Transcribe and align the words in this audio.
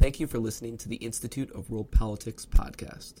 Thank 0.00 0.18
you 0.18 0.26
for 0.26 0.38
listening 0.38 0.78
to 0.78 0.88
the 0.88 0.96
Institute 0.96 1.52
of 1.54 1.68
World 1.68 1.90
Politics 1.90 2.46
podcast. 2.46 3.16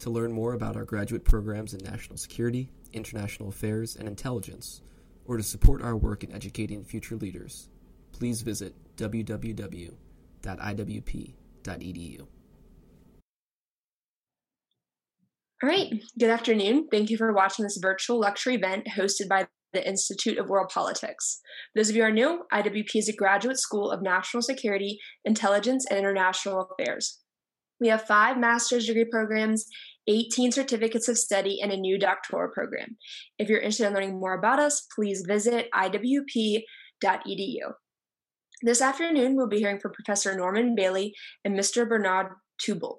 To 0.00 0.10
learn 0.10 0.30
more 0.30 0.52
about 0.52 0.76
our 0.76 0.84
graduate 0.84 1.24
programs 1.24 1.72
in 1.72 1.82
national 1.82 2.18
security, 2.18 2.68
international 2.92 3.48
affairs, 3.48 3.96
and 3.96 4.06
intelligence, 4.06 4.82
or 5.24 5.38
to 5.38 5.42
support 5.42 5.80
our 5.80 5.96
work 5.96 6.22
in 6.22 6.30
educating 6.30 6.84
future 6.84 7.16
leaders, 7.16 7.70
please 8.12 8.42
visit 8.42 8.74
www.iwp.edu. 8.98 9.96
All 15.62 15.68
right, 15.70 15.92
good 16.18 16.28
afternoon. 16.28 16.88
Thank 16.90 17.08
you 17.08 17.16
for 17.16 17.32
watching 17.32 17.62
this 17.62 17.78
virtual 17.80 18.18
lecture 18.18 18.50
event 18.50 18.86
hosted 18.86 19.30
by 19.30 19.46
the 19.72 19.86
Institute 19.86 20.38
of 20.38 20.48
World 20.48 20.70
Politics. 20.72 21.40
For 21.72 21.80
those 21.80 21.90
of 21.90 21.96
you 21.96 22.02
who 22.02 22.08
are 22.08 22.12
new, 22.12 22.42
IWP 22.52 22.94
is 22.94 23.08
a 23.08 23.16
graduate 23.16 23.58
school 23.58 23.90
of 23.90 24.02
national 24.02 24.42
security, 24.42 24.98
intelligence, 25.24 25.86
and 25.88 25.98
international 25.98 26.68
affairs. 26.78 27.20
We 27.80 27.88
have 27.88 28.06
five 28.06 28.38
master's 28.38 28.86
degree 28.86 29.06
programs, 29.10 29.66
18 30.06 30.52
certificates 30.52 31.08
of 31.08 31.18
study, 31.18 31.60
and 31.62 31.72
a 31.72 31.76
new 31.76 31.98
doctoral 31.98 32.52
program. 32.52 32.96
If 33.38 33.48
you're 33.48 33.58
interested 33.58 33.86
in 33.86 33.94
learning 33.94 34.20
more 34.20 34.38
about 34.38 34.58
us, 34.58 34.86
please 34.94 35.24
visit 35.26 35.68
iwp.edu. 35.74 36.62
This 38.64 38.80
afternoon, 38.80 39.34
we'll 39.34 39.48
be 39.48 39.58
hearing 39.58 39.80
from 39.80 39.92
Professor 39.92 40.36
Norman 40.36 40.76
Bailey 40.76 41.14
and 41.44 41.58
Mr. 41.58 41.88
Bernard 41.88 42.28
Tubel. 42.64 42.98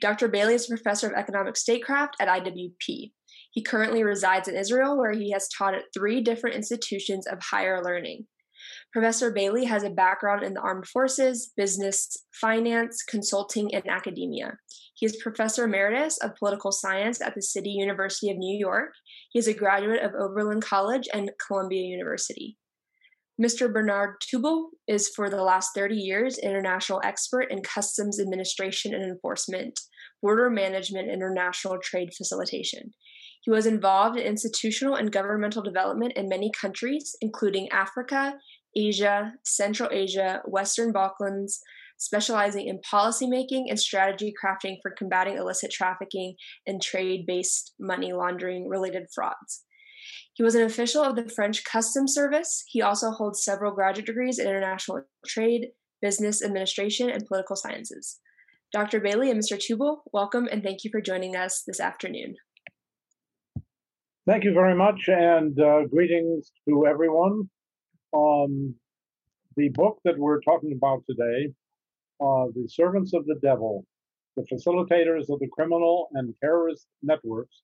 Dr. 0.00 0.28
Bailey 0.28 0.54
is 0.54 0.66
a 0.66 0.76
professor 0.76 1.08
of 1.08 1.14
economic 1.14 1.56
statecraft 1.56 2.16
at 2.20 2.28
IWP. 2.28 3.12
He 3.52 3.62
currently 3.62 4.02
resides 4.02 4.48
in 4.48 4.56
Israel, 4.56 4.98
where 4.98 5.12
he 5.12 5.30
has 5.30 5.48
taught 5.48 5.74
at 5.74 5.84
three 5.94 6.22
different 6.22 6.56
institutions 6.56 7.26
of 7.26 7.38
higher 7.40 7.82
learning. 7.82 8.26
Professor 8.92 9.30
Bailey 9.30 9.64
has 9.66 9.82
a 9.82 9.90
background 9.90 10.42
in 10.42 10.54
the 10.54 10.60
armed 10.60 10.86
forces, 10.86 11.52
business, 11.56 12.16
finance, 12.40 13.02
consulting, 13.02 13.74
and 13.74 13.86
academia. 13.88 14.56
He 14.94 15.06
is 15.06 15.16
professor 15.16 15.64
emeritus 15.64 16.18
of 16.18 16.36
political 16.36 16.72
science 16.72 17.20
at 17.20 17.34
the 17.34 17.42
City 17.42 17.70
University 17.70 18.30
of 18.30 18.38
New 18.38 18.56
York. 18.56 18.92
He 19.32 19.38
is 19.38 19.48
a 19.48 19.54
graduate 19.54 20.02
of 20.02 20.14
Oberlin 20.14 20.60
College 20.60 21.08
and 21.12 21.30
Columbia 21.46 21.82
University. 21.82 22.56
Mr. 23.40 23.72
Bernard 23.72 24.16
Tubel 24.20 24.66
is 24.86 25.08
for 25.08 25.28
the 25.28 25.42
last 25.42 25.70
30 25.74 25.96
years 25.96 26.38
international 26.38 27.00
expert 27.02 27.50
in 27.50 27.62
customs 27.62 28.20
administration 28.20 28.94
and 28.94 29.02
enforcement, 29.02 29.78
border 30.20 30.50
management, 30.50 31.10
international 31.10 31.78
trade 31.82 32.10
facilitation. 32.16 32.92
He 33.42 33.50
was 33.50 33.66
involved 33.66 34.16
in 34.16 34.24
institutional 34.24 34.94
and 34.94 35.12
governmental 35.12 35.62
development 35.62 36.12
in 36.14 36.28
many 36.28 36.50
countries, 36.58 37.16
including 37.20 37.68
Africa, 37.70 38.34
Asia, 38.76 39.32
Central 39.44 39.90
Asia, 39.92 40.42
Western 40.46 40.92
Balkans, 40.92 41.60
specializing 41.98 42.68
in 42.68 42.80
policymaking 42.90 43.64
and 43.68 43.78
strategy 43.78 44.32
crafting 44.42 44.76
for 44.80 44.94
combating 44.96 45.36
illicit 45.36 45.72
trafficking 45.72 46.34
and 46.66 46.80
trade 46.80 47.24
based 47.26 47.74
money 47.80 48.12
laundering 48.12 48.68
related 48.68 49.06
frauds. 49.14 49.64
He 50.34 50.42
was 50.42 50.54
an 50.54 50.62
official 50.62 51.02
of 51.02 51.16
the 51.16 51.28
French 51.28 51.64
Customs 51.64 52.14
Service. 52.14 52.64
He 52.68 52.80
also 52.80 53.10
holds 53.10 53.44
several 53.44 53.74
graduate 53.74 54.06
degrees 54.06 54.38
in 54.38 54.46
international 54.46 55.02
trade, 55.26 55.68
business 56.00 56.42
administration, 56.42 57.10
and 57.10 57.26
political 57.26 57.56
sciences. 57.56 58.20
Dr. 58.72 59.00
Bailey 59.00 59.30
and 59.30 59.40
Mr. 59.40 59.58
Tubel, 59.58 59.98
welcome 60.12 60.48
and 60.50 60.62
thank 60.62 60.84
you 60.84 60.90
for 60.90 61.00
joining 61.00 61.36
us 61.36 61.62
this 61.66 61.78
afternoon. 61.80 62.36
Thank 64.24 64.44
you 64.44 64.54
very 64.54 64.76
much, 64.76 65.08
and 65.08 65.58
uh, 65.58 65.82
greetings 65.86 66.52
to 66.68 66.86
everyone. 66.86 67.50
Um, 68.14 68.72
the 69.56 69.68
book 69.70 69.98
that 70.04 70.16
we're 70.16 70.40
talking 70.42 70.74
about 70.76 71.02
today, 71.10 71.48
uh, 72.20 72.46
The 72.54 72.68
Servants 72.68 73.14
of 73.14 73.26
the 73.26 73.34
Devil, 73.42 73.84
The 74.36 74.44
Facilitators 74.44 75.28
of 75.28 75.40
the 75.40 75.48
Criminal 75.52 76.08
and 76.12 76.32
Terrorist 76.40 76.86
Networks, 77.02 77.62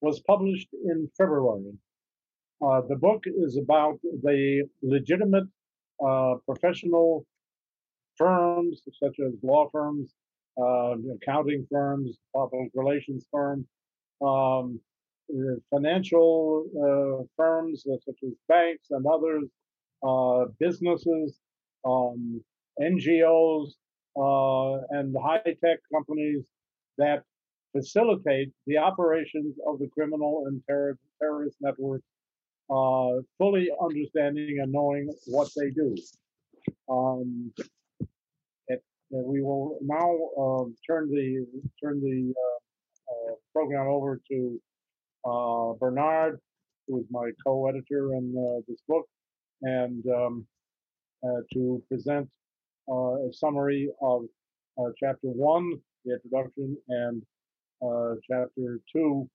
was 0.00 0.20
published 0.26 0.66
in 0.72 1.08
February. 1.16 1.72
Uh, 2.60 2.80
the 2.88 2.96
book 2.96 3.22
is 3.26 3.56
about 3.56 4.00
the 4.02 4.64
legitimate 4.82 5.46
uh, 6.04 6.34
professional 6.46 7.24
firms, 8.16 8.82
such 9.00 9.20
as 9.24 9.34
law 9.44 9.68
firms, 9.70 10.14
uh, 10.60 10.94
accounting 11.14 11.64
firms, 11.70 12.18
public 12.34 12.72
relations 12.74 13.24
firms, 13.30 13.66
um, 14.20 14.80
financial 15.70 16.66
uh, 16.76 17.24
firms 17.36 17.84
uh, 17.86 17.96
such 18.04 18.18
as 18.24 18.32
banks 18.48 18.88
and 18.90 19.04
others, 19.06 19.48
businesses, 20.58 21.38
um, 21.84 22.42
NGOs, 22.80 23.72
and 24.16 25.16
high 25.22 25.42
tech 25.64 25.78
companies 25.92 26.44
that 26.98 27.22
facilitate 27.72 28.50
the 28.66 28.76
operations 28.76 29.56
of 29.66 29.78
the 29.78 29.88
criminal 29.88 30.44
and 30.46 30.62
terror, 30.68 30.98
terrorist 31.20 31.56
networks, 31.60 32.04
uh, 32.70 33.20
fully 33.38 33.70
understanding 33.82 34.58
and 34.62 34.72
knowing 34.72 35.10
what 35.26 35.48
they 35.56 35.70
do. 35.70 35.96
Um, 36.88 37.52
it, 38.68 38.82
uh, 39.14 39.18
we 39.18 39.42
will 39.42 39.78
now 39.82 40.10
uh, 40.38 40.64
turn 40.86 41.10
the 41.10 41.46
turn 41.82 42.00
the 42.00 42.34
program 43.52 43.86
over 43.88 44.20
to 44.30 44.60
uh, 45.24 45.72
Bernard, 45.78 46.38
who 46.86 47.00
is 47.00 47.06
my 47.10 47.30
co-editor 47.44 48.14
in 48.14 48.34
uh, 48.36 48.60
this 48.68 48.80
book, 48.88 49.06
and 49.62 50.04
um, 50.08 50.46
uh, 51.24 51.40
to 51.52 51.82
present 51.88 52.28
uh, 52.90 53.14
a 53.28 53.32
summary 53.32 53.88
of 54.00 54.24
uh, 54.78 54.90
chapter 54.98 55.28
one, 55.28 55.74
the 56.04 56.14
introduction, 56.14 56.76
and 56.88 57.22
chapter 58.28 58.80
two 58.92 59.28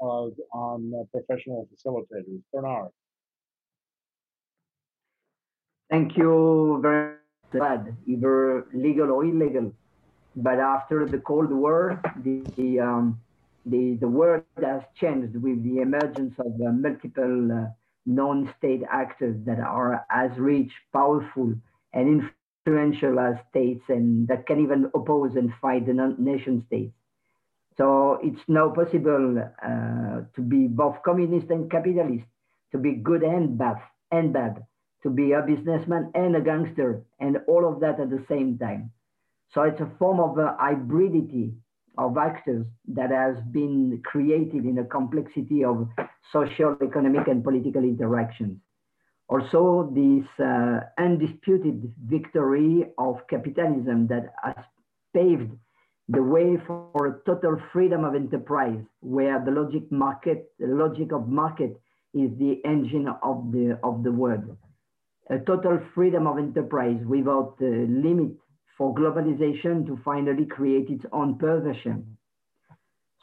on 0.00 1.06
professional 1.12 1.68
facilitators. 1.70 2.40
Bernard. 2.52 2.90
Thank 5.90 6.16
you 6.16 6.78
very 6.82 7.16
much. 7.52 7.80
Either 8.06 8.66
legal 8.72 9.10
or 9.10 9.24
illegal. 9.24 9.72
But 10.36 10.60
after 10.60 11.04
the 11.06 11.18
Cold 11.18 11.50
War, 11.50 12.00
the, 12.22 12.42
the 12.56 12.80
um, 12.80 13.20
the, 13.66 13.96
the 14.00 14.08
world 14.08 14.44
has 14.62 14.82
changed 14.94 15.36
with 15.36 15.62
the 15.62 15.80
emergence 15.80 16.34
of 16.38 16.46
uh, 16.60 16.72
multiple 16.72 17.52
uh, 17.52 17.66
non-state 18.06 18.82
actors 18.90 19.36
that 19.44 19.60
are 19.60 20.04
as 20.10 20.30
rich, 20.38 20.72
powerful, 20.92 21.54
and 21.92 22.22
influential 22.66 23.18
as 23.18 23.36
states, 23.50 23.84
and 23.88 24.26
that 24.28 24.46
can 24.46 24.60
even 24.60 24.90
oppose 24.94 25.36
and 25.36 25.52
fight 25.60 25.86
the 25.86 26.14
nation 26.18 26.64
states. 26.66 26.94
So 27.76 28.18
it's 28.22 28.42
now 28.48 28.70
possible 28.70 29.38
uh, 29.38 30.20
to 30.34 30.40
be 30.40 30.66
both 30.66 31.02
communist 31.02 31.50
and 31.50 31.70
capitalist, 31.70 32.26
to 32.72 32.78
be 32.78 32.92
good 32.92 33.22
and 33.22 33.56
bad, 33.56 33.76
and 34.10 34.32
bad, 34.32 34.64
to 35.02 35.10
be 35.10 35.32
a 35.32 35.42
businessman 35.42 36.10
and 36.14 36.36
a 36.36 36.40
gangster, 36.40 37.02
and 37.18 37.38
all 37.46 37.66
of 37.66 37.80
that 37.80 38.00
at 38.00 38.10
the 38.10 38.24
same 38.28 38.58
time. 38.58 38.92
So 39.52 39.62
it's 39.62 39.80
a 39.80 39.90
form 39.98 40.20
of 40.20 40.38
uh, 40.38 40.56
hybridity 40.60 41.54
of 42.00 42.16
actors 42.16 42.66
that 42.88 43.10
has 43.10 43.36
been 43.52 44.00
created 44.04 44.64
in 44.64 44.78
a 44.78 44.84
complexity 44.84 45.62
of 45.62 45.86
social, 46.32 46.76
economic, 46.82 47.28
and 47.28 47.44
political 47.44 47.84
interactions. 47.84 48.56
Also, 49.28 49.92
this 49.94 50.26
uh, 50.44 50.80
undisputed 50.98 51.92
victory 52.06 52.86
of 52.98 53.20
capitalism 53.28 54.06
that 54.08 54.32
has 54.42 54.64
paved 55.14 55.52
the 56.08 56.22
way 56.22 56.56
for 56.66 57.06
a 57.06 57.14
total 57.24 57.56
freedom 57.72 58.02
of 58.04 58.14
enterprise, 58.14 58.82
where 59.00 59.38
the 59.44 59.50
logic 59.50 59.84
market, 59.92 60.50
the 60.58 60.66
logic 60.66 61.12
of 61.12 61.28
market 61.28 61.78
is 62.14 62.30
the 62.38 62.60
engine 62.64 63.08
of 63.22 63.52
the 63.52 63.78
of 63.84 64.02
the 64.02 64.10
world. 64.10 64.56
A 65.28 65.38
total 65.38 65.78
freedom 65.94 66.26
of 66.26 66.38
enterprise 66.38 67.00
without 67.06 67.54
uh, 67.62 67.66
limit 68.06 68.34
for 68.80 68.94
globalization 68.94 69.86
to 69.86 70.00
finally 70.02 70.46
create 70.46 70.88
its 70.88 71.04
own 71.12 71.36
perversion. 71.36 72.16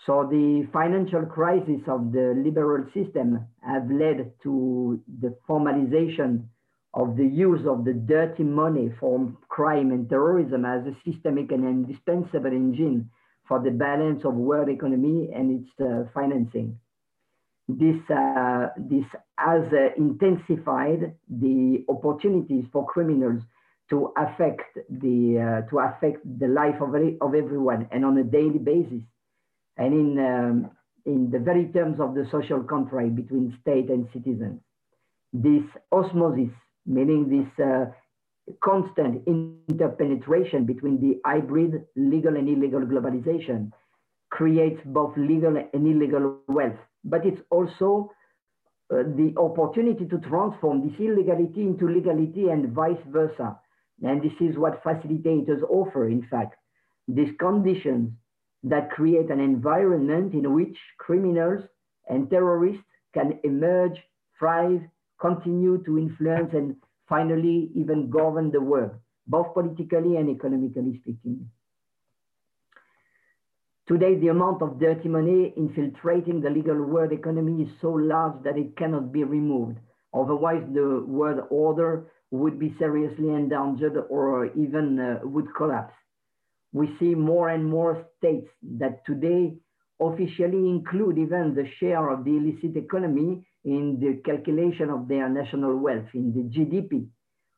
So 0.05 0.27
the 0.29 0.67
financial 0.71 1.25
crisis 1.25 1.81
of 1.87 2.11
the 2.11 2.39
liberal 2.45 2.85
system 2.93 3.43
have 3.65 3.89
led 3.89 4.33
to 4.43 5.01
the 5.19 5.35
formalization 5.49 6.43
of 6.93 7.17
the 7.17 7.25
use 7.25 7.65
of 7.67 7.85
the 7.85 7.93
dirty 7.93 8.43
money 8.43 8.93
for 8.99 9.33
crime 9.49 9.89
and 9.89 10.07
terrorism 10.07 10.63
as 10.63 10.85
a 10.85 10.95
systemic 11.03 11.51
and 11.51 11.65
indispensable 11.65 12.51
engine 12.51 13.09
for 13.47 13.59
the 13.59 13.71
balance 13.71 14.25
of 14.25 14.35
world 14.35 14.69
economy 14.69 15.31
and 15.33 15.45
its 15.59 15.71
uh, 15.81 16.03
financing. 16.13 16.77
This, 17.67 17.97
uh, 18.11 18.67
this 18.77 19.05
has 19.39 19.63
uh, 19.73 19.89
intensified 19.97 21.15
the 21.27 21.83
opportunities 21.89 22.65
for 22.71 22.85
criminals 22.85 23.41
to 23.89 24.11
affect 24.17 24.77
the 24.89 25.63
uh, 25.65 25.69
to 25.69 25.79
affect 25.79 26.19
the 26.39 26.47
life 26.47 26.81
of, 26.81 26.93
of 27.21 27.35
everyone 27.35 27.87
and 27.91 28.03
on 28.05 28.17
a 28.17 28.23
daily 28.23 28.59
basis. 28.59 29.01
And 29.77 29.93
in 29.93 30.19
um, 30.19 30.71
in 31.05 31.29
the 31.31 31.39
very 31.39 31.65
terms 31.67 31.99
of 31.99 32.15
the 32.15 32.27
social 32.31 32.63
contract 32.63 33.15
between 33.15 33.57
state 33.61 33.89
and 33.89 34.07
citizens 34.11 34.59
this 35.33 35.63
osmosis 35.91 36.51
meaning 36.85 37.29
this 37.29 37.65
uh, 37.65 37.85
constant 38.63 39.21
interpenetration 39.27 40.65
between 40.65 40.99
the 41.01 41.19
hybrid 41.25 41.83
legal 41.95 42.35
and 42.37 42.47
illegal 42.47 42.79
globalization 42.81 43.71
creates 44.29 44.79
both 44.85 45.15
legal 45.17 45.55
and 45.57 45.87
illegal 45.87 46.37
wealth, 46.47 46.77
but 47.03 47.25
it's 47.25 47.41
also 47.49 48.09
uh, 48.89 49.03
the 49.15 49.33
opportunity 49.37 50.05
to 50.05 50.17
transform 50.19 50.87
this 50.87 50.97
illegality 50.99 51.61
into 51.61 51.89
legality 51.89 52.47
and 52.49 52.71
vice 52.71 53.01
versa. 53.07 53.57
And 54.03 54.21
this 54.21 54.33
is 54.39 54.57
what 54.57 54.83
facilitators 54.83 55.63
offer, 55.69 56.07
in 56.07 56.25
fact, 56.29 56.55
these 57.07 57.33
conditions 57.39 58.11
that 58.63 58.91
create 58.91 59.29
an 59.29 59.39
environment 59.39 60.33
in 60.33 60.53
which 60.53 60.77
criminals 60.97 61.63
and 62.09 62.29
terrorists 62.29 62.83
can 63.13 63.39
emerge, 63.43 64.01
thrive, 64.37 64.81
continue 65.19 65.83
to 65.85 65.97
influence, 65.97 66.53
and 66.53 66.75
finally 67.07 67.71
even 67.73 68.09
govern 68.09 68.51
the 68.51 68.61
world, 68.61 68.91
both 69.25 69.53
politically 69.53 70.17
and 70.17 70.29
economically 70.29 70.99
speaking. 71.01 71.49
Today, 73.87 74.15
the 74.15 74.27
amount 74.27 74.61
of 74.61 74.79
dirty 74.79 75.07
money 75.07 75.53
infiltrating 75.55 76.41
the 76.41 76.49
legal 76.49 76.75
world 76.75 77.13
economy 77.13 77.63
is 77.63 77.69
so 77.79 77.89
large 77.89 78.43
that 78.43 78.57
it 78.57 78.75
cannot 78.75 79.13
be 79.13 79.23
removed. 79.23 79.77
Otherwise, 80.13 80.63
the 80.73 81.03
world 81.07 81.47
order 81.49 82.11
would 82.31 82.59
be 82.59 82.75
seriously 82.77 83.29
endangered 83.29 83.97
or 84.09 84.47
even 84.53 84.99
uh, 84.99 85.19
would 85.23 85.53
collapse. 85.55 85.93
We 86.73 86.95
see 86.99 87.15
more 87.15 87.49
and 87.49 87.65
more 87.65 88.05
states 88.17 88.49
that 88.79 89.05
today 89.05 89.55
officially 89.99 90.69
include 90.69 91.17
even 91.17 91.55
the 91.55 91.67
share 91.79 92.09
of 92.09 92.23
the 92.23 92.31
illicit 92.31 92.75
economy 92.75 93.45
in 93.63 93.99
the 93.99 94.21
calculation 94.29 94.89
of 94.89 95.07
their 95.07 95.27
national 95.29 95.77
wealth, 95.77 96.07
in 96.13 96.33
the 96.33 96.43
GDP. 96.57 97.07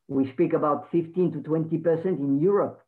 We 0.08 0.32
speak 0.34 0.54
about 0.54 0.90
15 0.92 1.34
to 1.34 1.40
20% 1.40 2.06
in 2.06 2.40
Europe, 2.40 2.82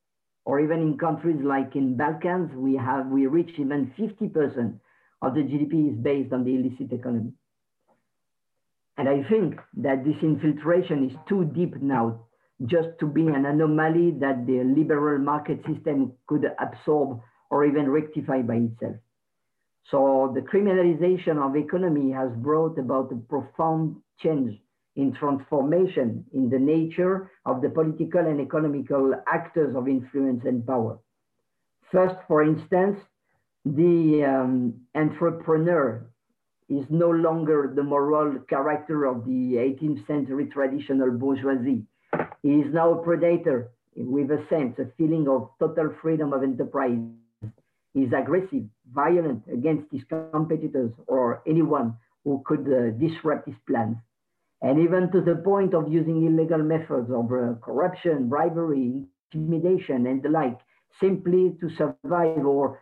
or 0.45 0.60
even 0.60 0.81
in 0.81 0.98
countries 0.98 1.39
like 1.44 1.75
in 1.75 1.98
Balkans, 1.98 2.51
we 2.56 2.75
have 2.75 3.07
we 3.07 3.27
reach 3.27 3.51
even 3.60 3.94
50% 3.98 4.80
of 5.22 5.36
the 5.36 5.42
GDP 5.42 5.92
is 5.92 5.98
based 6.01 6.34
on 6.34 6.44
the 6.44 6.56
illicit 6.56 6.92
economy. 6.92 7.34
And 8.98 9.08
I 9.08 9.24
think 9.30 9.60
that 9.78 10.04
this 10.04 10.18
infiltration 10.22 11.10
is 11.10 11.16
too 11.28 11.46
deep 11.46 11.76
now 11.82 12.26
just 12.66 12.90
to 13.00 13.08
be 13.08 13.28
an 13.28 13.46
anomaly 13.46 14.12
that 14.20 14.46
the 14.46 14.64
liberal 14.64 15.20
market 15.20 15.60
system 15.66 16.14
could 16.28 16.46
absorb 16.60 17.20
or 17.50 17.66
even 17.66 17.90
rectify 17.90 18.42
by 18.42 18.56
itself. 18.56 18.96
So 19.90 20.32
the 20.36 20.42
criminalization 20.42 21.38
of 21.38 21.56
economy 21.56 22.12
has 22.12 22.32
brought 22.38 22.78
about 22.78 23.12
a 23.12 23.16
profound 23.16 23.98
change 24.20 24.60
in 24.96 25.14
transformation 25.14 26.26
in 26.34 26.50
the 26.50 26.60
nature 26.60 27.32
of 27.46 27.62
the 27.62 27.70
political 27.70 28.20
and 28.20 28.40
economical 28.40 29.14
actors 29.28 29.76
of 29.76 29.88
influence 29.88 30.44
and 30.46 30.66
power. 30.66 31.00
First, 31.92 32.16
for 32.28 32.44
instance, 32.44 33.00
the 33.66 34.24
um, 34.24 34.82
entrepreneur 34.96 36.11
is 36.78 36.86
no 36.90 37.10
longer 37.10 37.72
the 37.76 37.84
moral 37.84 38.40
character 38.50 39.06
of 39.06 39.26
the 39.26 39.56
18th 39.56 40.06
century 40.08 40.46
traditional 40.48 41.12
bourgeoisie. 41.12 41.84
He 42.44 42.54
is 42.62 42.74
now 42.74 42.94
a 42.94 43.04
predator 43.04 43.72
with 43.96 44.32
a 44.32 44.46
sense, 44.50 44.80
a 44.80 44.86
feeling 44.98 45.28
of 45.28 45.50
total 45.60 45.94
freedom 46.02 46.34
of 46.34 46.44
enterprise. 46.44 46.98
He 47.94 48.04
is 48.04 48.14
aggressive, 48.14 48.66
violent 48.94 49.44
against 49.52 49.92
his 49.92 50.02
competitors 50.32 50.92
or 51.08 51.44
anyone 51.46 51.96
who 52.24 52.42
could 52.46 52.68
uh, 52.72 52.92
disrupt 52.98 53.48
his 53.48 53.58
plans 53.68 53.98
and 54.62 54.80
even 54.80 55.12
to 55.12 55.22
the 55.22 55.36
point 55.36 55.74
of 55.74 55.92
using 55.92 56.26
illegal 56.26 56.60
methods 56.60 57.10
of 57.10 57.32
uh, 57.32 57.54
corruption, 57.62 58.30
bribery, 58.30 59.04
intimidation, 59.34 60.06
and 60.06 60.22
the 60.22 60.30
like, 60.30 60.60
simply 61.00 61.56
to 61.60 61.70
survive 61.76 62.46
or 62.46 62.80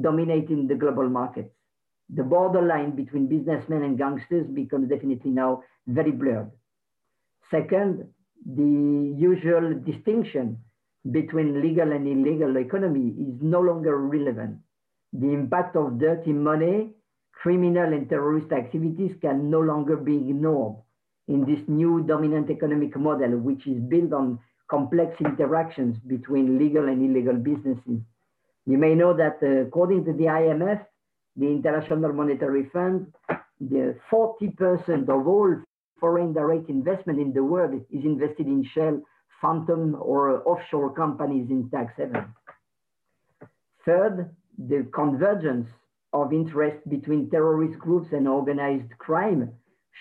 dominate 0.00 0.50
in 0.50 0.66
the 0.66 0.74
global 0.74 1.08
markets. 1.08 1.50
The 2.10 2.22
borderline 2.22 2.94
between 2.96 3.26
businessmen 3.26 3.82
and 3.82 3.96
gangsters 3.96 4.46
becomes 4.46 4.88
definitely 4.88 5.30
now 5.30 5.62
very 5.86 6.12
blurred. 6.12 6.50
Second, 7.50 8.08
the 8.44 9.14
usual 9.16 9.74
distinction 9.74 10.58
between 11.10 11.60
legal 11.60 11.92
and 11.92 12.06
illegal 12.06 12.56
economy 12.56 13.14
is 13.18 13.40
no 13.40 13.60
longer 13.60 13.96
relevant. 13.98 14.58
The 15.12 15.32
impact 15.32 15.76
of 15.76 15.98
dirty 15.98 16.32
money, 16.32 16.90
criminal 17.32 17.92
and 17.92 18.08
terrorist 18.08 18.52
activities 18.52 19.14
can 19.20 19.50
no 19.50 19.60
longer 19.60 19.96
be 19.96 20.16
ignored 20.16 20.76
in 21.28 21.44
this 21.44 21.60
new 21.68 22.02
dominant 22.02 22.50
economic 22.50 22.96
model, 22.96 23.38
which 23.38 23.66
is 23.66 23.80
built 23.80 24.12
on 24.12 24.38
complex 24.68 25.14
interactions 25.20 25.98
between 26.06 26.58
legal 26.58 26.88
and 26.88 27.02
illegal 27.02 27.34
businesses. 27.34 28.00
You 28.66 28.78
may 28.78 28.94
know 28.94 29.14
that 29.14 29.38
uh, 29.42 29.66
according 29.66 30.04
to 30.06 30.12
the 30.12 30.24
IMF, 30.24 30.84
the 31.36 31.46
International 31.46 32.12
Monetary 32.12 32.68
Fund, 32.72 33.12
the 33.60 33.96
40% 34.10 35.08
of 35.08 35.26
all 35.26 35.56
foreign 35.98 36.32
direct 36.32 36.68
investment 36.68 37.18
in 37.18 37.32
the 37.32 37.42
world 37.42 37.74
is 37.90 38.04
invested 38.04 38.46
in 38.46 38.64
shell, 38.74 39.00
phantom, 39.40 39.96
or 40.00 40.46
offshore 40.46 40.92
companies 40.94 41.50
in 41.50 41.68
tax 41.70 41.92
havens. 41.96 42.34
Third, 43.84 44.30
the 44.58 44.86
convergence 44.94 45.68
of 46.12 46.32
interest 46.32 46.88
between 46.88 47.28
terrorist 47.30 47.78
groups 47.78 48.12
and 48.12 48.28
organized 48.28 48.90
crime 48.98 49.52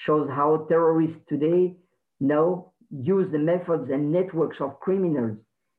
shows 0.06 0.30
how 0.30 0.66
terrorists 0.70 1.20
today 1.28 1.76
now 2.20 2.72
use 2.92 3.32
the 3.32 3.40
methods 3.40 3.90
and 3.90 4.12
networks 4.12 4.58
of 4.62 4.80
criminals 4.80 5.38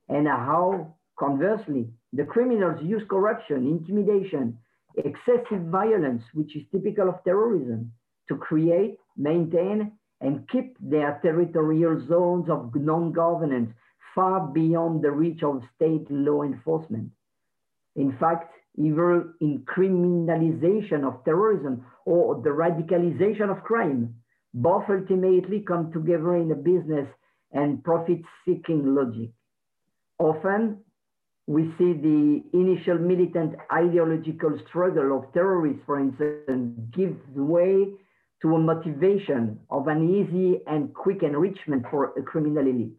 and 0.08 0.26
how 0.26 0.94
conversely 1.18 1.88
the 2.12 2.24
criminals 2.24 2.80
use 2.82 3.02
corruption, 3.08 3.66
intimidation, 3.66 4.58
excessive 4.96 5.62
violence, 5.66 6.22
which 6.32 6.56
is 6.56 6.62
typical 6.72 7.08
of 7.08 7.22
terrorism, 7.24 7.92
to 8.28 8.36
create, 8.36 8.96
maintain, 9.16 9.92
and 10.20 10.48
keep 10.48 10.76
their 10.80 11.20
territorial 11.22 12.00
zones 12.06 12.48
of 12.48 12.74
non-governance 12.74 13.70
far 14.14 14.46
beyond 14.46 15.02
the 15.02 15.10
reach 15.10 15.42
of 15.42 15.62
state 15.74 16.06
law 16.10 16.42
enforcement. 16.42 17.10
In 17.96 18.16
fact, 18.18 18.52
either 18.76 19.34
in 19.40 19.64
criminalization 19.64 21.04
of 21.04 21.24
terrorism 21.24 21.84
or 22.04 22.40
the 22.42 22.50
radicalization 22.50 23.50
of 23.50 23.64
crime, 23.64 24.14
both 24.52 24.84
ultimately 24.88 25.60
come 25.60 25.92
together 25.92 26.36
in 26.36 26.50
a 26.52 26.54
business 26.54 27.08
and 27.52 27.82
profit-seeking 27.82 28.94
logic. 28.94 29.30
Often, 30.18 30.83
we 31.46 31.64
see 31.76 31.92
the 31.92 32.42
initial 32.52 32.98
militant 32.98 33.54
ideological 33.70 34.58
struggle 34.66 35.18
of 35.18 35.32
terrorists, 35.34 35.82
for 35.84 36.00
instance, 36.00 36.80
give 36.92 37.16
way 37.34 37.86
to 38.40 38.54
a 38.54 38.58
motivation 38.58 39.58
of 39.70 39.88
an 39.88 40.08
easy 40.08 40.60
and 40.66 40.94
quick 40.94 41.22
enrichment 41.22 41.84
for 41.90 42.12
a 42.16 42.22
criminal 42.22 42.66
elite. 42.66 42.92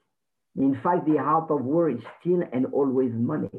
In 0.58 0.80
fact, 0.84 1.06
the 1.06 1.18
heart 1.18 1.50
of 1.50 1.64
war 1.64 1.90
is 1.90 2.00
still 2.20 2.42
and 2.54 2.68
always 2.68 3.12
money. 3.14 3.50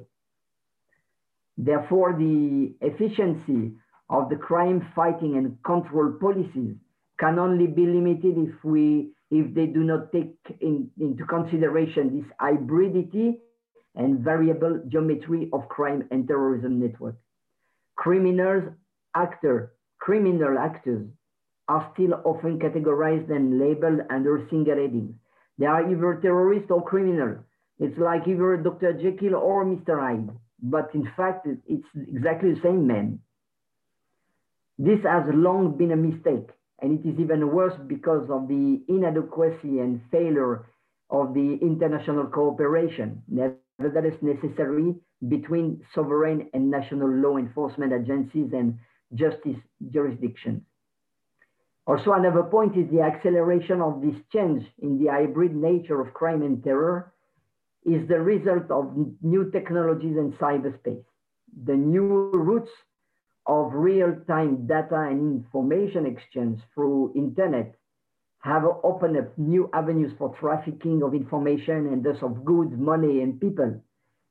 Therefore, 1.59 2.13
the 2.13 2.75
efficiency 2.81 3.73
of 4.09 4.29
the 4.29 4.37
crime 4.37 4.87
fighting 4.95 5.37
and 5.37 5.57
control 5.65 6.13
policies 6.21 6.77
can 7.19 7.39
only 7.39 7.67
be 7.67 7.87
limited 7.87 8.37
if 8.37 8.65
we 8.65 9.11
if 9.31 9.53
they 9.55 9.67
do 9.67 9.83
not 9.83 10.13
take 10.13 10.37
in, 10.61 10.89
into 11.01 11.25
consideration 11.25 12.17
this 12.17 12.31
hybridity 12.41 13.39
and 13.97 14.21
variable 14.21 14.81
geometry 14.89 15.49
of 15.53 15.69
crime 15.69 16.07
and 16.11 16.27
terrorism 16.29 16.79
network. 16.81 17.17
Criminals, 17.97 18.65
actor, 19.15 19.73
criminal 19.99 20.59
actors 20.59 21.07
are 21.69 21.91
still 21.95 22.15
often 22.25 22.59
categorized 22.59 23.31
and 23.31 23.59
labeled 23.59 24.01
under 24.11 24.47
single 24.51 24.77
headings. 24.77 25.15
They 25.59 25.67
are 25.67 25.91
either 25.91 26.21
terrorist 26.23 26.71
or 26.71 26.85
criminal. 26.85 27.39
It's 27.79 27.99
like 27.99 28.29
either 28.29 28.57
Dr. 28.59 28.93
Jekyll 28.93 29.35
or 29.35 29.65
Mr. 29.65 29.99
Hyde 29.99 30.31
but 30.63 30.91
in 30.95 31.11
fact, 31.17 31.47
it's 31.67 31.87
exactly 32.09 32.55
the 32.55 32.61
same 32.63 32.87
man. 32.87 33.21
This 34.79 35.01
has 35.05 35.25
long 35.33 35.77
been 35.77 35.93
a 35.93 35.97
mistake, 35.97 36.49
and 36.81 36.99
it 36.99 37.09
is 37.09 37.19
even 37.19 37.51
worse 37.53 37.75
because 37.87 38.29
of 38.31 38.49
the 38.49 38.83
inadequacy 38.89 39.79
and 39.81 40.01
failure 40.11 40.67
of 41.11 41.35
the 41.35 41.59
international 41.63 42.27
cooperation, 42.27 43.23
nevertheless 43.79 44.17
necessary 44.23 44.95
between 45.29 45.83
sovereign 45.95 46.49
and 46.55 46.71
national 46.71 47.09
law 47.09 47.37
enforcement 47.37 47.93
agencies 47.93 48.53
and 48.53 48.79
justice 49.15 49.57
jurisdictions. 49.91 50.63
Also, 51.87 52.13
another 52.13 52.43
point 52.43 52.77
is 52.77 52.91
the 52.91 53.01
acceleration 53.01 53.81
of 53.81 54.03
this 54.03 54.17
change 54.33 54.65
in 54.81 54.99
the 54.99 55.11
hybrid 55.11 55.55
nature 55.55 56.01
of 56.01 56.13
crime 56.15 56.43
and 56.43 56.63
terror 56.65 57.13
is 57.85 58.07
the 58.09 58.21
result 58.21 58.69
of 58.71 58.93
new 59.23 59.51
technologies 59.53 60.17
in 60.17 60.33
cyberspace. 60.33 61.05
The 61.65 61.77
new 61.77 62.31
routes 62.33 62.71
of 63.47 63.73
real-time 63.73 64.67
data 64.67 65.07
and 65.09 65.45
information 65.45 66.05
exchange 66.05 66.61
through 66.75 67.13
internet 67.15 67.77
have 68.41 68.65
opened 68.85 69.17
up 69.17 69.37
new 69.39 69.69
avenues 69.73 70.13
for 70.19 70.35
trafficking 70.39 71.03
of 71.03 71.15
information 71.15 71.89
and 71.89 72.05
thus 72.05 72.23
of 72.23 72.45
goods, 72.45 72.73
money, 72.77 73.23
and 73.23 73.41
people. 73.41 73.81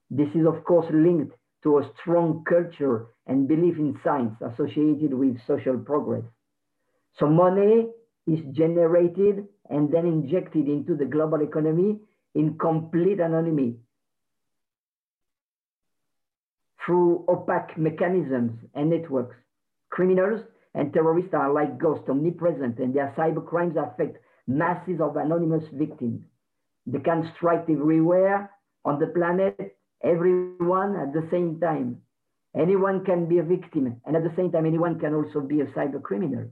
This 0.09 0.29
is, 0.35 0.45
of 0.45 0.63
course, 0.63 0.85
linked 0.91 1.35
to 1.63 1.79
a 1.79 1.91
strong 1.99 2.43
culture 2.47 3.07
and 3.27 3.47
belief 3.47 3.77
in 3.77 3.99
science 4.03 4.35
associated 4.41 5.13
with 5.13 5.37
social 5.47 5.77
progress. 5.77 6.23
So 7.19 7.27
money 7.27 7.87
is 8.27 8.39
generated 8.51 9.47
and 9.69 9.91
then 9.91 10.05
injected 10.05 10.67
into 10.67 10.95
the 10.95 11.05
global 11.05 11.41
economy 11.41 11.99
in 12.35 12.57
complete 12.57 13.19
anonymity 13.19 13.77
through 16.85 17.25
opaque 17.27 17.77
mechanisms 17.77 18.51
and 18.75 18.89
networks. 18.89 19.35
Criminals 19.89 20.41
and 20.75 20.93
terrorists 20.93 21.33
are 21.33 21.51
like 21.51 21.79
ghosts, 21.79 22.09
omnipresent, 22.09 22.77
and 22.79 22.93
their 22.93 23.13
cyber 23.17 23.43
crimes 23.45 23.77
affect 23.77 24.17
masses 24.45 24.99
of 25.01 25.15
anonymous 25.15 25.63
victims. 25.73 26.21
They 26.85 26.99
can 26.99 27.31
strike 27.35 27.65
everywhere 27.69 28.51
on 28.83 28.99
the 28.99 29.07
planet, 29.07 29.77
everyone 30.03 30.95
at 30.97 31.13
the 31.13 31.27
same 31.31 31.59
time. 31.59 32.01
Anyone 32.55 33.03
can 33.03 33.27
be 33.27 33.39
a 33.39 33.43
victim, 33.43 33.99
and 34.05 34.15
at 34.15 34.23
the 34.23 34.33
same 34.35 34.51
time, 34.51 34.65
anyone 34.65 34.99
can 34.99 35.13
also 35.13 35.41
be 35.41 35.61
a 35.61 35.65
cyber 35.67 36.01
criminal. 36.01 36.45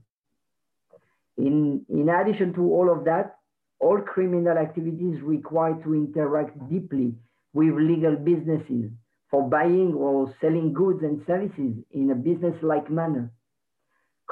In, 1.37 1.85
in 1.89 2.09
addition 2.09 2.53
to 2.53 2.61
all 2.61 2.91
of 2.91 3.05
that, 3.05 3.37
all 3.79 3.99
criminal 3.99 4.57
activities 4.57 5.21
require 5.21 5.75
to 5.83 5.93
interact 5.93 6.57
deeply 6.69 7.13
with 7.53 7.73
legal 7.75 8.15
businesses 8.15 8.89
for 9.29 9.49
buying 9.49 9.93
or 9.93 10.33
selling 10.39 10.73
goods 10.73 11.03
and 11.03 11.23
services 11.27 11.75
in 11.91 12.11
a 12.11 12.15
business-like 12.15 12.89
manner. 12.89 13.31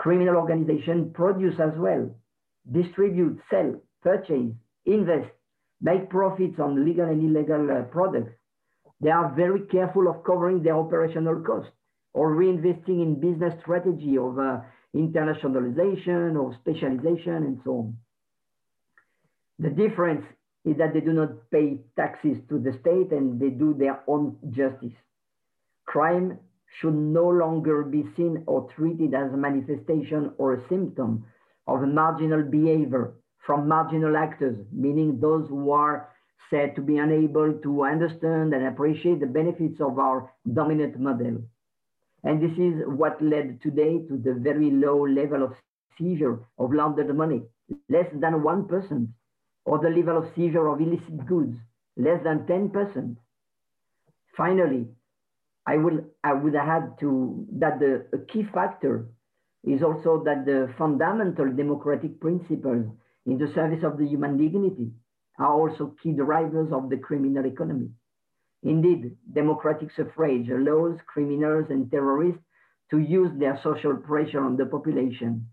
Criminal 0.02 0.36
organization 0.36 1.12
produce 1.14 1.60
as 1.60 1.78
well, 1.78 2.10
distribute, 2.72 3.40
sell, 3.52 3.76
purchase, 4.02 4.52
invest, 4.84 5.30
make 5.80 6.10
profits 6.10 6.60
on 6.60 6.84
legal 6.84 7.06
and 7.06 7.22
illegal 7.22 7.70
uh, 7.70 7.84
products. 7.84 8.34
They 9.00 9.12
are 9.12 9.32
very 9.36 9.62
careful 9.68 10.08
of 10.08 10.24
covering 10.24 10.64
their 10.64 10.76
operational 10.76 11.42
costs 11.42 11.72
or 12.14 12.36
reinvesting 12.36 13.00
in 13.04 13.20
business 13.20 13.54
strategy 13.62 14.18
of 14.18 14.40
uh, 14.40 14.62
internationalization 14.96 16.36
or 16.36 16.58
specialization 16.62 17.36
and 17.36 17.60
so 17.64 17.72
on. 17.72 17.98
The 19.60 19.70
difference 19.70 20.26
is 20.66 20.78
that 20.78 20.96
they 20.96 21.02
do 21.02 21.14
not 21.14 21.52
pay 21.52 21.78
taxes 21.96 22.38
to 22.50 22.58
the 22.58 22.74
state 22.82 23.12
and 23.12 23.40
they 23.40 23.50
do 23.50 23.76
their 23.78 24.02
own 24.08 24.36
justice. 24.50 24.98
Crime 25.86 26.40
should 26.80 26.96
no 26.96 27.28
longer 27.28 27.84
be 27.84 28.06
seen 28.16 28.44
or 28.48 28.70
treated 28.76 29.14
as 29.14 29.34
a 29.34 29.38
manifestation 29.38 30.32
or 30.38 30.54
a 30.54 30.68
symptom 30.70 31.26
of 31.68 31.84
a 31.84 31.88
marginal 31.88 32.44
behavior 32.44 33.14
from 33.46 33.68
marginal 33.68 34.16
actors, 34.16 34.58
meaning 34.72 35.20
those 35.20 35.48
who 35.50 35.72
are 35.72 36.10
said 36.50 36.76
to 36.76 36.82
be 36.82 36.98
unable 36.98 37.54
to 37.54 37.84
understand 37.84 38.54
and 38.54 38.68
appreciate 38.68 39.20
the 39.20 39.26
benefits 39.26 39.80
of 39.82 40.00
our 40.00 40.32
dominant 40.54 41.00
model. 41.00 41.42
And 42.24 42.42
this 42.42 42.58
is 42.58 42.84
what 42.86 43.22
led 43.22 43.62
today 43.62 44.00
to 44.08 44.18
the 44.18 44.34
very 44.34 44.70
low 44.70 45.06
level 45.08 45.44
of 45.44 45.54
seizure 45.98 46.40
of 46.60 46.74
laundered 46.74 47.16
money, 47.16 47.42
less 47.90 48.08
than 48.14 48.34
1%, 48.34 49.08
or 49.66 49.80
the 49.80 49.90
level 49.90 50.18
of 50.18 50.30
seizure 50.36 50.68
of 50.68 50.82
illicit 50.82 51.26
goods, 51.26 51.56
less 51.98 52.22
than 52.24 52.40
10%. 52.40 53.16
Finally, 54.38 54.88
I 55.66 55.78
will 55.78 56.00
I 56.24 56.34
would 56.34 56.56
add 56.56 56.98
to 57.02 57.46
that 57.60 57.80
the 57.80 58.08
a 58.14 58.20
key 58.20 58.44
factor 58.54 59.08
is 59.64 59.84
also 59.84 60.24
that 60.26 60.46
the 60.46 60.74
fundamental 60.78 61.52
democratic 61.52 62.20
principles 62.20 62.86
in 63.26 63.38
the 63.38 63.52
service 63.54 63.84
of 63.84 63.98
the 63.98 64.06
human 64.08 64.38
dignity 64.38 64.92
are 65.38 65.54
also 65.54 65.96
key 66.02 66.14
drivers 66.14 66.72
of 66.72 66.90
the 66.90 66.98
criminal 66.98 67.46
economy. 67.46 67.90
Indeed, 68.64 69.18
democratic 69.34 69.92
suffrage 69.96 70.50
allows 70.50 71.00
criminals 71.08 71.68
and 71.70 71.90
terrorists 71.90 72.42
to 72.92 73.00
use 73.00 73.32
their 73.38 73.60
social 73.64 73.96
pressure 73.96 74.44
on 74.44 74.58
the 74.58 74.66
population. 74.66 75.48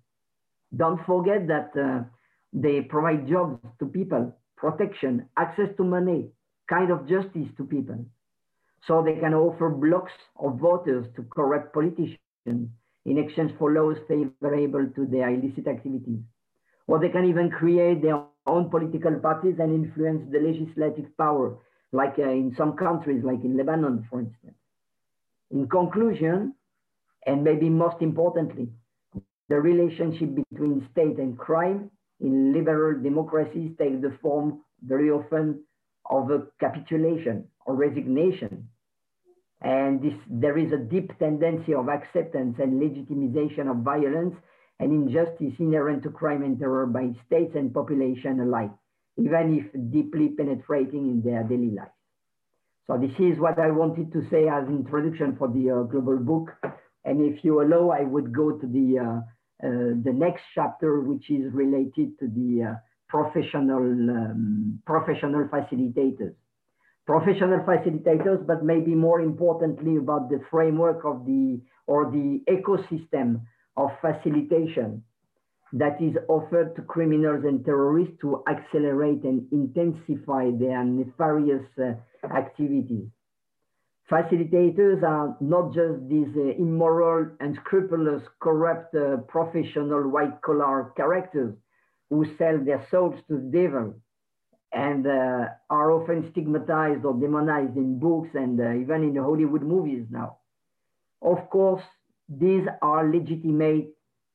Don't 0.76 1.04
forget 1.06 1.46
that 1.48 1.70
uh, 1.76 2.04
they 2.52 2.82
provide 2.82 3.28
jobs 3.28 3.64
to 3.78 3.86
people, 3.86 4.34
protection, 4.56 5.28
access 5.36 5.68
to 5.76 5.84
money, 5.84 6.30
kind 6.68 6.90
of 6.90 7.08
justice 7.08 7.48
to 7.56 7.64
people. 7.64 8.04
So 8.86 9.02
they 9.02 9.16
can 9.16 9.34
offer 9.34 9.68
blocks 9.68 10.12
of 10.38 10.58
voters 10.58 11.06
to 11.16 11.22
corrupt 11.24 11.74
politicians 11.74 12.18
in 13.04 13.18
exchange 13.18 13.52
for 13.58 13.72
laws 13.72 13.98
favorable 14.08 14.86
to 14.94 15.06
their 15.06 15.30
illicit 15.30 15.66
activities. 15.66 16.20
Or 16.86 16.98
they 16.98 17.08
can 17.08 17.24
even 17.24 17.50
create 17.50 18.02
their 18.02 18.22
own 18.46 18.70
political 18.70 19.14
parties 19.18 19.56
and 19.58 19.72
influence 19.72 20.22
the 20.32 20.40
legislative 20.40 21.16
power 21.16 21.56
like 21.92 22.14
uh, 22.18 22.22
in 22.22 22.54
some 22.56 22.76
countries, 22.76 23.22
like 23.24 23.42
in 23.44 23.56
Lebanon, 23.56 24.06
for 24.10 24.20
instance. 24.20 24.54
In 25.50 25.68
conclusion, 25.68 26.54
and 27.26 27.42
maybe 27.42 27.68
most 27.68 28.00
importantly, 28.00 28.68
the 29.48 29.60
relationship 29.60 30.30
between 30.50 30.86
state 30.92 31.18
and 31.18 31.38
crime 31.38 31.90
in 32.20 32.52
liberal 32.52 33.00
democracies 33.02 33.72
takes 33.78 34.00
the 34.02 34.16
form 34.20 34.60
very 34.82 35.10
often 35.10 35.62
of 36.10 36.30
a 36.30 36.42
capitulation 36.60 37.46
or 37.68 37.74
resignation. 37.76 38.68
And 39.60 40.00
this, 40.02 40.14
there 40.28 40.56
is 40.56 40.72
a 40.72 40.78
deep 40.78 41.16
tendency 41.18 41.74
of 41.74 41.88
acceptance 41.88 42.56
and 42.58 42.80
legitimization 42.80 43.70
of 43.70 43.84
violence 43.84 44.34
and 44.80 44.92
injustice 44.92 45.54
inherent 45.58 46.02
to 46.04 46.10
crime 46.10 46.42
and 46.42 46.58
terror 46.58 46.86
by 46.86 47.10
states 47.26 47.54
and 47.54 47.74
population 47.74 48.40
alike 48.40 48.70
even 49.18 49.58
if 49.58 49.90
deeply 49.90 50.28
penetrating 50.28 51.10
in 51.10 51.22
their 51.22 51.42
daily 51.42 51.70
life. 51.70 51.88
So 52.86 52.96
this 52.96 53.12
is 53.18 53.38
what 53.38 53.58
I 53.58 53.70
wanted 53.70 54.12
to 54.12 54.22
say 54.30 54.48
as 54.48 54.66
introduction 54.68 55.36
for 55.36 55.48
the 55.48 55.70
uh, 55.70 55.82
global 55.82 56.18
book. 56.18 56.56
And 57.04 57.20
if 57.20 57.44
you 57.44 57.60
allow, 57.60 57.90
I 57.90 58.02
would 58.02 58.32
go 58.32 58.52
to 58.52 58.66
the, 58.66 58.98
uh, 58.98 59.66
uh, 59.66 59.94
the 60.04 60.12
next 60.14 60.42
chapter, 60.54 61.00
which 61.00 61.30
is 61.30 61.52
related 61.52 62.18
to 62.20 62.28
the 62.28 62.70
uh, 62.70 62.74
professional, 63.08 63.82
um, 63.82 64.80
professional 64.86 65.48
facilitators. 65.48 66.34
Professional 67.08 67.60
facilitators, 67.60 68.46
but 68.46 68.62
maybe 68.62 68.94
more 68.94 69.22
importantly 69.22 69.96
about 69.96 70.28
the 70.28 70.42
framework 70.50 71.06
of 71.06 71.24
the, 71.24 71.58
or 71.86 72.10
the 72.10 72.42
ecosystem 72.50 73.40
of 73.78 73.88
facilitation 74.02 75.02
that 75.72 76.02
is 76.02 76.14
offered 76.28 76.76
to 76.76 76.82
criminals 76.82 77.46
and 77.46 77.64
terrorists 77.64 78.14
to 78.20 78.42
accelerate 78.46 79.24
and 79.24 79.50
intensify 79.52 80.50
their 80.50 80.84
nefarious 80.84 81.64
uh, 81.78 81.94
activities. 82.36 83.08
Facilitators 84.10 85.02
are 85.02 85.34
not 85.40 85.72
just 85.72 86.06
these 86.10 86.28
uh, 86.36 86.50
immoral, 86.58 87.30
unscrupulous, 87.40 88.22
corrupt, 88.38 88.94
uh, 88.94 89.16
professional 89.28 90.10
white 90.10 90.42
collar 90.42 90.92
characters 90.94 91.54
who 92.10 92.26
sell 92.36 92.58
their 92.62 92.86
souls 92.90 93.18
to 93.28 93.36
the 93.36 93.50
devil 93.62 93.94
and 94.72 95.06
uh, 95.06 95.46
are 95.70 95.90
often 95.92 96.30
stigmatized 96.32 97.04
or 97.04 97.14
demonized 97.14 97.76
in 97.76 97.98
books 97.98 98.30
and 98.34 98.60
uh, 98.60 98.72
even 98.72 99.02
in 99.02 99.16
Hollywood 99.16 99.62
movies 99.62 100.06
now. 100.10 100.38
Of 101.22 101.48
course, 101.50 101.82
these 102.28 102.66
are 102.82 103.10
legitimate 103.10 103.88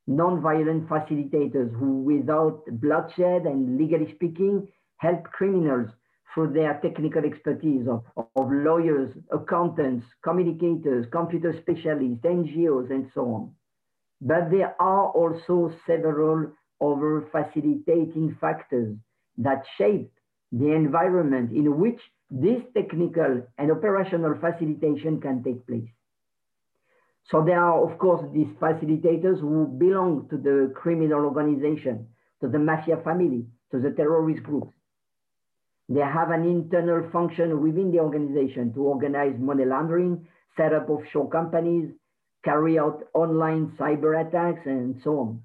non-violent 0.07 0.87
facilitators 0.89 1.71
who, 1.77 2.01
without 2.01 2.63
bloodshed 2.71 3.43
and 3.45 3.77
legally 3.77 4.13
speaking, 4.15 4.67
help 4.97 5.23
criminals 5.23 5.89
through 6.33 6.51
their 6.51 6.79
technical 6.81 7.23
expertise 7.23 7.87
of, 7.87 8.03
of 8.17 8.51
lawyers, 8.51 9.15
accountants, 9.31 10.05
communicators, 10.23 11.05
computer 11.11 11.55
specialists, 11.61 12.25
NGOs, 12.25 12.89
and 12.89 13.09
so 13.13 13.21
on. 13.21 13.51
But 14.19 14.49
there 14.49 14.75
are 14.81 15.09
also 15.09 15.73
several 15.85 16.51
other 16.81 17.27
facilitating 17.31 18.35
factors 18.41 18.95
that 19.37 19.63
shape 19.77 20.11
the 20.53 20.71
environment 20.71 21.51
in 21.51 21.79
which 21.79 21.99
this 22.29 22.61
technical 22.75 23.41
and 23.57 23.71
operational 23.71 24.35
facilitation 24.39 25.19
can 25.19 25.43
take 25.43 25.65
place. 25.65 25.89
So 27.31 27.43
there 27.43 27.59
are, 27.59 27.91
of 27.91 27.97
course, 27.97 28.23
these 28.33 28.53
facilitators 28.61 29.39
who 29.39 29.65
belong 29.65 30.27
to 30.29 30.37
the 30.37 30.71
criminal 30.75 31.25
organization, 31.25 32.07
to 32.41 32.47
the 32.47 32.59
mafia 32.59 32.97
family, 32.97 33.47
to 33.71 33.79
the 33.79 33.91
terrorist 33.91 34.43
groups. 34.43 34.73
They 35.89 36.01
have 36.01 36.29
an 36.29 36.45
internal 36.45 37.09
function 37.11 37.61
within 37.61 37.91
the 37.91 37.99
organization 37.99 38.73
to 38.73 38.83
organize 38.83 39.35
money 39.39 39.65
laundering, 39.65 40.27
set 40.55 40.73
up 40.73 40.89
offshore 40.89 41.29
companies, 41.29 41.89
carry 42.45 42.77
out 42.77 43.03
online 43.13 43.73
cyber 43.79 44.19
attacks, 44.21 44.65
and 44.65 45.01
so 45.03 45.19
on. 45.19 45.41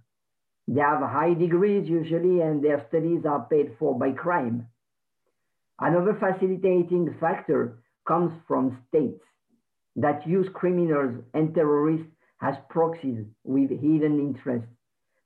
They 0.66 0.80
have 0.80 1.00
high 1.00 1.34
degrees 1.34 1.88
usually, 1.88 2.42
and 2.42 2.62
their 2.62 2.84
studies 2.88 3.24
are 3.24 3.46
paid 3.48 3.76
for 3.78 3.98
by 3.98 4.12
crime. 4.12 4.66
Another 5.80 6.14
facilitating 6.14 7.14
factor 7.20 7.78
comes 8.06 8.32
from 8.48 8.82
states 8.88 9.22
that 9.96 10.26
use 10.26 10.48
criminals 10.54 11.22
and 11.34 11.54
terrorists 11.54 12.10
as 12.40 12.54
proxies 12.68 13.24
with 13.44 13.70
hidden 13.70 14.18
interests. 14.18 14.68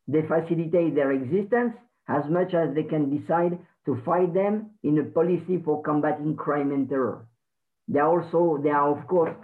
They 0.09 0.23
facilitate 0.23 0.94
their 0.94 1.12
existence 1.12 1.75
as 2.09 2.25
much 2.28 2.54
as 2.54 2.75
they 2.75 2.82
can 2.82 3.16
decide 3.16 3.59
to 3.87 4.00
fight 4.04 4.35
them 4.35 4.71
in 4.82 4.99
a 4.99 5.04
policy 5.04 5.61
for 5.64 5.82
combating 5.82 6.37
crime 6.37 6.71
and 6.73 6.88
terror. 6.88 7.26
There 7.88 8.04
are 8.04 8.23
also, 8.23 8.61
there 8.62 8.76
are 8.76 8.99
of 8.99 9.06
course, 9.06 9.35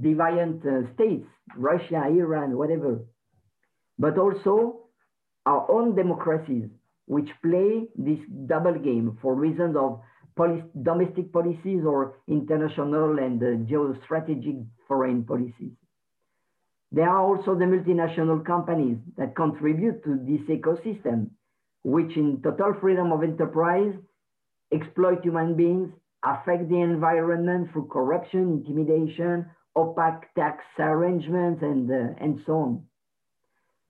deviant 0.00 0.64
uh, 0.66 0.92
states, 0.94 1.26
Russia, 1.56 2.04
Iran, 2.06 2.56
whatever, 2.56 3.04
but 3.98 4.18
also 4.18 4.86
our 5.46 5.70
own 5.70 5.94
democracies, 5.94 6.68
which 7.06 7.30
play 7.42 7.86
this 7.96 8.18
double 8.46 8.78
game 8.78 9.18
for 9.22 9.34
reasons 9.34 9.76
of 9.76 10.00
domestic 10.82 11.32
policies 11.32 11.82
or 11.86 12.18
international 12.28 13.18
and 13.18 13.42
uh, 13.42 13.46
geostrategic 13.70 14.66
foreign 14.86 15.24
policies. 15.24 15.72
There 16.92 17.08
are 17.08 17.20
also 17.20 17.54
the 17.54 17.64
multinational 17.64 18.44
companies 18.44 18.98
that 19.16 19.34
contribute 19.34 20.04
to 20.04 20.16
this 20.24 20.42
ecosystem, 20.48 21.30
which 21.82 22.16
in 22.16 22.42
total 22.42 22.74
freedom 22.80 23.12
of 23.12 23.22
enterprise 23.22 23.94
exploit 24.72 25.22
human 25.22 25.56
beings, 25.56 25.90
affect 26.24 26.68
the 26.68 26.80
environment 26.80 27.70
through 27.72 27.86
corruption, 27.86 28.64
intimidation, 28.64 29.46
opaque 29.76 30.32
tax 30.34 30.64
arrangements, 30.78 31.62
and, 31.62 31.90
uh, 31.90 32.14
and 32.20 32.40
so 32.46 32.52
on. 32.54 32.82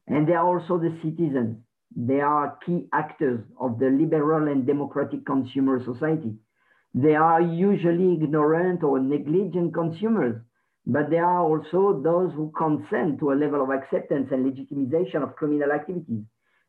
And 0.07 0.29
there 0.29 0.39
are 0.39 0.47
also 0.47 0.79
the 0.79 0.97
citizens. 1.03 1.59
They 1.97 2.21
are 2.21 2.59
key 2.67 2.89
actors 2.93 3.41
of 3.59 3.79
the 3.79 3.89
liberal 3.89 4.49
and 4.49 4.67
democratic 4.67 5.25
consumer 5.25 5.83
society. 5.83 6.35
They 6.93 7.15
are 7.15 7.41
usually 7.41 8.13
ignorant 8.13 8.83
or 8.83 8.99
negligent 8.99 9.73
consumers, 9.73 10.37
but 10.87 11.09
they 11.09 11.19
are 11.19 11.41
also 11.41 12.01
those 12.03 12.35
who 12.35 12.53
consent 12.57 13.19
to 13.21 13.33
a 13.33 13.41
level 13.41 13.63
of 13.63 13.71
acceptance 13.71 14.29
and 14.31 14.45
legitimization 14.45 15.23
of 15.23 15.37
criminal 15.37 15.73
activities. 15.73 16.25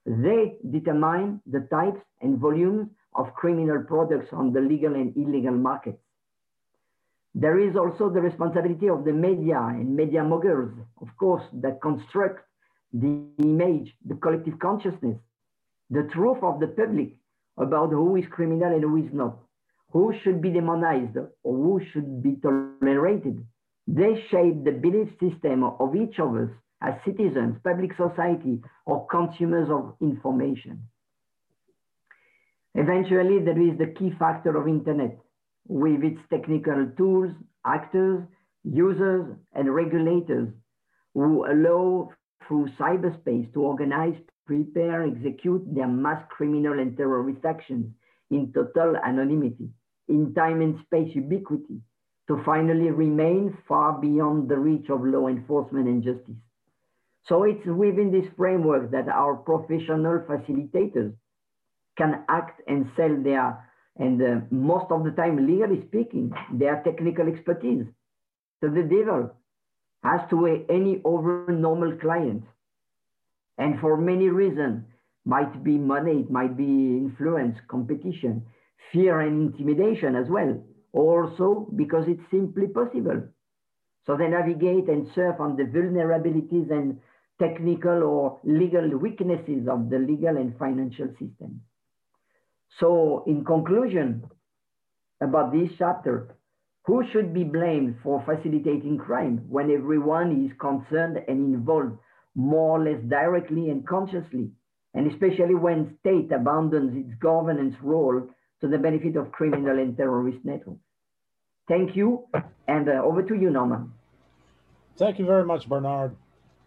They 0.06 0.58
determine 0.72 1.42
the 1.46 1.68
types 1.70 2.00
and 2.22 2.40
volumes 2.40 2.88
of 3.14 3.34
criminal 3.34 3.84
products 3.84 4.30
on 4.32 4.54
the 4.54 4.62
legal 4.62 4.96
and 4.96 5.16
illegal 5.18 5.54
markets. 5.54 6.00
There 7.36 7.60
is 7.60 7.76
also 7.76 8.10
the 8.10 8.22
responsibility 8.22 8.90
of 8.90 9.04
the 9.04 9.12
media 9.12 9.60
and 9.60 9.96
media 9.96 10.24
moguls, 10.24 10.72
of 11.02 11.10
course, 11.18 11.44
that 11.62 11.82
construct 11.82 12.47
the 12.94 13.25
image, 13.39 13.94
the 14.06 14.15
collective 14.15 14.60
consciousness, 14.60 15.17
the 15.89 16.03
truth 16.13 16.38
of 16.41 16.60
the 16.60 16.67
public 16.67 17.15
about 17.58 17.91
who 17.91 18.15
is 18.15 18.25
criminal 18.29 18.74
and 18.74 18.84
who 18.84 18.98
is 18.98 19.12
not, 19.13 19.38
who 19.91 20.13
should 20.24 20.41
be 20.41 20.50
demonized 20.50 21.17
or 21.44 21.56
who 21.56 21.82
should 21.91 22.22
be 22.22 22.36
tolerated. 22.41 23.46
They 23.88 24.22
shape 24.29 24.63
the 24.63 24.72
belief 24.72 25.10
system 25.20 25.63
of 25.63 25.96
each 25.96 26.20
of 26.20 26.36
us 26.36 26.50
as 26.82 26.94
citizens, 27.06 27.58
public 27.63 27.91
society, 27.96 28.62
or 28.86 29.08
consumers 29.08 29.70
of 29.70 29.96
information. 30.01 30.84
Eventually, 32.75 33.39
there 33.39 33.60
is 33.60 33.77
the 33.77 33.94
key 33.98 34.12
factor 34.20 34.56
of 34.56 34.67
internet 34.67 35.17
with 35.67 36.03
its 36.03 36.20
technical 36.29 36.91
tools, 36.96 37.32
actors, 37.65 38.24
users, 38.63 39.36
and 39.53 39.74
regulators 39.74 40.50
who 41.13 41.46
allow 41.46 42.12
through 42.48 42.70
cyberspace 42.80 43.51
to 43.54 43.62
organize, 43.62 44.16
prepare, 44.46 45.06
execute 45.06 45.63
their 45.74 45.88
mass 45.88 46.24
criminal 46.30 46.80
and 46.80 46.96
terrorist 46.96 47.44
actions 47.46 47.94
in 48.32 48.51
total 48.54 48.96
anonymity, 48.98 49.70
in 50.08 50.34
time 50.34 50.62
and 50.62 50.80
space 50.86 51.13
ubiquity, 51.16 51.80
to 52.27 52.42
finally 52.46 52.89
remain 52.92 53.58
far 53.68 54.00
beyond 54.00 54.50
the 54.50 54.58
reach 54.58 54.89
of 54.89 55.04
law 55.04 55.27
enforcement 55.27 55.88
and 55.88 56.04
justice. 56.04 56.36
So 57.27 57.44
it's 57.44 57.66
within 57.66 58.12
this 58.12 58.30
framework 58.38 58.92
that 58.92 59.10
our 59.10 59.36
professional 59.36 60.20
facilitators 60.20 61.13
can 61.98 62.24
act 62.30 62.62
and 62.68 62.89
sell 62.96 63.16
their, 63.22 63.70
and 63.98 64.22
uh, 64.22 64.39
most 64.50 64.92
of 64.92 65.04
the 65.04 65.12
time, 65.12 65.46
legally 65.46 65.84
speaking, 65.88 66.32
their 66.54 66.82
technical 66.84 67.27
expertise 67.27 67.86
to 68.63 68.70
the 68.70 68.84
devil 68.84 69.36
as 70.08 70.22
to 70.30 70.46
any 70.70 71.02
over 71.04 71.46
normal 71.52 71.98
client. 71.98 72.43
And 73.58 73.80
for 73.80 73.98
many 73.98 74.30
reasons, 74.30 74.86
might 75.26 75.63
be 75.63 75.78
money, 75.78 76.22
it 76.22 76.32
might 76.32 76.56
be 76.56 76.63
influence, 76.63 77.58
competition, 77.67 78.46
fear 78.93 79.20
and 79.20 79.52
intimidation 79.52 80.15
as 80.15 80.30
well. 80.30 80.63
Also 80.93 81.67
because 81.76 82.06
it's 82.08 82.32
simply 82.32 82.67
possible. 82.67 83.22
So 84.06 84.15
they 84.15 84.30
navigate 84.30 84.88
and 84.88 85.06
surf 85.13 85.36
on 85.39 85.58
the 85.58 85.63
vulnerabilities 85.63 86.72
and 86.72 87.00
technical 87.39 88.04
or 88.04 88.39
legal 88.46 88.88
weaknesses 88.98 89.67
of 89.67 89.89
the 89.89 90.00
legal 90.00 90.38
and 90.38 90.58
financial 90.58 91.10
system. 91.20 91.62
So 92.80 93.24
in 93.28 93.43
conclusion 93.43 94.24
about 95.20 95.52
this 95.52 95.72
chapter, 95.78 96.37
who 96.88 97.04
should 97.12 97.34
be 97.34 97.43
blamed 97.43 97.97
for 98.02 98.23
facilitating 98.26 98.97
crime 98.97 99.43
when 99.50 99.69
everyone 99.69 100.45
is 100.45 100.58
concerned 100.58 101.17
and 101.28 101.54
involved 101.54 101.97
more 102.34 102.80
or 102.80 102.84
less 102.84 103.02
directly 103.10 103.69
and 103.69 103.86
consciously, 103.86 104.50
and 104.93 105.12
especially 105.12 105.54
when 105.54 105.97
state 106.00 106.32
abandons 106.32 106.95
its 106.95 107.13
governance 107.19 107.76
role 107.82 108.26
to 108.62 108.67
the 108.69 108.78
benefit 108.78 109.17
of 109.17 109.34
criminal 109.34 109.78
and 109.78 109.97
terrorist 109.97 110.38
networks. 110.45 110.80
Thank 111.67 111.97
you, 111.97 112.26
and 112.69 112.88
uh, 112.88 113.04
over 113.04 113.21
to 113.21 113.36
you, 113.36 113.50
Norman. 113.50 113.91
Thank 114.95 115.19
you 115.19 115.26
very 115.26 115.43
much, 115.43 115.67
Bernard. 115.67 116.15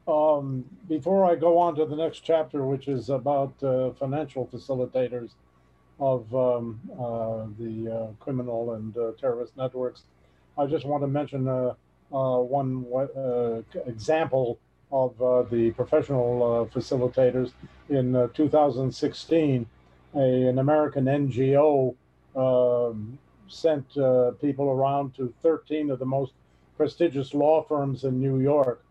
Um, 0.07 0.67
before 0.87 1.25
I 1.25 1.35
go 1.35 1.57
on 1.57 1.77
to 1.77 1.87
the 1.87 1.97
next 1.97 2.21
chapter, 2.21 2.63
which 2.67 2.89
is 2.89 3.09
about 3.09 3.55
uh, 3.63 3.93
financial 3.93 4.47
facilitators, 4.47 5.31
of 6.01 6.35
um, 6.35 6.81
uh, 6.99 7.47
the 7.59 7.93
uh, 7.93 8.25
criminal 8.25 8.75
and 8.75 8.97
uh, 8.97 9.13
terrorist 9.21 9.57
networks. 9.57 10.03
I 10.59 10.67
just 10.67 10.87
want 10.87 11.03
to 11.03 11.07
mention 11.07 11.45
one 12.11 12.87
example 13.87 14.59
of 14.91 15.17
the 15.51 15.71
professional 15.77 16.69
facilitators. 16.75 17.53
In 17.89 18.31
2016, 18.35 19.67
a, 20.15 20.19
an 20.19 20.59
American 20.59 21.05
NGO 21.05 21.95
um, 22.35 23.19
sent 23.47 23.87
people 24.41 24.71
around 24.71 25.15
to 25.17 25.33
13 25.43 25.91
of 25.91 25.99
the 25.99 26.07
most 26.07 26.33
prestigious 26.77 27.35
law 27.35 27.63
firms 27.63 28.05
in 28.05 28.19
New 28.19 28.41
York 28.41 28.83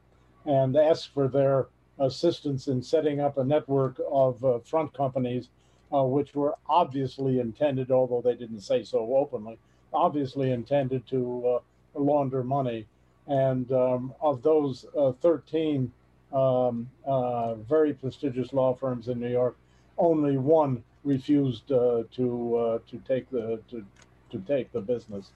and 0.45 0.75
asked 0.77 1.13
for 1.13 1.27
their 1.27 1.67
assistance 1.99 2.67
in 2.67 2.81
setting 2.81 3.19
up 3.19 3.37
a 3.37 3.43
network 3.43 3.99
of 4.11 4.43
uh, 4.43 4.59
front 4.59 4.93
companies 4.93 5.49
uh, 5.93 6.03
which 6.03 6.33
were 6.35 6.55
obviously 6.67 7.39
intended, 7.39 7.91
although 7.91 8.21
they 8.21 8.35
didn't 8.35 8.61
say 8.61 8.83
so 8.83 9.15
openly, 9.15 9.57
obviously 9.93 10.51
intended 10.51 11.07
to 11.07 11.59
uh, 11.95 11.99
launder 11.99 12.43
money. 12.43 12.85
And 13.27 13.71
um, 13.71 14.13
of 14.21 14.41
those 14.41 14.85
uh, 14.97 15.11
13 15.21 15.91
um, 16.31 16.89
uh, 17.05 17.55
very 17.55 17.93
prestigious 17.93 18.53
law 18.53 18.75
firms 18.75 19.07
in 19.07 19.19
New 19.19 19.29
York, 19.29 19.57
only 19.97 20.37
one 20.37 20.83
refused 21.03 21.71
uh, 21.71 22.03
to 22.11 22.55
uh, 22.55 22.79
to 22.89 22.97
take 23.07 23.29
the 23.29 23.59
to, 23.69 23.85
to 24.31 24.39
take 24.47 24.71
the 24.71 24.81
business. 24.81 25.31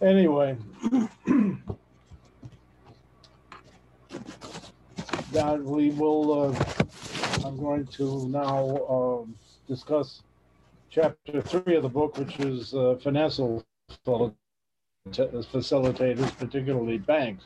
Anyway. 0.00 0.56
that 5.32 5.62
we 5.62 5.90
will 5.90 6.56
I'm 7.46 7.56
going 7.58 7.86
to 7.86 8.28
now 8.28 8.86
um, 8.88 9.36
discuss 9.68 10.22
chapter 10.90 11.40
three 11.40 11.76
of 11.76 11.84
the 11.84 11.88
book, 11.88 12.18
which 12.18 12.40
is 12.40 12.74
uh, 12.74 12.96
financial 13.00 13.64
facilitators, 14.04 14.34
particularly 16.38 16.98
banks. 16.98 17.44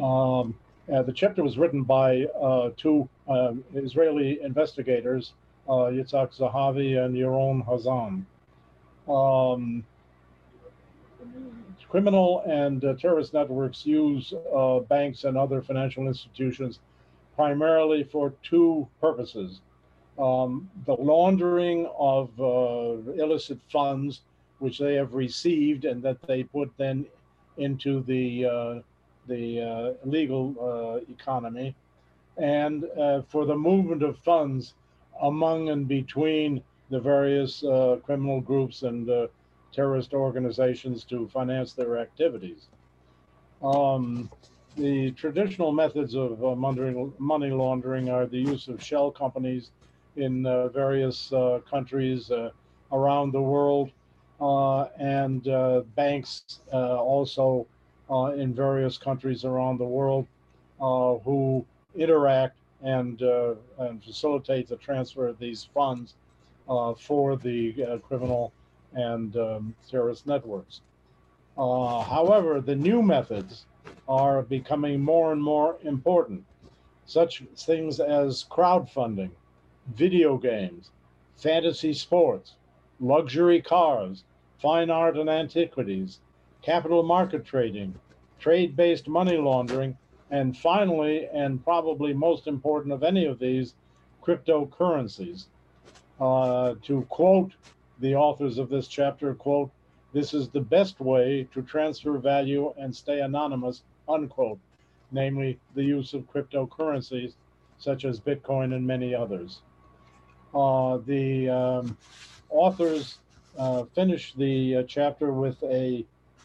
Um, 0.00 0.54
the 0.86 1.12
chapter 1.12 1.42
was 1.42 1.58
written 1.58 1.82
by 1.82 2.26
uh, 2.40 2.70
two 2.76 3.08
uh, 3.28 3.54
Israeli 3.74 4.40
investigators, 4.42 5.32
uh, 5.68 5.90
Yitzhak 5.90 6.32
Zahavi 6.32 7.04
and 7.04 7.16
Yaron 7.16 7.66
Hazan. 7.66 8.24
Um, 9.12 9.84
criminal 11.88 12.44
and 12.46 12.84
uh, 12.84 12.94
terrorist 12.94 13.34
networks 13.34 13.84
use 13.84 14.32
uh, 14.54 14.78
banks 14.80 15.24
and 15.24 15.36
other 15.36 15.60
financial 15.62 16.06
institutions 16.06 16.78
primarily 17.36 18.02
for 18.02 18.32
two 18.42 18.88
purposes. 19.00 19.60
Um, 20.18 20.70
the 20.86 20.94
laundering 20.94 21.88
of 21.98 22.30
uh, 22.40 23.12
illicit 23.22 23.58
funds, 23.70 24.22
which 24.58 24.78
they 24.78 24.94
have 24.94 25.12
received 25.12 25.84
and 25.84 26.02
that 26.02 26.20
they 26.26 26.42
put 26.42 26.72
then 26.78 27.04
into 27.58 28.02
the, 28.02 28.46
uh, 28.46 28.74
the 29.28 29.60
uh, 29.60 30.08
legal 30.08 30.54
uh, 30.58 31.12
economy, 31.12 31.74
and 32.38 32.84
uh, 32.98 33.22
for 33.28 33.44
the 33.44 33.54
movement 33.54 34.02
of 34.02 34.18
funds 34.18 34.74
among 35.22 35.68
and 35.68 35.86
between 35.86 36.62
the 36.90 37.00
various 37.00 37.62
uh, 37.64 37.98
criminal 38.04 38.40
groups 38.40 38.82
and 38.82 39.10
terrorist 39.72 40.14
organizations 40.14 41.04
to 41.04 41.28
finance 41.28 41.74
their 41.74 41.98
activities. 41.98 42.68
Um, 43.62 44.30
the 44.76 45.10
traditional 45.12 45.72
methods 45.72 46.14
of 46.14 46.44
uh, 46.44 46.54
money 46.54 47.50
laundering 47.50 48.10
are 48.10 48.26
the 48.26 48.38
use 48.38 48.68
of 48.68 48.82
shell 48.82 49.10
companies 49.10 49.70
in 50.16 50.44
uh, 50.46 50.68
various 50.68 51.32
uh, 51.32 51.60
countries 51.68 52.30
uh, 52.30 52.50
around 52.92 53.32
the 53.32 53.40
world, 53.40 53.90
and 54.38 55.44
banks 55.94 56.60
also 56.72 57.66
in 58.36 58.54
various 58.54 58.98
countries 58.98 59.44
around 59.44 59.78
the 59.78 59.84
world 59.84 60.26
who 60.78 61.64
interact 61.94 62.58
and, 62.82 63.22
and 63.78 64.04
facilitate 64.04 64.68
the 64.68 64.76
transfer 64.76 65.26
of 65.26 65.38
these 65.38 65.68
funds 65.74 66.14
for 66.98 67.36
the 67.36 67.98
criminal 68.06 68.52
and 68.94 69.36
um, 69.36 69.74
terrorist 69.90 70.26
networks. 70.26 70.80
however, 71.56 72.60
the 72.60 72.76
new 72.76 73.02
methods 73.02 73.64
are 74.08 74.42
becoming 74.42 75.00
more 75.00 75.32
and 75.32 75.42
more 75.42 75.78
important 75.82 76.44
such 77.06 77.42
things 77.56 78.00
as 78.00 78.44
crowdfunding, 78.50 79.30
video 79.94 80.36
games, 80.36 80.90
fantasy 81.36 81.92
sports, 81.92 82.56
luxury 83.00 83.62
cars, 83.62 84.24
fine 84.60 84.90
art 84.90 85.16
and 85.16 85.30
antiquities, 85.30 86.20
capital 86.62 87.02
market 87.02 87.44
trading, 87.44 87.94
trade 88.40 88.74
based 88.74 89.08
money 89.08 89.36
laundering, 89.36 89.96
and 90.30 90.56
finally, 90.56 91.28
and 91.32 91.62
probably 91.62 92.12
most 92.12 92.48
important 92.48 92.92
of 92.92 93.04
any 93.04 93.24
of 93.26 93.38
these, 93.38 93.74
cryptocurrencies. 94.22 95.46
Uh, 96.20 96.74
to 96.82 97.02
quote 97.02 97.52
the 98.00 98.14
authors 98.14 98.58
of 98.58 98.68
this 98.68 98.88
chapter, 98.88 99.34
quote, 99.34 99.70
this 100.12 100.34
is 100.34 100.48
the 100.48 100.60
best 100.60 100.98
way 100.98 101.46
to 101.52 101.62
transfer 101.62 102.18
value 102.18 102.72
and 102.78 102.94
stay 102.94 103.20
anonymous, 103.20 103.82
unquote 104.08 104.58
namely 105.12 105.58
the 105.74 105.82
use 105.82 106.14
of 106.14 106.22
cryptocurrencies 106.32 107.34
such 107.78 108.04
as 108.04 108.20
Bitcoin 108.20 108.74
and 108.74 108.86
many 108.86 109.14
others. 109.14 109.60
Uh, 110.54 110.98
the 111.06 111.48
um, 111.48 111.96
authors 112.48 113.18
uh, 113.58 113.84
finished 113.94 114.38
the 114.38 114.76
uh, 114.76 114.82
chapter 114.84 115.32
with 115.32 115.62
a 115.64 116.04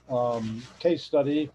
um, 0.10 0.62
case 0.80 1.04
study 1.04 1.50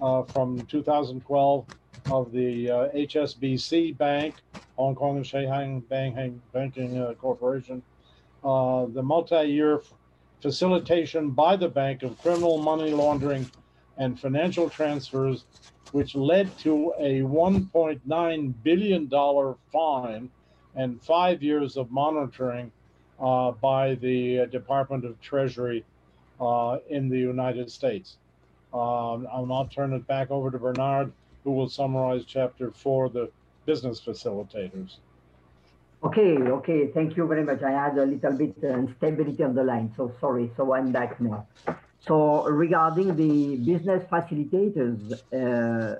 uh, 0.00 0.22
from 0.24 0.66
2012 0.66 1.66
of 2.10 2.32
the 2.32 2.66
HSBC 2.94 3.92
uh, 3.92 3.96
Bank, 3.96 4.34
Hong 4.76 4.94
Kong 4.94 5.16
and 5.16 5.26
Shanghai 5.26 5.80
Banking, 5.88 6.40
Banking 6.52 6.98
uh, 6.98 7.14
Corporation, 7.14 7.82
the 8.42 9.02
multi-year 9.02 9.82
facilitation 10.40 11.30
by 11.30 11.54
the 11.54 11.68
bank 11.68 12.02
of 12.02 12.18
criminal 12.18 12.58
money 12.58 12.90
laundering 12.90 13.48
and 14.00 14.18
financial 14.18 14.68
transfers 14.68 15.44
which 15.92 16.14
led 16.14 16.56
to 16.58 16.92
a 16.98 17.20
$1.9 17.20 18.54
billion 18.62 19.54
fine 19.72 20.30
and 20.76 21.02
five 21.02 21.42
years 21.42 21.76
of 21.76 21.90
monitoring 21.90 22.70
uh, 23.20 23.50
by 23.52 23.94
the 23.96 24.46
Department 24.46 25.04
of 25.04 25.20
Treasury 25.20 25.84
uh, 26.40 26.78
in 26.88 27.08
the 27.08 27.18
United 27.18 27.70
States. 27.70 28.16
Um, 28.72 29.26
I'll 29.32 29.46
now 29.46 29.68
turn 29.70 29.92
it 29.92 30.06
back 30.06 30.30
over 30.30 30.50
to 30.50 30.58
Bernard, 30.58 31.12
who 31.44 31.50
will 31.52 31.68
summarize 31.68 32.24
chapter 32.24 32.70
four, 32.70 33.08
the 33.08 33.30
business 33.66 34.00
facilitators. 34.00 34.96
Okay, 36.02 36.38
okay, 36.38 36.86
thank 36.94 37.16
you 37.16 37.26
very 37.26 37.44
much. 37.44 37.62
I 37.62 37.72
had 37.72 37.98
a 37.98 38.06
little 38.06 38.32
bit 38.32 38.54
uh, 38.62 38.68
instability 38.68 39.42
on 39.42 39.54
the 39.54 39.64
line, 39.64 39.92
so 39.96 40.12
sorry. 40.20 40.50
So 40.56 40.72
I'm 40.72 40.92
back 40.92 41.20
now. 41.20 41.46
So 42.06 42.44
regarding 42.44 43.14
the 43.16 43.56
business 43.56 44.02
facilitators, 44.10 44.98
uh, 45.32 45.96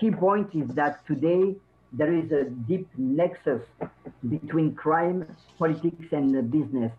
key 0.00 0.10
point 0.10 0.54
is 0.54 0.68
that 0.74 1.06
today 1.06 1.54
there 1.92 2.12
is 2.12 2.32
a 2.32 2.44
deep 2.44 2.88
nexus 2.96 3.62
between 4.28 4.74
crime, 4.74 5.26
politics, 5.58 6.06
and 6.12 6.50
business 6.50 6.92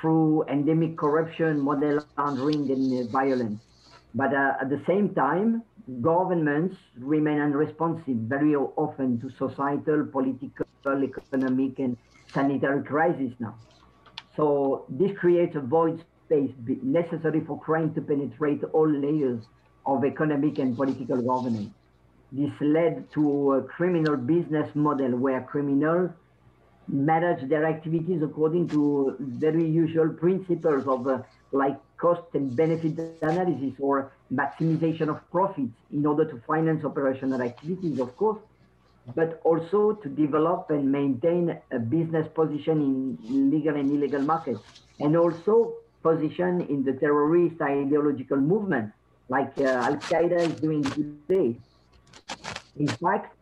through 0.00 0.44
endemic 0.48 0.96
corruption, 0.96 1.60
money 1.60 1.98
laundering, 2.18 2.70
and 2.70 3.10
violence. 3.10 3.60
But 4.14 4.34
uh, 4.34 4.54
at 4.60 4.68
the 4.68 4.82
same 4.86 5.14
time, 5.14 5.62
governments 6.00 6.76
remain 6.98 7.38
unresponsive 7.40 8.16
very 8.16 8.54
often 8.54 9.20
to 9.20 9.30
societal, 9.38 10.04
political, 10.06 10.66
economic, 10.84 11.78
and 11.78 11.96
sanitary 12.34 12.82
crisis 12.82 13.32
now. 13.38 13.54
So 14.36 14.86
this 14.88 15.16
creates 15.16 15.54
a 15.56 15.60
void 15.60 16.04
space 16.32 16.50
necessary 16.82 17.40
for 17.46 17.58
crime 17.60 17.94
to 17.94 18.00
penetrate 18.00 18.62
all 18.72 18.88
layers 18.88 19.44
of 19.84 20.04
economic 20.04 20.58
and 20.58 20.76
political 20.76 21.20
governance. 21.20 21.70
This 22.30 22.52
led 22.60 23.10
to 23.12 23.52
a 23.52 23.62
criminal 23.62 24.16
business 24.16 24.74
model 24.74 25.16
where 25.16 25.42
criminals 25.42 26.10
manage 26.88 27.48
their 27.48 27.66
activities 27.66 28.22
according 28.22 28.68
to 28.68 29.16
very 29.20 29.64
usual 29.64 30.08
principles 30.08 30.86
of 30.86 31.06
uh, 31.06 31.22
like 31.52 31.78
cost 31.98 32.22
and 32.34 32.56
benefit 32.56 32.98
analysis 33.22 33.74
or 33.78 34.12
maximization 34.32 35.08
of 35.08 35.18
profits 35.30 35.74
in 35.92 36.06
order 36.06 36.24
to 36.24 36.40
finance 36.46 36.84
operational 36.84 37.42
activities, 37.42 38.00
of 38.00 38.16
course, 38.16 38.38
but 39.14 39.40
also 39.44 39.92
to 39.92 40.08
develop 40.08 40.70
and 40.70 40.90
maintain 40.90 41.56
a 41.70 41.78
business 41.78 42.26
position 42.34 43.18
in 43.28 43.50
legal 43.50 43.76
and 43.76 43.90
illegal 43.90 44.22
markets, 44.22 44.60
and 44.98 45.16
also 45.16 45.74
position 46.02 46.60
in 46.68 46.84
the 46.84 46.92
terrorist 46.94 47.60
ideological 47.60 48.36
movement, 48.36 48.92
like 49.28 49.52
uh, 49.58 49.88
Al 49.88 49.96
Qaeda 49.96 50.38
is 50.48 50.54
doing 50.60 50.82
today. 50.82 51.56
In 52.76 52.88
fact, 52.88 53.36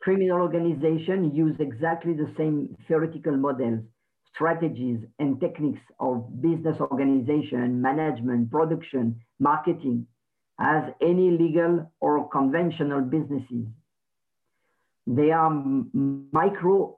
criminal 0.00 0.40
organizations 0.40 1.34
use 1.34 1.56
exactly 1.60 2.12
the 2.12 2.32
same 2.36 2.76
theoretical 2.88 3.36
models, 3.36 3.80
strategies, 4.34 5.00
and 5.18 5.40
techniques 5.40 5.82
of 6.00 6.40
business 6.40 6.80
organization, 6.80 7.80
management, 7.80 8.50
production, 8.50 9.20
marketing 9.38 10.06
as 10.58 10.84
any 11.00 11.30
legal 11.30 11.90
or 12.00 12.28
conventional 12.28 13.00
businesses. 13.00 13.66
They 15.06 15.30
are 15.32 15.50
micro 15.50 16.96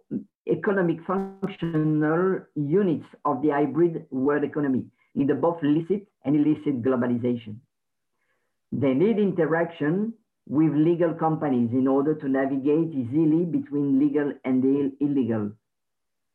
economic 0.49 0.99
functional 1.07 2.41
units 2.55 3.07
of 3.25 3.41
the 3.43 3.51
hybrid 3.51 4.07
world 4.11 4.45
economy 4.45 4.85
in 5.15 5.27
the 5.27 5.35
both 5.35 5.59
licit 5.63 6.07
and 6.25 6.37
illicit 6.37 6.83
globalization. 6.83 7.57
They 8.73 8.93
need 8.95 9.19
interaction 9.19 10.15
with 10.47 10.73
legal 10.75 11.15
companies 11.15 11.71
in 11.73 11.87
order 11.87 12.15
to 12.15 12.29
navigate 12.29 12.93
easily 12.93 13.45
between 13.45 13.99
legal 13.99 14.33
and 14.45 14.65
illegal. 15.01 15.53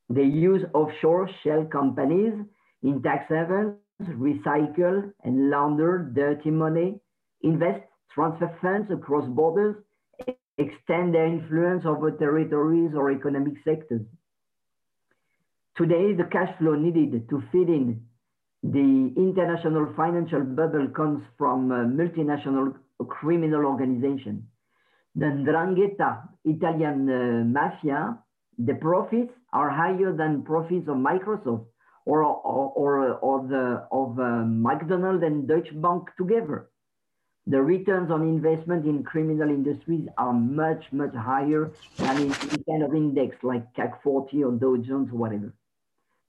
They 0.10 0.24
use 0.24 0.64
offshore 0.74 1.30
shell 1.44 1.66
companies 1.66 2.34
in 2.82 3.04
tax 3.04 3.26
havens, 3.30 3.76
recycle 4.02 5.12
and 5.24 5.50
launder 5.50 6.10
dirty 6.16 6.50
money, 6.50 7.00
invest, 7.44 7.84
transfer 8.14 8.58
funds 8.62 8.90
across 8.92 9.28
borders, 9.28 9.76
extend 10.60 11.16
their 11.16 11.26
influence 11.26 11.86
over 11.86 12.12
territories 12.12 12.92
or 12.96 13.12
economic 13.12 13.54
sectors. 13.64 14.06
Today, 15.76 16.14
the 16.14 16.26
cash 16.26 16.56
flow 16.60 16.76
needed 16.76 17.30
to 17.30 17.42
feed 17.52 17.70
in 17.70 18.02
the 18.62 19.14
international 19.16 19.94
financial 19.96 20.42
bubble 20.42 20.90
comes 20.90 21.24
from 21.38 21.70
multinational 21.70 22.76
criminal 23.08 23.66
organizations. 23.66 24.44
The 25.16 25.26
Ndrangheta 25.26 26.28
Italian 26.44 27.10
uh, 27.10 27.44
mafia, 27.46 28.18
the 28.58 28.74
profits 28.76 29.32
are 29.54 29.70
higher 29.70 30.12
than 30.12 30.44
profits 30.44 30.90
of 30.90 30.98
Microsoft 30.98 31.66
or, 32.06 32.24
or, 32.24 32.74
or, 32.76 33.14
or 33.14 33.48
the, 33.48 33.88
of 33.92 34.20
uh, 34.20 34.44
McDonald's 34.46 35.24
and 35.24 35.48
Deutsche 35.48 35.74
Bank 35.82 36.10
together 36.18 36.70
the 37.50 37.60
returns 37.60 38.12
on 38.12 38.22
investment 38.22 38.86
in 38.86 39.04
criminal 39.04 39.50
industries 39.50 40.08
are 40.20 40.34
much, 40.34 40.86
much 40.92 41.16
higher 41.16 41.72
than 41.98 42.18
in 42.18 42.32
any 42.32 42.64
kind 42.70 42.84
of 42.84 42.94
index 42.94 43.36
like 43.42 43.74
CAC 43.74 44.04
40 44.04 44.44
or 44.44 44.52
Dow 44.52 44.78
Jones 44.78 45.12
whatever. 45.12 45.52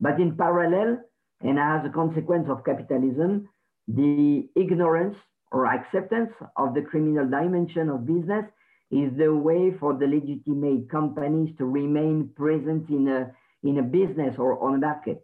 But 0.01 0.19
in 0.19 0.35
parallel, 0.35 0.99
and 1.43 1.59
as 1.59 1.85
a 1.85 1.91
consequence 1.91 2.49
of 2.49 2.65
capitalism, 2.65 3.51
the 3.87 4.49
ignorance 4.57 5.17
or 5.53 5.67
acceptance 5.67 6.33
of 6.57 6.73
the 6.73 6.81
criminal 6.81 7.29
dimension 7.29 7.91
of 7.91 8.07
business 8.07 8.47
is 8.91 9.13
the 9.19 9.35
way 9.35 9.77
for 9.79 9.93
the 9.93 10.07
legitimate 10.07 10.89
companies 10.89 11.55
to 11.59 11.67
remain 11.67 12.31
present 12.35 12.89
in 12.89 13.09
a, 13.09 13.31
in 13.63 13.77
a 13.77 13.83
business 13.83 14.37
or 14.39 14.59
on 14.65 14.77
a 14.77 14.79
market. 14.79 15.23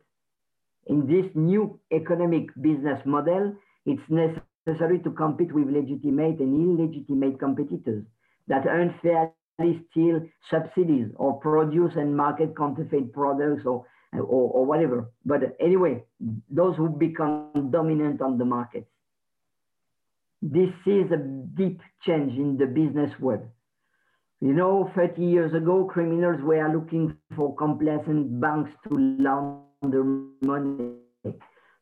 In 0.89 1.07
this 1.07 1.25
new 1.35 1.81
economic 1.91 2.49
business 2.61 3.01
model, 3.07 3.57
it's 3.87 4.03
necessary 4.11 4.43
necessary 4.67 4.99
to 5.01 5.11
compete 5.11 5.53
with 5.53 5.69
legitimate 5.69 6.41
and 6.41 6.81
illegitimate 6.81 7.39
competitors 7.39 8.05
that 8.49 8.67
unfairly 8.67 9.87
steal 9.91 10.21
subsidies 10.51 11.09
or 11.17 11.39
produce 11.41 11.93
and 11.97 12.17
market 12.17 12.57
counterfeit 12.57 13.13
products 13.13 13.63
or, 13.65 13.87
or, 14.13 14.21
or 14.23 14.65
whatever. 14.65 15.11
But 15.25 15.57
anyway, 15.61 16.05
those 16.51 16.77
who 16.77 16.89
become 16.89 17.71
dominant 17.71 18.21
on 18.21 18.39
the 18.39 18.45
market. 18.45 18.87
This 20.43 20.71
is 20.85 21.11
a 21.11 21.17
deep 21.17 21.81
change 22.05 22.35
in 22.39 22.57
the 22.57 22.67
business 22.67 23.11
world. 23.19 23.49
You 24.41 24.53
know, 24.53 24.91
30 24.95 25.23
years 25.23 25.55
ago, 25.55 25.89
criminals 25.91 26.41
were 26.43 26.69
looking 26.73 27.17
for 27.35 27.57
complacent 27.57 28.39
banks 28.39 28.71
to 28.87 28.95
launder 28.95 30.05
money. 30.43 30.93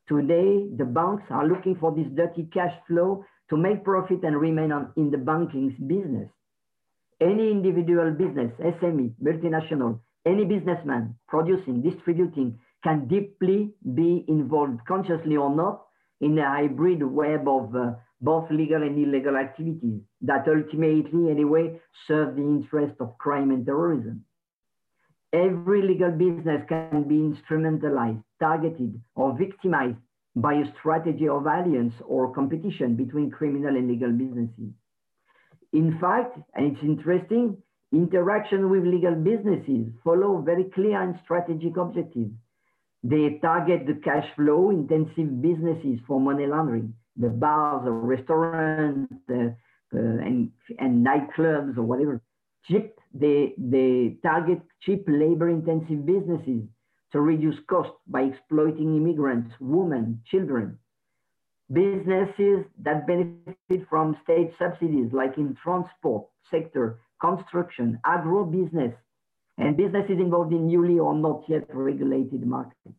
Today, 0.09 0.67
the 0.77 0.85
banks 0.85 1.25
are 1.31 1.47
looking 1.47 1.77
for 1.77 1.93
this 1.93 2.07
dirty 2.15 2.49
cash 2.53 2.75
flow 2.87 3.25
to 3.51 3.57
make 3.57 3.85
profit 3.85 4.23
and 4.23 4.37
remain 4.39 4.73
on, 4.73 4.93
in 4.97 5.11
the 5.11 5.19
banking 5.19 5.71
business. 5.87 6.29
Any 7.21 7.51
individual 7.51 8.11
business, 8.11 8.53
SME, 8.61 9.15
multinational, 9.23 10.01
any 10.27 10.45
businessman 10.45 11.17
producing, 11.29 11.83
distributing 11.83 12.59
can 12.83 13.09
deeply 13.09 13.73
be 13.95 14.25
involved, 14.29 14.81
consciously 14.87 15.37
or 15.37 15.55
not, 15.55 15.83
in 16.21 16.39
a 16.39 16.47
hybrid 16.47 17.03
web 17.03 17.49
of 17.49 17.75
uh, 17.75 17.93
both 18.21 18.51
legal 18.51 18.83
and 18.83 18.99
illegal 18.99 19.37
activities 19.37 20.01
that 20.23 20.47
ultimately, 20.49 21.31
anyway, 21.31 21.79
serve 22.07 22.37
the 22.37 22.43
interest 22.43 22.95
of 23.01 23.17
crime 23.19 23.51
and 23.51 23.67
terrorism. 23.67 24.25
Every 25.33 25.83
legal 25.83 26.11
business 26.11 26.63
can 26.69 27.05
be 27.09 27.17
instrumentalized, 27.17 28.23
targeted, 28.47 28.93
or 29.21 29.29
victimized 29.45 30.03
by 30.37 30.55
a 30.55 30.73
strategy 30.79 31.29
of 31.29 31.43
alliance 31.57 31.95
or 32.13 32.35
competition 32.41 32.97
between 33.03 33.31
criminal 33.39 33.75
and 33.79 33.89
legal 33.89 34.13
businesses. 34.25 34.71
In 35.73 35.99
fact, 36.01 36.33
and 36.55 36.65
it's 36.71 36.83
interesting, 36.83 37.57
interaction 37.93 38.61
with 38.73 38.85
legal 38.97 39.17
businesses 39.31 39.85
follow 40.05 40.31
very 40.51 40.67
clear 40.77 41.01
and 41.01 41.19
strategic 41.25 41.75
objectives. 41.85 42.35
They 43.03 43.39
target 43.49 43.81
the 43.87 43.99
cash 44.09 44.29
flow 44.37 44.71
intensive 44.71 45.31
businesses 45.49 45.97
for 46.07 46.21
money 46.21 46.47
laundering, 46.47 46.95
the 47.17 47.29
bars 47.29 47.83
or 47.87 47.97
restaurants 48.15 49.13
uh, 49.31 49.51
uh, 49.95 50.27
and, 50.27 50.51
and 50.79 51.07
nightclubs 51.07 51.77
or 51.79 51.85
whatever. 51.91 52.21
Cheap, 52.67 52.95
they, 53.23 53.55
they 53.59 54.17
target 54.23 54.61
cheap 54.85 55.05
labor 55.07 55.49
intensive 55.49 56.05
businesses 56.05 56.63
to 57.15 57.21
reduce 57.21 57.55
costs 57.71 57.95
by 58.09 58.23
exploiting 58.23 58.97
immigrants, 58.97 59.55
women, 59.61 60.21
children. 60.29 60.77
Businesses 61.73 62.67
that 62.83 63.07
benefit 63.07 63.89
from 63.89 64.17
state 64.25 64.51
subsidies 64.59 65.13
like 65.13 65.39
in 65.39 65.57
transport 65.63 66.27
sector, 66.51 66.99
construction, 67.21 68.01
agro 68.05 68.45
business, 68.45 68.93
and 69.59 69.77
businesses 69.77 70.19
involved 70.19 70.53
in 70.53 70.67
newly 70.67 70.99
or 70.99 71.15
not 71.15 71.45
yet 71.47 71.63
regulated 71.73 72.45
markets. 72.45 72.99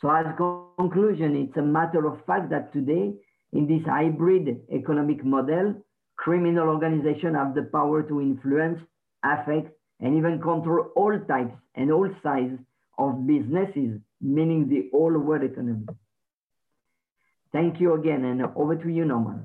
So 0.00 0.10
as 0.10 0.26
conclusion, 0.76 1.36
it's 1.36 1.56
a 1.56 1.62
matter 1.62 2.04
of 2.08 2.26
fact 2.26 2.50
that 2.50 2.72
today, 2.72 3.14
in 3.52 3.68
this 3.68 3.86
hybrid 3.86 4.62
economic 4.74 5.24
model, 5.24 5.76
criminal 6.16 6.68
organizations 6.68 7.36
have 7.36 7.54
the 7.54 7.68
power 7.72 8.02
to 8.02 8.20
influence, 8.20 8.80
affect, 9.22 9.70
and 10.00 10.16
even 10.16 10.42
control 10.42 10.90
all 10.96 11.16
types 11.28 11.54
and 11.76 11.92
all 11.92 12.10
sizes 12.20 12.58
of 13.08 13.26
businesses, 13.26 14.00
meaning 14.20 14.68
the 14.68 14.88
whole 14.92 15.18
world 15.18 15.42
economy. 15.44 15.86
Thank 17.52 17.80
you 17.80 17.94
again, 17.94 18.24
and 18.24 18.42
over 18.56 18.76
to 18.76 18.88
you, 18.88 19.04
Norman. 19.04 19.44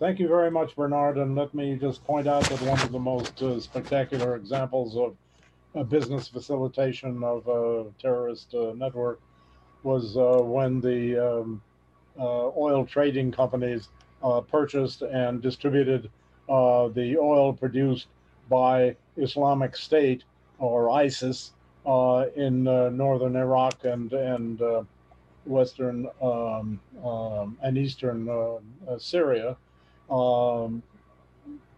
Thank 0.00 0.20
you 0.20 0.28
very 0.28 0.50
much, 0.50 0.76
Bernard. 0.76 1.18
And 1.18 1.34
let 1.34 1.52
me 1.54 1.76
just 1.76 2.04
point 2.04 2.28
out 2.28 2.44
that 2.44 2.60
one 2.62 2.80
of 2.80 2.92
the 2.92 3.00
most 3.00 3.42
uh, 3.42 3.58
spectacular 3.58 4.36
examples 4.36 4.96
of 4.96 5.16
a 5.74 5.82
business 5.82 6.28
facilitation 6.28 7.24
of 7.24 7.46
a 7.48 7.86
terrorist 8.00 8.54
uh, 8.54 8.74
network 8.76 9.20
was 9.82 10.16
uh, 10.16 10.42
when 10.42 10.80
the 10.80 11.18
um, 11.18 11.62
uh, 12.18 12.50
oil 12.56 12.84
trading 12.86 13.32
companies 13.32 13.88
uh, 14.22 14.40
purchased 14.40 15.02
and 15.02 15.40
distributed 15.42 16.10
uh, 16.48 16.88
the 16.88 17.16
oil 17.18 17.52
produced 17.52 18.08
by 18.48 18.96
Islamic 19.16 19.76
State 19.76 20.24
or 20.58 20.90
ISIS 20.90 21.52
in 22.36 22.64
northern 22.64 23.36
Iraq 23.36 23.84
and 23.84 24.12
and 24.12 24.60
western 25.44 26.06
um, 26.20 26.78
um, 27.04 27.56
and 27.62 27.78
eastern 27.78 28.28
Syria 28.98 29.56
um, 30.10 30.82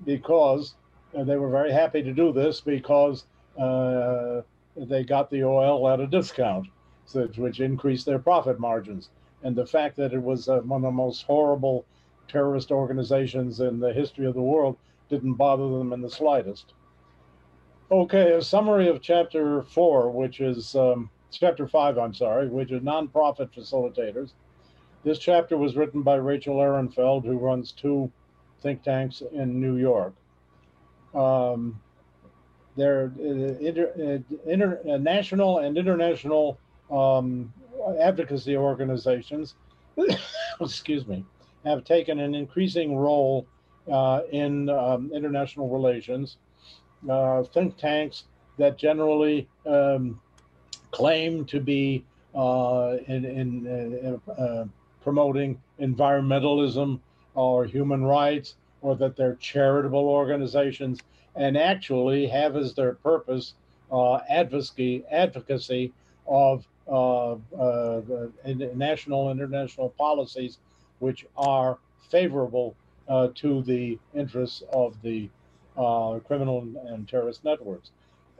because 0.04 0.74
they 1.14 1.36
were 1.36 1.50
very 1.50 1.72
happy 1.72 2.02
to 2.02 2.12
do 2.12 2.32
this 2.32 2.60
because 2.60 3.24
uh, 3.58 4.42
they 4.76 5.04
got 5.04 5.30
the 5.30 5.44
oil 5.44 5.88
at 5.88 6.00
a 6.00 6.06
discount, 6.06 6.66
which 7.36 7.60
increased 7.60 8.06
their 8.06 8.18
profit 8.18 8.58
margins. 8.58 9.10
And 9.42 9.56
the 9.56 9.66
fact 9.66 9.96
that 9.96 10.12
it 10.12 10.22
was 10.22 10.48
uh, 10.48 10.58
one 10.60 10.78
of 10.84 10.88
the 10.88 10.90
most 10.92 11.22
horrible 11.22 11.84
terrorist 12.30 12.70
organizations 12.70 13.60
in 13.60 13.80
the 13.80 13.92
history 13.92 14.26
of 14.26 14.34
the 14.34 14.40
world 14.40 14.76
didn't 15.08 15.34
bother 15.34 15.68
them 15.68 15.92
in 15.92 16.00
the 16.00 16.10
slightest. 16.10 16.72
Okay, 17.90 18.32
a 18.32 18.42
summary 18.42 18.88
of 18.88 19.02
chapter 19.02 19.62
four, 19.62 20.10
which 20.10 20.40
is 20.40 20.76
um, 20.76 21.10
chapter 21.32 21.66
five, 21.66 21.98
I'm 21.98 22.14
sorry, 22.14 22.48
which 22.48 22.70
is 22.70 22.82
nonprofit 22.82 23.52
facilitators. 23.52 24.32
This 25.02 25.18
chapter 25.18 25.56
was 25.56 25.76
written 25.76 26.02
by 26.02 26.16
Rachel 26.16 26.56
Ehrenfeld, 26.56 27.24
who 27.24 27.38
runs 27.38 27.72
two 27.72 28.12
think 28.62 28.82
tanks 28.82 29.22
in 29.32 29.60
New 29.60 29.76
York. 29.76 30.14
Um, 31.14 31.80
they're 32.76 33.12
uh, 33.18 33.22
inter, 33.22 33.92
uh, 33.98 34.50
inter, 34.50 34.80
uh, 34.88 34.98
national 34.98 35.58
and 35.58 35.76
international 35.76 36.58
um, 36.90 37.52
advocacy 37.98 38.56
organizations, 38.56 39.54
excuse 40.60 41.06
me, 41.06 41.24
have 41.64 41.84
taken 41.84 42.18
an 42.18 42.34
increasing 42.34 42.96
role 42.96 43.46
uh, 43.90 44.20
in 44.30 44.68
um, 44.68 45.10
international 45.12 45.68
relations. 45.68 46.36
Uh, 47.08 47.42
think 47.42 47.76
tanks 47.76 48.24
that 48.58 48.76
generally 48.76 49.48
um, 49.66 50.20
claim 50.90 51.44
to 51.46 51.60
be 51.60 52.04
uh, 52.34 52.96
in, 53.06 53.24
in 53.24 54.20
promoting 55.02 55.60
environmentalism 55.80 57.00
or 57.34 57.64
human 57.64 58.04
rights 58.04 58.54
or 58.82 58.96
that 58.96 59.16
they're 59.16 59.36
charitable 59.36 60.08
organizations 60.08 61.00
and 61.36 61.56
actually 61.56 62.26
have 62.26 62.56
as 62.56 62.74
their 62.74 62.94
purpose 62.94 63.54
uh, 63.92 64.16
advocacy 64.28 65.04
advocacy 65.10 65.92
of 66.26 66.64
uh, 66.88 67.32
uh, 67.32 68.00
national 68.74 69.30
and 69.30 69.40
international 69.40 69.90
policies 69.90 70.58
which 71.00 71.26
are 71.36 71.78
favorable 72.10 72.74
uh, 73.08 73.28
to 73.34 73.62
the 73.62 73.98
interests 74.14 74.62
of 74.72 75.00
the 75.02 75.28
uh, 75.76 76.18
criminal 76.26 76.60
and 76.86 77.08
terrorist 77.08 77.44
networks. 77.44 77.90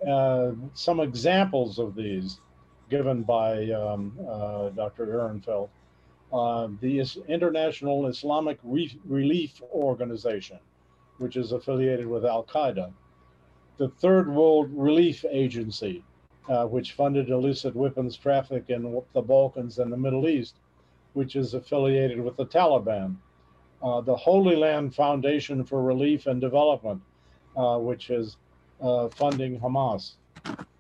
Uh, 0.07 0.53
some 0.75 1.01
examples 1.01 1.79
of 1.79 1.95
these 1.95 2.41
given 2.89 3.23
by 3.23 3.71
um, 3.71 4.13
Dr. 4.75 5.07
Ehrenfeld 5.07 5.69
uh, 6.33 6.69
the 6.81 7.05
International 7.29 8.07
Islamic 8.07 8.59
Re- 8.63 8.99
Relief 9.05 9.61
Organization, 9.73 10.59
which 11.19 11.37
is 11.37 11.53
affiliated 11.53 12.07
with 12.07 12.25
Al 12.25 12.45
Qaeda, 12.45 12.93
the 13.79 13.89
Third 13.89 14.29
World 14.29 14.71
Relief 14.73 15.25
Agency, 15.29 16.05
uh, 16.49 16.67
which 16.67 16.93
funded 16.93 17.31
illicit 17.31 17.75
weapons 17.75 18.17
traffic 18.17 18.65
in 18.69 19.03
the 19.13 19.23
Balkans 19.23 19.79
and 19.79 19.93
the 19.93 19.97
Middle 19.97 20.29
East, 20.29 20.57
which 21.15 21.37
is 21.37 21.55
affiliated 21.55 22.21
with 22.21 22.37
the 22.37 22.47
Taliban, 22.47 23.17
uh, 23.83 24.01
the 24.01 24.17
Holy 24.17 24.57
Land 24.57 24.95
Foundation 24.95 25.65
for 25.65 25.83
Relief 25.83 26.27
and 26.27 26.41
Development, 26.41 27.01
uh, 27.57 27.79
which 27.79 28.11
is 28.11 28.37
uh, 28.81 29.09
funding 29.09 29.59
Hamas. 29.61 30.13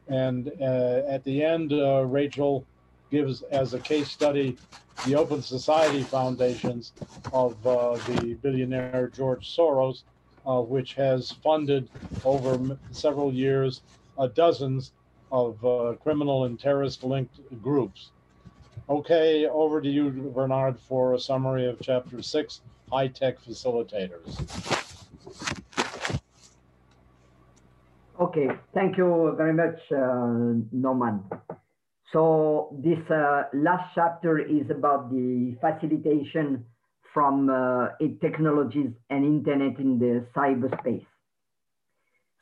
And 0.09 0.51
uh, 0.61 1.03
at 1.09 1.25
the 1.25 1.43
end, 1.45 1.73
Rachel 1.73 2.67
gives 3.11 3.43
as 3.43 3.75
a 3.75 3.79
case 3.81 4.11
study 4.11 4.57
the 5.07 5.15
Open 5.15 5.43
Society 5.43 6.03
Foundations 6.03 6.93
of 7.33 7.67
uh, 7.67 7.95
the 8.07 8.35
billionaire 8.43 9.11
George 9.15 9.57
Soros, 9.57 10.03
uh, 10.47 10.61
which 10.61 10.95
has 10.95 11.33
funded 11.33 11.89
over 12.25 12.79
several 12.91 13.33
years 13.33 13.83
uh, 14.19 14.27
dozens 14.29 14.93
of 15.33 15.65
uh, 15.65 15.95
criminal 16.03 16.45
and 16.45 16.59
terrorist 16.61 17.03
linked 17.03 17.41
groups. 17.63 18.11
Okay, 18.91 19.47
over 19.47 19.81
to 19.81 19.89
you, 19.89 20.11
Bernard, 20.35 20.77
for 20.81 21.15
a 21.15 21.19
summary 21.19 21.65
of 21.65 21.79
Chapter 21.81 22.21
6 22.21 22.61
High 22.91 23.07
Tech 23.07 23.41
Facilitators. 23.41 24.35
Okay, 28.19 28.49
thank 28.75 28.97
you 28.99 29.33
very 29.37 29.53
much, 29.53 29.79
uh, 29.93 30.59
Norman. 30.73 31.23
So 32.13 32.77
this 32.83 32.99
uh, 33.09 33.45
last 33.55 33.95
chapter 33.95 34.41
is 34.41 34.69
about 34.71 35.13
the 35.13 35.57
facilitation 35.61 36.65
from 37.15 37.49
uh, 37.49 37.91
technologies 38.21 38.91
and 39.09 39.25
internet 39.25 39.79
in 39.79 40.01
the 40.01 40.27
cyberspace. 40.35 41.07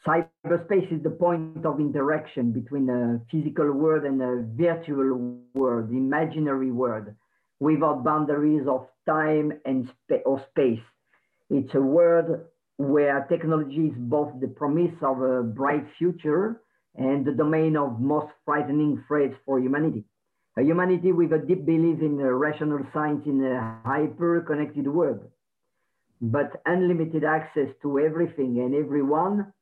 Cyberspace 0.06 0.92
is 0.92 1.02
the 1.02 1.10
point 1.10 1.66
of 1.66 1.80
interaction 1.80 2.52
between 2.52 2.88
a 2.88 3.20
physical 3.30 3.72
world 3.72 4.04
and 4.04 4.22
a 4.22 4.44
virtual 4.56 5.40
world, 5.54 5.90
imaginary 5.90 6.70
world, 6.70 7.08
without 7.58 8.04
boundaries 8.04 8.66
of 8.68 8.86
time 9.06 9.52
and 9.64 9.88
spa 9.88 10.16
or 10.24 10.40
space. 10.50 10.84
It's 11.50 11.74
a 11.74 11.80
world 11.80 12.40
where 12.76 13.26
technology 13.28 13.88
is 13.88 13.94
both 13.98 14.40
the 14.40 14.46
promise 14.46 14.94
of 15.02 15.20
a 15.20 15.42
bright 15.42 15.84
future 15.98 16.62
and 16.94 17.24
the 17.24 17.32
domain 17.32 17.76
of 17.76 18.00
most 18.00 18.28
frightening 18.44 19.02
threats 19.08 19.34
for 19.44 19.58
humanity. 19.58 20.04
A 20.56 20.62
humanity 20.62 21.10
with 21.10 21.32
a 21.32 21.38
deep 21.38 21.66
belief 21.66 22.00
in 22.00 22.18
rational 22.18 22.86
science 22.92 23.26
in 23.26 23.44
a 23.44 23.80
hyper-connected 23.84 24.86
world. 24.86 25.20
But 26.20 26.62
unlimited 26.66 27.24
access 27.24 27.68
to 27.82 27.98
everything 27.98 28.60
and 28.60 28.74
everyone 28.74 29.52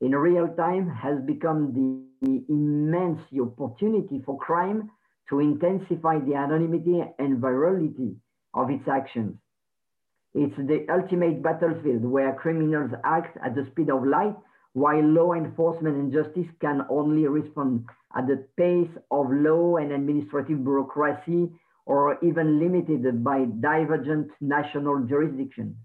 in 0.00 0.12
real 0.12 0.48
time 0.56 0.88
has 0.88 1.20
become 1.22 1.72
the 1.72 2.44
immense 2.48 3.20
opportunity 3.40 4.22
for 4.24 4.38
crime 4.38 4.90
to 5.28 5.40
intensify 5.40 6.18
the 6.18 6.34
anonymity 6.34 7.02
and 7.18 7.42
virality 7.42 8.16
of 8.54 8.70
its 8.70 8.86
actions. 8.88 9.36
It's 10.34 10.56
the 10.56 10.86
ultimate 10.92 11.42
battlefield 11.42 12.04
where 12.04 12.34
criminals 12.34 12.90
act 13.04 13.38
at 13.44 13.54
the 13.54 13.66
speed 13.70 13.90
of 13.90 14.04
light 14.06 14.36
while 14.74 15.02
law 15.02 15.32
enforcement 15.32 15.96
and 15.96 16.12
justice 16.12 16.50
can 16.60 16.82
only 16.90 17.26
respond 17.26 17.86
at 18.14 18.26
the 18.26 18.46
pace 18.58 18.94
of 19.10 19.26
law 19.30 19.76
and 19.76 19.92
administrative 19.92 20.62
bureaucracy 20.62 21.50
or 21.86 22.18
even 22.22 22.58
limited 22.58 23.24
by 23.24 23.46
divergent 23.60 24.30
national 24.40 25.04
jurisdiction. 25.04 25.76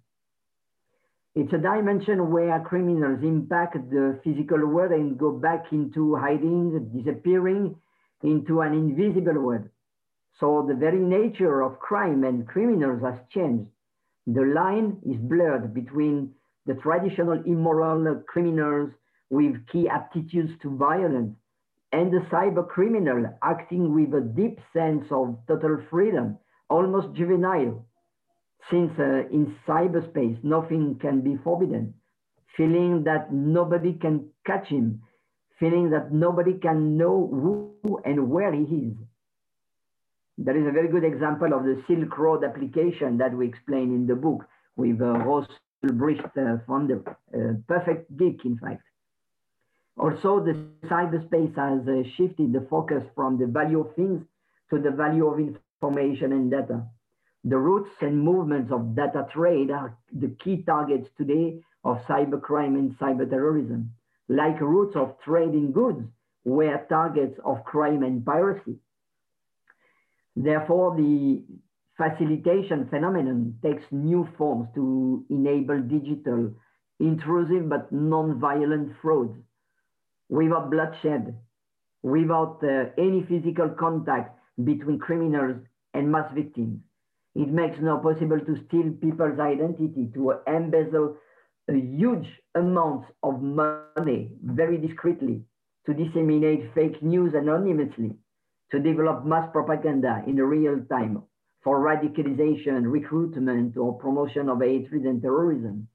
It's 1.33 1.53
a 1.53 1.57
dimension 1.57 2.29
where 2.29 2.59
criminals 2.59 3.23
impact 3.23 3.89
the 3.89 4.19
physical 4.21 4.65
world 4.65 4.91
and 4.91 5.17
go 5.17 5.31
back 5.31 5.71
into 5.71 6.15
hiding, 6.15 6.91
disappearing 6.93 7.75
into 8.21 8.59
an 8.59 8.73
invisible 8.73 9.39
world. 9.39 9.69
So 10.39 10.65
the 10.67 10.75
very 10.75 10.99
nature 10.99 11.61
of 11.61 11.79
crime 11.79 12.25
and 12.25 12.45
criminals 12.45 13.01
has 13.03 13.15
changed. 13.29 13.69
The 14.27 14.41
line 14.41 14.97
is 15.05 15.15
blurred 15.21 15.73
between 15.73 16.33
the 16.65 16.73
traditional 16.73 17.41
immoral 17.45 18.23
criminals 18.27 18.91
with 19.29 19.65
key 19.67 19.87
aptitudes 19.87 20.51
to 20.63 20.75
violence 20.75 21.33
and 21.93 22.11
the 22.11 22.25
cyber 22.29 22.67
criminal 22.67 23.25
acting 23.41 23.95
with 23.95 24.13
a 24.13 24.21
deep 24.21 24.59
sense 24.73 25.05
of 25.11 25.37
total 25.47 25.77
freedom, 25.89 26.37
almost 26.69 27.13
juvenile, 27.15 27.85
since 28.69 28.91
uh, 28.99 29.27
in 29.31 29.55
cyberspace 29.67 30.43
nothing 30.43 30.97
can 30.99 31.21
be 31.21 31.37
forbidden, 31.43 31.93
feeling 32.55 33.03
that 33.03 33.33
nobody 33.33 33.93
can 33.93 34.29
catch 34.45 34.67
him, 34.67 35.01
feeling 35.59 35.89
that 35.91 36.11
nobody 36.11 36.53
can 36.53 36.97
know 36.97 37.29
who 37.31 38.01
and 38.05 38.29
where 38.29 38.53
he 38.53 38.61
is. 38.61 38.97
There 40.37 40.57
is 40.57 40.67
a 40.67 40.71
very 40.71 40.87
good 40.87 41.03
example 41.03 41.53
of 41.53 41.63
the 41.63 41.83
Silk 41.87 42.17
Road 42.17 42.43
application 42.43 43.17
that 43.17 43.33
we 43.33 43.47
explain 43.47 43.93
in 43.93 44.07
the 44.07 44.15
book 44.15 44.45
with 44.75 45.01
uh, 45.01 45.43
Ulbricht 45.85 46.37
uh, 46.37 46.57
founder, 46.67 47.01
uh, 47.33 47.53
perfect 47.67 48.15
geek, 48.17 48.45
in 48.45 48.57
fact. 48.57 48.83
Also, 49.97 50.39
the 50.43 50.53
cyberspace 50.85 51.55
has 51.55 51.87
uh, 51.87 52.07
shifted 52.15 52.53
the 52.53 52.65
focus 52.69 53.03
from 53.13 53.37
the 53.37 53.45
value 53.45 53.81
of 53.81 53.95
things 53.95 54.23
to 54.69 54.79
the 54.79 54.89
value 54.89 55.27
of 55.27 55.39
information 55.39 56.31
and 56.31 56.49
data. 56.49 56.83
The 57.43 57.57
routes 57.57 57.89
and 58.01 58.21
movements 58.21 58.71
of 58.71 58.95
data 58.95 59.27
trade 59.33 59.71
are 59.71 59.97
the 60.11 60.29
key 60.43 60.63
targets 60.63 61.09
today 61.17 61.63
of 61.83 61.97
cybercrime 62.07 62.77
and 62.77 62.97
cyberterrorism, 62.99 63.87
like 64.29 64.61
routes 64.61 64.95
of 64.95 65.19
trade 65.21 65.55
in 65.55 65.71
goods 65.71 66.05
were 66.45 66.85
targets 66.87 67.39
of 67.43 67.63
crime 67.63 68.03
and 68.03 68.23
piracy. 68.23 68.77
Therefore, 70.35 70.95
the 70.95 71.43
facilitation 71.97 72.87
phenomenon 72.89 73.57
takes 73.63 73.83
new 73.91 74.27
forms 74.37 74.67
to 74.75 75.25
enable 75.29 75.81
digital, 75.81 76.53
intrusive 76.99 77.67
but 77.67 77.91
non-violent 77.91 78.93
frauds 79.01 79.37
without 80.29 80.69
bloodshed, 80.69 81.35
without 82.03 82.59
uh, 82.63 82.85
any 82.97 83.23
physical 83.23 83.69
contact 83.69 84.39
between 84.63 84.99
criminals 84.99 85.57
and 85.93 86.11
mass 86.11 86.31
victims. 86.33 86.79
It 87.35 87.47
makes 87.47 87.79
now 87.79 87.97
possible 87.97 88.39
to 88.39 88.65
steal 88.67 88.91
people's 89.01 89.39
identity, 89.39 90.11
to 90.13 90.33
embezzle 90.47 91.17
a 91.69 91.73
huge 91.73 92.27
amounts 92.55 93.07
of 93.23 93.41
money 93.41 94.31
very 94.43 94.77
discreetly, 94.77 95.43
to 95.85 95.93
disseminate 95.93 96.73
fake 96.73 97.01
news 97.01 97.33
anonymously, 97.33 98.15
to 98.71 98.79
develop 98.79 99.25
mass 99.25 99.49
propaganda 99.51 100.23
in 100.27 100.35
real 100.35 100.81
time 100.89 101.23
for 101.63 101.79
radicalization, 101.79 102.91
recruitment, 102.91 103.77
or 103.77 103.93
promotion 103.97 104.49
of 104.49 104.61
hatred 104.61 105.03
and 105.03 105.21
terrorism. 105.21 105.87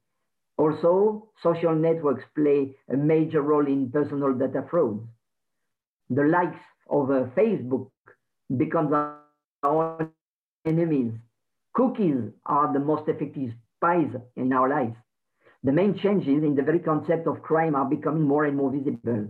Also, 0.57 1.29
social 1.43 1.75
networks 1.75 2.25
play 2.35 2.75
a 2.89 2.97
major 2.97 3.43
role 3.43 3.67
in 3.67 3.91
personal 3.91 4.33
data 4.33 4.65
fraud. 4.71 5.07
The 6.09 6.25
likes 6.25 6.61
of 6.89 7.11
uh, 7.11 7.25
Facebook 7.37 7.91
becomes 8.57 8.93
our 8.93 10.13
enemies. 10.65 11.13
Cookies 11.77 12.33
are 12.47 12.73
the 12.73 12.79
most 12.79 13.07
effective 13.07 13.53
spies 13.77 14.11
in 14.35 14.51
our 14.55 14.67
lives. 14.67 14.97
The 15.63 15.73
main 15.73 15.99
changes 15.99 16.43
in 16.43 16.55
the 16.55 16.63
very 16.63 16.79
concept 16.79 17.27
of 17.27 17.43
crime 17.43 17.75
are 17.75 17.85
becoming 17.85 18.23
more 18.23 18.47
and 18.47 18.57
more 18.57 18.71
visible. 18.71 19.29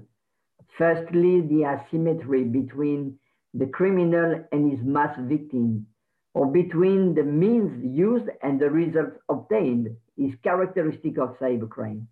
Firstly, 0.79 1.41
the 1.41 1.65
asymmetry 1.65 2.45
between 2.45 3.19
the 3.53 3.67
criminal 3.67 4.45
and 4.53 4.71
his 4.71 4.81
mass 4.87 5.19
victim 5.19 5.89
or 6.35 6.47
between 6.47 7.17
the 7.17 7.25
means 7.25 7.85
used 7.85 8.29
and 8.43 8.61
the 8.61 8.71
results 8.71 9.17
obtained 9.29 9.89
is 10.17 10.33
characteristic 10.45 11.19
of 11.19 11.37
cybercrime. 11.41 12.07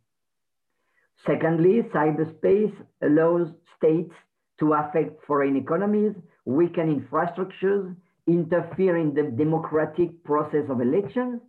Secondly, 1.25 1.83
cyberspace 1.95 2.75
allows 3.03 3.53
states 3.77 4.15
to 4.59 4.73
affect 4.73 5.25
foreign 5.27 5.57
economies, 5.57 6.15
weaken 6.45 6.89
infrastructures, 7.01 7.95
interfere 8.27 8.97
in 8.97 9.15
the 9.15 9.25
democratic 9.25 10.25
process 10.25 10.65
of 10.69 10.81
elections, 10.81 11.41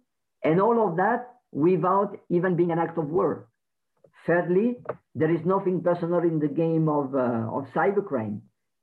and 0.44 0.60
all 0.60 0.88
of 0.88 0.98
that 0.98 1.36
without 1.52 2.18
even 2.30 2.56
being 2.56 2.72
an 2.72 2.80
act 2.80 2.98
of 2.98 3.10
war. 3.10 3.48
Thirdly, 4.28 4.78
there 5.14 5.34
is 5.34 5.46
nothing 5.46 5.82
personal 5.82 6.20
in 6.20 6.40
the 6.40 6.48
game 6.48 6.90
of, 6.90 7.14
uh, 7.16 7.48
of 7.56 7.66
cybercrime. 7.76 8.42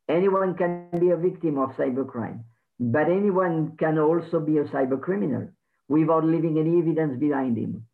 Anyone 0.08 0.54
can 0.56 0.88
be 0.98 1.10
a 1.10 1.16
victim 1.16 1.58
of 1.58 1.70
cybercrime. 1.70 2.44
But 2.78 3.08
anyone 3.08 3.76
can 3.76 3.98
also 3.98 4.40
be 4.40 4.58
a 4.58 4.64
cybercriminal 4.64 5.50
without 5.88 6.24
leaving 6.24 6.58
any 6.58 6.78
evidence 6.78 7.18
behind 7.18 7.56
him. 7.56 7.86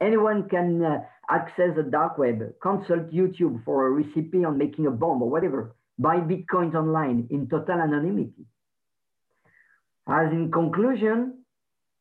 Anyone 0.00 0.48
can 0.48 0.82
uh, 0.82 1.00
access 1.28 1.74
the 1.74 1.82
dark 1.82 2.18
web, 2.18 2.40
consult 2.62 3.10
YouTube 3.10 3.64
for 3.64 3.86
a 3.86 3.90
recipe 3.90 4.44
on 4.44 4.58
making 4.58 4.86
a 4.86 4.90
bomb 4.90 5.22
or 5.22 5.30
whatever, 5.30 5.74
buy 5.98 6.16
bitcoins 6.16 6.74
online 6.74 7.26
in 7.30 7.48
total 7.48 7.80
anonymity. 7.80 8.46
As 10.08 10.30
in 10.30 10.50
conclusion, 10.52 11.44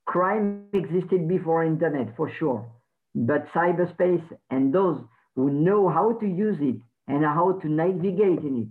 crime 0.06 0.68
existed 0.74 1.28
before 1.28 1.64
internet 1.64 2.16
for 2.16 2.30
sure, 2.30 2.70
but 3.16 3.52
cyberspace 3.54 4.24
and 4.52 4.74
those 4.74 5.02
who 5.36 5.50
know 5.50 5.90
how 5.90 6.14
to 6.20 6.28
use 6.28 6.58
it 6.62 6.80
and 7.08 7.24
how 7.24 7.60
to 7.62 7.68
navigate 7.68 8.40
in 8.40 8.62
it 8.64 8.68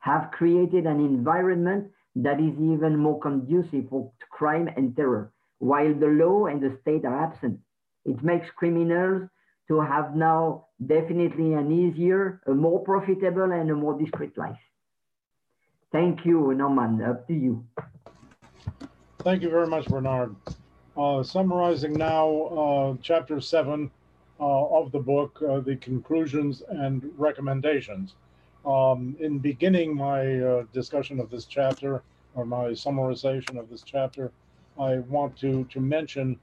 have 0.00 0.30
created 0.32 0.86
an 0.86 1.00
environment 1.00 1.90
that 2.16 2.40
is 2.40 2.52
even 2.60 2.96
more 2.96 3.18
conducive 3.20 3.88
for 3.88 4.10
crime 4.30 4.68
and 4.76 4.94
terror, 4.96 5.32
while 5.58 5.94
the 5.94 6.06
law 6.06 6.46
and 6.46 6.60
the 6.60 6.76
state 6.82 7.04
are 7.04 7.24
absent. 7.24 7.58
It 8.04 8.22
makes 8.22 8.50
criminals 8.56 9.28
to 9.68 9.80
have 9.80 10.14
now 10.14 10.66
definitely 10.84 11.54
an 11.54 11.72
easier, 11.72 12.42
a 12.46 12.52
more 12.52 12.80
profitable 12.84 13.50
and 13.52 13.70
a 13.70 13.74
more 13.74 13.98
discreet 13.98 14.36
life. 14.36 14.58
Thank 15.90 16.26
you, 16.26 16.52
Norman, 16.54 17.02
up 17.02 17.26
to 17.28 17.34
you. 17.34 17.64
Thank 19.24 19.42
you 19.42 19.48
very 19.48 19.66
much, 19.66 19.86
Bernard. 19.86 20.36
Uh, 20.98 21.22
summarizing 21.22 21.94
now 21.94 22.28
uh, 22.42 22.96
chapter 23.00 23.40
seven 23.40 23.90
uh, 24.38 24.66
of 24.66 24.92
the 24.92 24.98
book, 24.98 25.40
uh, 25.48 25.60
the 25.60 25.76
conclusions 25.76 26.62
and 26.68 27.10
recommendations. 27.16 28.16
Um, 28.66 29.16
in 29.18 29.38
beginning 29.38 29.96
my 29.96 30.40
uh, 30.40 30.64
discussion 30.74 31.20
of 31.20 31.30
this 31.30 31.46
chapter, 31.46 32.02
or 32.34 32.44
my 32.44 32.66
summarization 32.72 33.58
of 33.58 33.70
this 33.70 33.80
chapter, 33.80 34.30
I 34.78 34.98
want 34.98 35.38
to, 35.38 35.64
to 35.70 35.80
mention, 35.80 36.38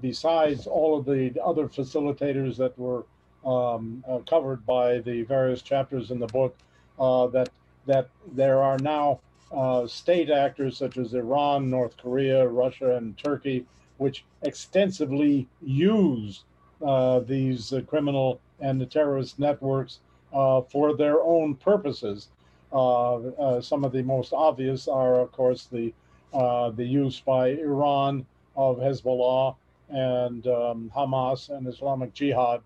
besides 0.00 0.68
all 0.68 0.96
of 0.96 1.04
the 1.04 1.34
other 1.44 1.66
facilitators 1.66 2.56
that 2.56 2.78
were 2.78 3.04
um, 3.44 4.04
covered 4.30 4.64
by 4.64 5.00
the 5.00 5.22
various 5.22 5.60
chapters 5.60 6.12
in 6.12 6.20
the 6.20 6.28
book, 6.28 6.56
that, 7.00 7.48
that 7.86 8.10
there 8.32 8.62
are 8.62 8.78
now 8.78 9.18
uh, 9.50 9.86
state 9.86 10.30
actors 10.30 10.76
such 10.76 10.96
as 10.96 11.14
Iran, 11.14 11.68
North 11.68 11.96
Korea, 11.96 12.46
Russia, 12.46 12.96
and 12.96 13.16
Turkey, 13.18 13.66
which 13.98 14.24
extensively 14.42 15.48
use 15.60 16.44
uh, 16.84 17.20
these 17.20 17.72
criminal 17.86 18.40
and 18.60 18.80
the 18.80 18.86
terrorist 18.86 19.38
networks 19.38 20.00
uh, 20.32 20.62
for 20.62 20.96
their 20.96 21.20
own 21.20 21.54
purposes. 21.54 22.28
Uh, 22.72 23.16
uh, 23.16 23.60
some 23.60 23.84
of 23.84 23.92
the 23.92 24.02
most 24.02 24.32
obvious 24.32 24.88
are, 24.88 25.20
of 25.20 25.30
course, 25.32 25.66
the 25.66 25.92
uh, 26.32 26.70
the 26.70 26.84
use 26.84 27.20
by 27.20 27.48
Iran 27.48 28.24
of 28.56 28.78
Hezbollah 28.78 29.54
and 29.90 30.46
um, 30.46 30.90
Hamas 30.96 31.50
and 31.50 31.66
Islamic 31.66 32.14
Jihad. 32.14 32.62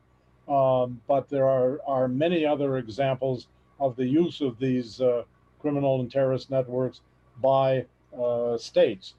Um, 0.49 1.01
but 1.09 1.29
there 1.29 1.49
are, 1.49 1.81
are 1.85 2.07
many 2.07 2.47
other 2.47 2.77
examples 2.77 3.49
of 3.81 3.97
the 3.97 4.07
use 4.07 4.41
of 4.41 4.61
these 4.61 5.01
uh, 5.01 5.25
criminal 5.61 6.01
and 6.01 6.11
terrorist 6.11 6.51
networks 6.51 7.01
by 7.41 7.85
uh, 8.19 8.57
states. 8.57 9.15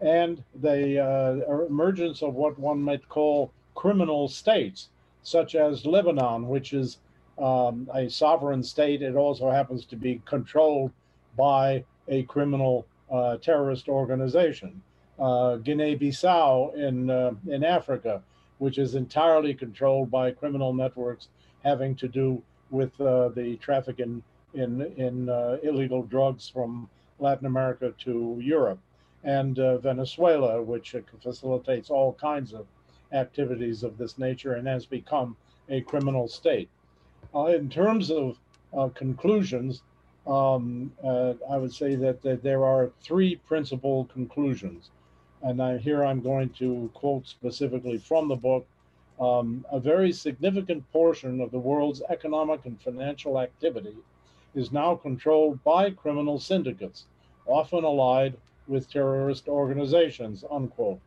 And 0.00 0.42
the 0.60 0.98
uh, 0.98 1.64
emergence 1.66 2.22
of 2.22 2.34
what 2.34 2.58
one 2.58 2.82
might 2.82 3.08
call 3.08 3.52
criminal 3.74 4.28
states, 4.28 4.88
such 5.22 5.54
as 5.54 5.86
Lebanon, 5.86 6.48
which 6.48 6.72
is 6.72 6.98
um, 7.38 7.88
a 7.94 8.08
sovereign 8.10 8.62
state. 8.62 9.02
It 9.02 9.14
also 9.14 9.50
happens 9.50 9.84
to 9.86 9.96
be 9.96 10.20
controlled 10.24 10.92
by 11.36 11.84
a 12.08 12.24
criminal 12.24 12.86
uh, 13.10 13.36
terrorist 13.38 13.88
organization. 13.88 14.82
Uh, 15.18 15.56
Guinea-Bissau 15.56 16.74
in 16.74 17.10
uh, 17.10 17.32
in 17.46 17.62
Africa, 17.62 18.22
which 18.58 18.78
is 18.78 18.94
entirely 18.94 19.54
controlled 19.54 20.10
by 20.10 20.32
criminal 20.32 20.72
networks 20.72 21.28
having 21.62 21.94
to 21.96 22.08
do 22.08 22.42
with 22.70 22.98
uh, 23.00 23.28
the 23.28 23.56
traffic 23.56 24.00
in 24.00 24.22
in, 24.54 24.82
in 24.96 25.28
uh, 25.28 25.58
illegal 25.62 26.02
drugs 26.02 26.48
from 26.48 26.88
Latin 27.18 27.46
America 27.46 27.94
to 27.98 28.38
Europe, 28.40 28.80
and 29.24 29.58
uh, 29.58 29.78
Venezuela, 29.78 30.60
which 30.60 30.94
facilitates 31.22 31.90
all 31.90 32.12
kinds 32.14 32.52
of 32.52 32.66
activities 33.12 33.82
of 33.82 33.96
this 33.98 34.18
nature 34.18 34.54
and 34.54 34.66
has 34.66 34.86
become 34.86 35.36
a 35.68 35.80
criminal 35.82 36.26
state. 36.26 36.68
Uh, 37.34 37.46
in 37.46 37.68
terms 37.68 38.10
of 38.10 38.38
uh, 38.76 38.88
conclusions, 38.88 39.82
um, 40.26 40.92
uh, 41.04 41.34
I 41.50 41.56
would 41.56 41.72
say 41.72 41.94
that, 41.96 42.22
that, 42.22 42.42
there 42.42 42.64
are 42.64 42.90
three 43.00 43.36
principal 43.36 44.06
conclusions. 44.06 44.90
And 45.42 45.60
I, 45.60 45.78
here 45.78 46.04
I'm 46.04 46.20
going 46.20 46.50
to 46.60 46.90
quote 46.94 47.26
specifically 47.26 47.98
from 47.98 48.28
the 48.28 48.36
book. 48.36 48.66
Um, 49.20 49.64
a 49.70 49.78
very 49.78 50.12
significant 50.12 50.90
portion 50.92 51.40
of 51.40 51.50
the 51.50 51.58
world's 51.58 52.02
economic 52.08 52.64
and 52.64 52.80
financial 52.80 53.38
activity 53.38 53.94
is 54.54 54.72
now 54.72 54.94
controlled 54.94 55.62
by 55.64 55.90
criminal 55.90 56.38
syndicates, 56.38 57.06
often 57.46 57.84
allied 57.84 58.36
with 58.66 58.90
terrorist 58.90 59.48
organizations, 59.48 60.44
unquote. 60.50 61.00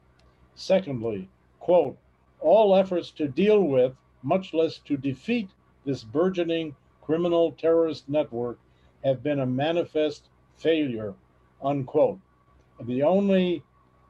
Secondly, 0.55 1.29
quote, 1.59 1.97
all 2.39 2.75
efforts 2.75 3.11
to 3.11 3.27
deal 3.27 3.61
with, 3.61 3.95
much 4.23 4.53
less 4.53 4.79
to 4.79 4.97
defeat 4.97 5.49
this 5.85 6.03
burgeoning 6.03 6.75
criminal 7.01 7.51
terrorist 7.51 8.09
network 8.09 8.59
have 9.03 9.21
been 9.21 9.39
a 9.39 9.45
manifest 9.45 10.29
failure, 10.57 11.13
unquote. 11.61 12.19
The 12.83 13.03
only 13.03 13.63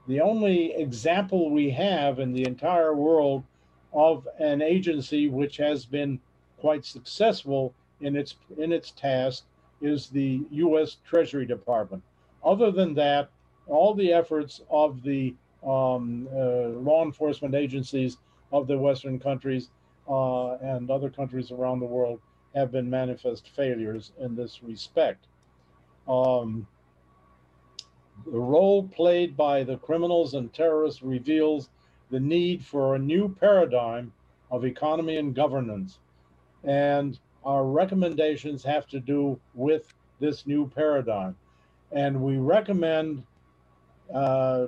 the 0.08 0.22
only 0.22 0.72
example 0.74 1.50
we 1.50 1.72
have 1.72 2.20
in 2.20 2.32
the 2.32 2.46
entire 2.46 2.96
world 2.96 3.44
of 3.92 4.28
an 4.40 4.62
agency 4.62 5.28
which 5.30 5.58
has 5.58 5.86
been 5.86 6.20
quite 6.58 6.86
successful 6.86 7.74
in 8.02 8.16
its 8.16 8.36
in 8.58 8.72
its 8.72 8.92
task 8.92 9.46
is 9.82 10.08
the 10.08 10.42
U.S. 10.52 10.98
Treasury 11.06 11.46
Department. 11.46 12.04
Other 12.44 12.72
than 12.72 12.94
that, 12.96 13.30
all 13.68 13.94
the 13.94 14.14
efforts 14.14 14.62
of 14.70 15.02
the 15.04 15.36
um, 15.66 16.28
uh, 16.34 16.70
law 16.80 17.04
enforcement 17.04 17.56
agencies 17.56 18.18
of 18.52 18.68
the 18.68 18.78
Western 18.78 19.20
countries 19.20 19.70
uh, 20.08 20.54
and 20.58 20.90
other 20.90 21.10
countries 21.10 21.52
around 21.52 21.80
the 21.80 21.86
world 21.86 22.20
have 22.54 22.72
been 22.72 22.90
manifest 22.90 23.50
failures 23.56 24.12
in 24.20 24.36
this 24.36 24.62
respect. 24.64 25.26
Um, 26.08 26.68
the 28.26 28.40
role 28.40 28.88
played 28.88 29.36
by 29.36 29.64
the 29.64 29.78
criminals 29.78 30.36
and 30.36 30.54
terrorists 30.54 31.02
reveals 31.04 31.70
the 32.12 32.20
need 32.20 32.64
for 32.64 32.96
a 32.96 33.00
new 33.00 33.28
paradigm 33.28 34.14
of 34.52 34.64
economy 34.64 35.18
and 35.18 35.36
governance. 35.36 36.00
And 36.64 37.20
our 37.46 37.66
recommendations 37.66 38.64
have 38.64 38.88
to 38.88 39.00
do 39.00 39.40
with 39.54 39.94
this 40.20 40.48
new 40.48 40.68
paradigm. 40.76 41.36
And 41.92 42.22
we 42.22 42.38
recommend 42.38 43.24
uh, 44.14 44.68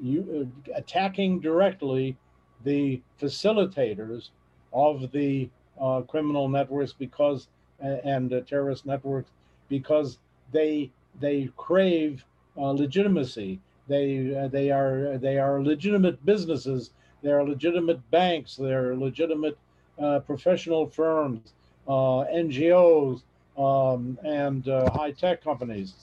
you, 0.00 0.50
uh, 0.68 0.72
attacking 0.76 1.40
directly 1.40 2.16
the 2.64 3.00
facilitators 3.20 4.30
of 4.72 5.10
the 5.12 5.48
uh, 5.80 6.02
criminal 6.02 6.48
networks 6.48 6.92
because 6.92 7.48
and 7.80 8.30
terrorist 8.46 8.84
networks 8.86 9.30
because 9.68 10.18
they 10.52 10.90
they 11.20 11.48
crave 11.56 12.24
uh, 12.56 12.70
legitimacy. 12.70 13.60
They 13.86 14.34
uh, 14.34 14.48
they 14.48 14.70
are 14.70 15.16
they 15.18 15.38
are 15.38 15.62
legitimate 15.62 16.24
businesses. 16.24 16.90
They 17.22 17.30
are 17.30 17.44
legitimate 17.44 18.08
banks. 18.10 18.56
They 18.56 18.72
are 18.72 18.96
legitimate 18.96 19.56
uh, 20.00 20.20
professional 20.20 20.86
firms, 20.86 21.52
uh, 21.86 22.24
NGOs, 22.32 23.22
um, 23.56 24.18
and 24.24 24.64
high 24.94 25.10
tech 25.10 25.42
companies. 25.42 25.94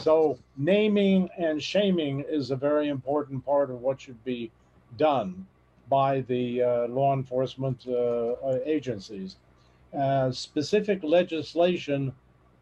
So 0.00 0.38
naming 0.56 1.28
and 1.36 1.62
shaming 1.62 2.24
is 2.28 2.50
a 2.50 2.56
very 2.56 2.88
important 2.88 3.44
part 3.44 3.70
of 3.70 3.80
what 3.80 4.00
should 4.00 4.22
be 4.24 4.50
done 4.96 5.46
by 5.88 6.20
the 6.22 6.62
uh, 6.62 6.88
law 6.88 7.12
enforcement 7.14 7.84
uh, 7.86 7.92
uh 7.92 8.58
agencies. 8.64 9.36
Uh, 9.96 10.30
specific 10.32 11.02
legislation 11.02 12.12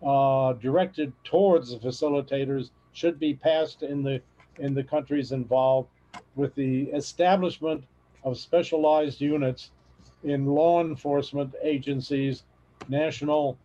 uh, 0.05 0.53
directed 0.55 1.13
towards 1.25 1.71
the 1.71 1.79
facilitators 1.79 2.71
should 2.93 3.19
be 3.19 3.35
passed 3.35 3.83
in 3.83 4.03
the 4.03 4.21
in 4.59 4.75
the 4.75 4.85
countries 4.85 5.33
involved 5.33 5.89
with 6.35 6.55
the 6.55 6.83
establishment 6.91 7.85
of 8.25 8.37
specialized 8.37 9.21
units 9.21 9.71
in 10.25 10.47
law 10.47 10.81
enforcement 10.81 11.55
agencies, 11.63 12.45
national 12.89 13.59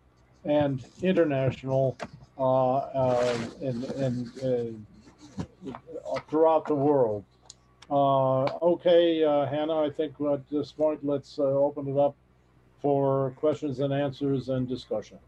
and 0.44 0.84
international, 1.02 1.96
uh, 2.38 2.76
uh, 2.76 3.38
and, 3.62 3.84
and 3.84 4.28
uh, 4.42 6.20
throughout 6.28 6.66
the 6.66 6.74
world. 6.74 7.24
Uh, 7.90 8.44
okay, 8.62 9.24
uh, 9.24 9.46
Hannah, 9.46 9.80
I 9.80 9.90
think 9.90 10.14
at 10.20 10.48
this 10.50 10.72
point, 10.72 11.04
let's 11.04 11.38
uh, 11.38 11.42
open 11.42 11.88
it 11.88 11.98
up 11.98 12.14
for 12.80 13.32
questions 13.36 13.80
and 13.80 13.92
answers 13.92 14.48
and 14.50 14.68
discussion. 14.68 15.18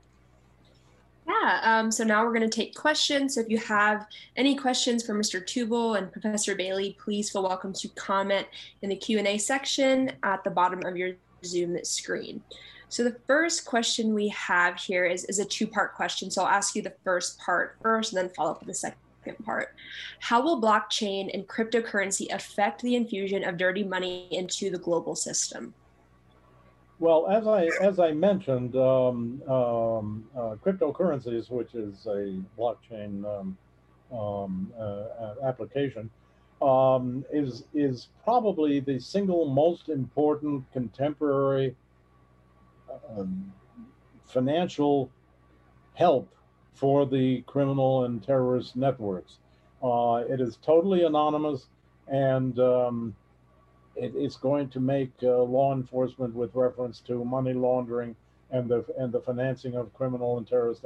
Yeah, 1.30 1.60
um, 1.62 1.92
so 1.92 2.02
now 2.02 2.24
we're 2.24 2.32
going 2.32 2.48
to 2.48 2.54
take 2.54 2.74
questions. 2.74 3.34
So 3.34 3.40
if 3.40 3.48
you 3.48 3.58
have 3.58 4.06
any 4.36 4.56
questions 4.56 5.04
for 5.04 5.14
Mr. 5.14 5.44
Tubal 5.44 5.94
and 5.94 6.10
Professor 6.10 6.56
Bailey, 6.56 6.96
please 7.02 7.30
feel 7.30 7.44
welcome 7.44 7.72
to 7.74 7.88
comment 7.90 8.48
in 8.82 8.88
the 8.88 8.96
Q&A 8.96 9.38
section 9.38 10.12
at 10.24 10.42
the 10.42 10.50
bottom 10.50 10.84
of 10.84 10.96
your 10.96 11.12
Zoom 11.44 11.78
screen. 11.84 12.42
So 12.88 13.04
the 13.04 13.16
first 13.28 13.64
question 13.64 14.12
we 14.12 14.28
have 14.28 14.76
here 14.76 15.04
is, 15.04 15.24
is 15.26 15.38
a 15.38 15.44
two-part 15.44 15.94
question. 15.94 16.30
So 16.30 16.42
I'll 16.42 16.48
ask 16.48 16.74
you 16.74 16.82
the 16.82 16.94
first 17.04 17.38
part 17.38 17.76
first 17.80 18.12
and 18.12 18.20
then 18.20 18.34
follow 18.34 18.52
up 18.52 18.60
with 18.60 18.68
the 18.68 18.74
second 18.74 19.44
part. 19.44 19.74
How 20.18 20.42
will 20.42 20.60
blockchain 20.60 21.32
and 21.32 21.46
cryptocurrency 21.46 22.32
affect 22.34 22.82
the 22.82 22.96
infusion 22.96 23.44
of 23.44 23.56
dirty 23.56 23.84
money 23.84 24.26
into 24.32 24.68
the 24.70 24.78
global 24.78 25.14
system? 25.14 25.74
Well, 27.00 27.28
as 27.28 27.46
I 27.46 27.64
as 27.80 27.98
I 27.98 28.12
mentioned, 28.12 28.76
um, 28.76 29.42
um, 29.48 30.28
uh, 30.36 30.56
cryptocurrencies, 30.62 31.50
which 31.50 31.74
is 31.74 32.06
a 32.06 32.38
blockchain 32.58 33.24
um, 33.24 33.56
um 34.12 34.70
uh, 34.78 35.34
application, 35.42 36.10
um, 36.60 37.24
is 37.32 37.64
is 37.72 38.08
probably 38.22 38.80
the 38.80 39.00
single 39.00 39.46
most 39.46 39.88
important 39.88 40.70
contemporary 40.74 41.74
um, 43.16 43.50
financial 44.26 45.10
help 45.94 46.28
for 46.74 47.06
the 47.06 47.40
criminal 47.46 48.04
and 48.04 48.22
terrorist 48.22 48.76
networks. 48.76 49.38
Uh, 49.82 50.22
it 50.28 50.38
is 50.38 50.58
totally 50.60 51.04
anonymous, 51.04 51.68
and 52.08 52.58
it, 54.00 54.12
it's 54.16 54.36
going 54.36 54.68
to 54.70 54.80
make 54.80 55.12
uh, 55.22 55.42
law 55.42 55.74
enforcement 55.74 56.34
with 56.34 56.54
reference 56.54 57.00
to 57.00 57.24
money 57.24 57.52
laundering 57.52 58.16
and 58.50 58.68
the 58.68 58.84
and 58.98 59.12
the 59.12 59.20
financing 59.20 59.76
of 59.76 59.92
criminal 59.94 60.38
and 60.38 60.48
terrorist 60.48 60.84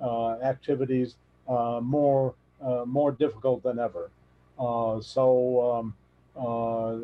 uh, 0.00 0.32
activities 0.42 1.16
uh, 1.48 1.80
more 1.82 2.34
uh, 2.62 2.84
more 2.86 3.12
difficult 3.12 3.62
than 3.62 3.78
ever. 3.78 4.10
Uh, 4.58 5.00
so 5.00 5.24
um, 5.72 5.94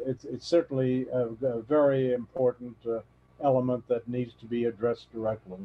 it's 0.06 0.24
it's 0.24 0.46
certainly 0.46 1.06
a, 1.12 1.28
a 1.46 1.62
very 1.62 2.12
important 2.12 2.76
element 3.42 3.86
that 3.88 4.06
needs 4.08 4.34
to 4.40 4.46
be 4.46 4.64
addressed 4.64 5.12
directly. 5.12 5.58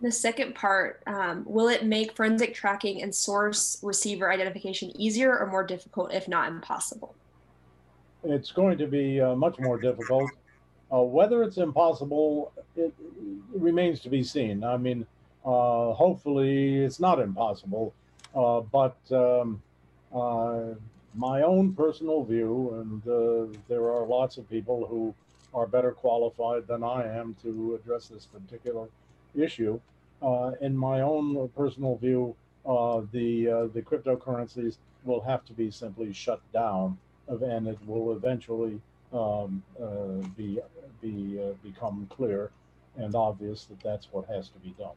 The 0.00 0.12
second 0.12 0.54
part, 0.54 1.02
um, 1.06 1.44
will 1.46 1.68
it 1.68 1.84
make 1.84 2.16
forensic 2.16 2.54
tracking 2.54 3.02
and 3.02 3.14
source 3.14 3.78
receiver 3.82 4.32
identification 4.32 4.90
easier 4.98 5.38
or 5.38 5.46
more 5.46 5.64
difficult, 5.64 6.14
if 6.14 6.26
not 6.26 6.48
impossible? 6.48 7.14
it's 8.24 8.52
going 8.52 8.78
to 8.78 8.86
be 8.86 9.20
uh, 9.20 9.34
much 9.34 9.58
more 9.58 9.78
difficult. 9.78 10.30
Uh, 10.92 11.02
whether 11.02 11.42
it's 11.42 11.58
impossible, 11.58 12.52
it, 12.76 12.82
it, 12.82 12.94
remains 13.52 14.00
to 14.00 14.08
be 14.08 14.22
seen. 14.22 14.64
I 14.64 14.76
mean, 14.76 15.06
uh, 15.44 15.92
hopefully, 15.92 16.78
it's 16.78 17.00
not 17.00 17.20
impossible, 17.20 17.94
uh, 18.34 18.60
but 18.60 18.96
um, 19.10 19.62
uh, 20.14 20.74
my 21.14 21.42
own 21.42 21.74
personal 21.74 22.24
view, 22.24 22.74
and 22.80 23.08
uh, 23.08 23.58
there 23.68 23.90
are 23.90 24.04
lots 24.06 24.36
of 24.36 24.48
people 24.50 24.86
who 24.86 25.14
are 25.54 25.66
better 25.66 25.92
qualified 25.92 26.66
than 26.66 26.82
I 26.84 27.06
am 27.06 27.36
to 27.42 27.80
address 27.80 28.08
this 28.08 28.26
particular 28.26 28.88
issue. 29.34 29.80
In 30.60 30.76
my 30.76 31.00
own 31.00 31.48
personal 31.56 31.96
view, 31.96 32.34
the 32.64 33.70
the 33.74 33.82
cryptocurrencies 33.82 34.76
will 35.04 35.20
have 35.20 35.44
to 35.46 35.52
be 35.52 35.70
simply 35.70 36.12
shut 36.12 36.40
down 36.52 36.98
and 37.28 37.68
it 37.68 37.78
will 37.86 38.12
eventually 38.12 38.80
um, 39.12 39.62
uh, 39.80 40.26
be 40.36 40.58
be 41.00 41.40
uh, 41.40 41.52
become 41.62 42.06
clear 42.10 42.50
and 42.96 43.14
obvious 43.14 43.64
that 43.64 43.80
that's 43.80 44.08
what 44.12 44.26
has 44.26 44.48
to 44.48 44.58
be 44.58 44.74
done. 44.78 44.94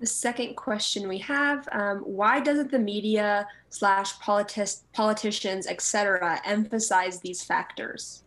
The 0.00 0.06
second 0.06 0.54
question 0.54 1.08
we 1.08 1.18
have: 1.18 1.68
um, 1.72 1.98
Why 1.98 2.40
doesn't 2.40 2.70
the 2.70 2.78
media 2.78 3.46
slash 3.68 4.16
politi- 4.18 4.82
politicians, 4.92 5.66
etc., 5.66 6.40
emphasize 6.44 7.20
these 7.20 7.42
factors? 7.42 8.22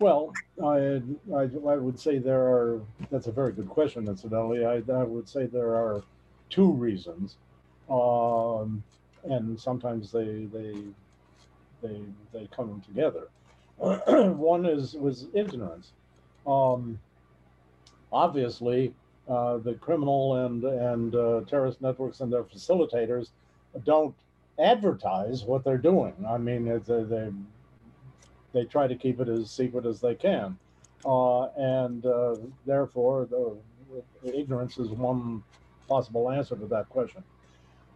Well, 0.00 0.32
I, 0.62 1.02
I, 1.34 1.42
I 1.42 1.76
would 1.76 1.98
say 1.98 2.18
there 2.18 2.42
are. 2.42 2.80
That's 3.10 3.26
a 3.26 3.32
very 3.32 3.52
good 3.52 3.68
question, 3.68 4.06
incidentally. 4.08 4.64
I, 4.64 4.82
I 4.92 5.04
would 5.04 5.28
say 5.28 5.46
there 5.46 5.74
are 5.74 6.02
two 6.50 6.72
reasons 6.72 7.36
um, 7.90 8.82
and 9.24 9.58
sometimes 9.58 10.12
they 10.12 10.46
they 10.52 10.74
they 11.82 12.00
they 12.32 12.48
come 12.54 12.82
together. 12.86 13.28
One 13.78 14.66
is 14.66 14.94
was 14.94 15.26
ignorance. 15.34 15.92
Um, 16.46 16.98
obviously, 18.12 18.94
uh, 19.28 19.58
the 19.58 19.74
criminal 19.74 20.46
and 20.46 20.64
and 20.64 21.14
uh, 21.14 21.40
terrorist 21.48 21.80
networks 21.80 22.20
and 22.20 22.32
their 22.32 22.44
facilitators 22.44 23.30
don't 23.84 24.14
advertise 24.58 25.44
what 25.44 25.64
they're 25.64 25.78
doing. 25.78 26.14
I 26.28 26.36
mean, 26.36 26.64
they 26.86 27.30
they, 28.52 28.64
try 28.64 28.86
to 28.86 28.94
keep 28.94 29.20
it 29.20 29.28
as 29.28 29.50
secret 29.50 29.86
as 29.86 30.00
they 30.00 30.14
can, 30.14 30.58
uh, 31.04 31.48
and 31.56 32.04
uh, 32.06 32.36
therefore, 32.66 33.26
the, 33.30 33.56
ignorance 34.24 34.78
is 34.78 34.88
one 34.90 35.42
possible 35.88 36.30
answer 36.30 36.56
to 36.56 36.66
that 36.66 36.88
question. 36.88 37.22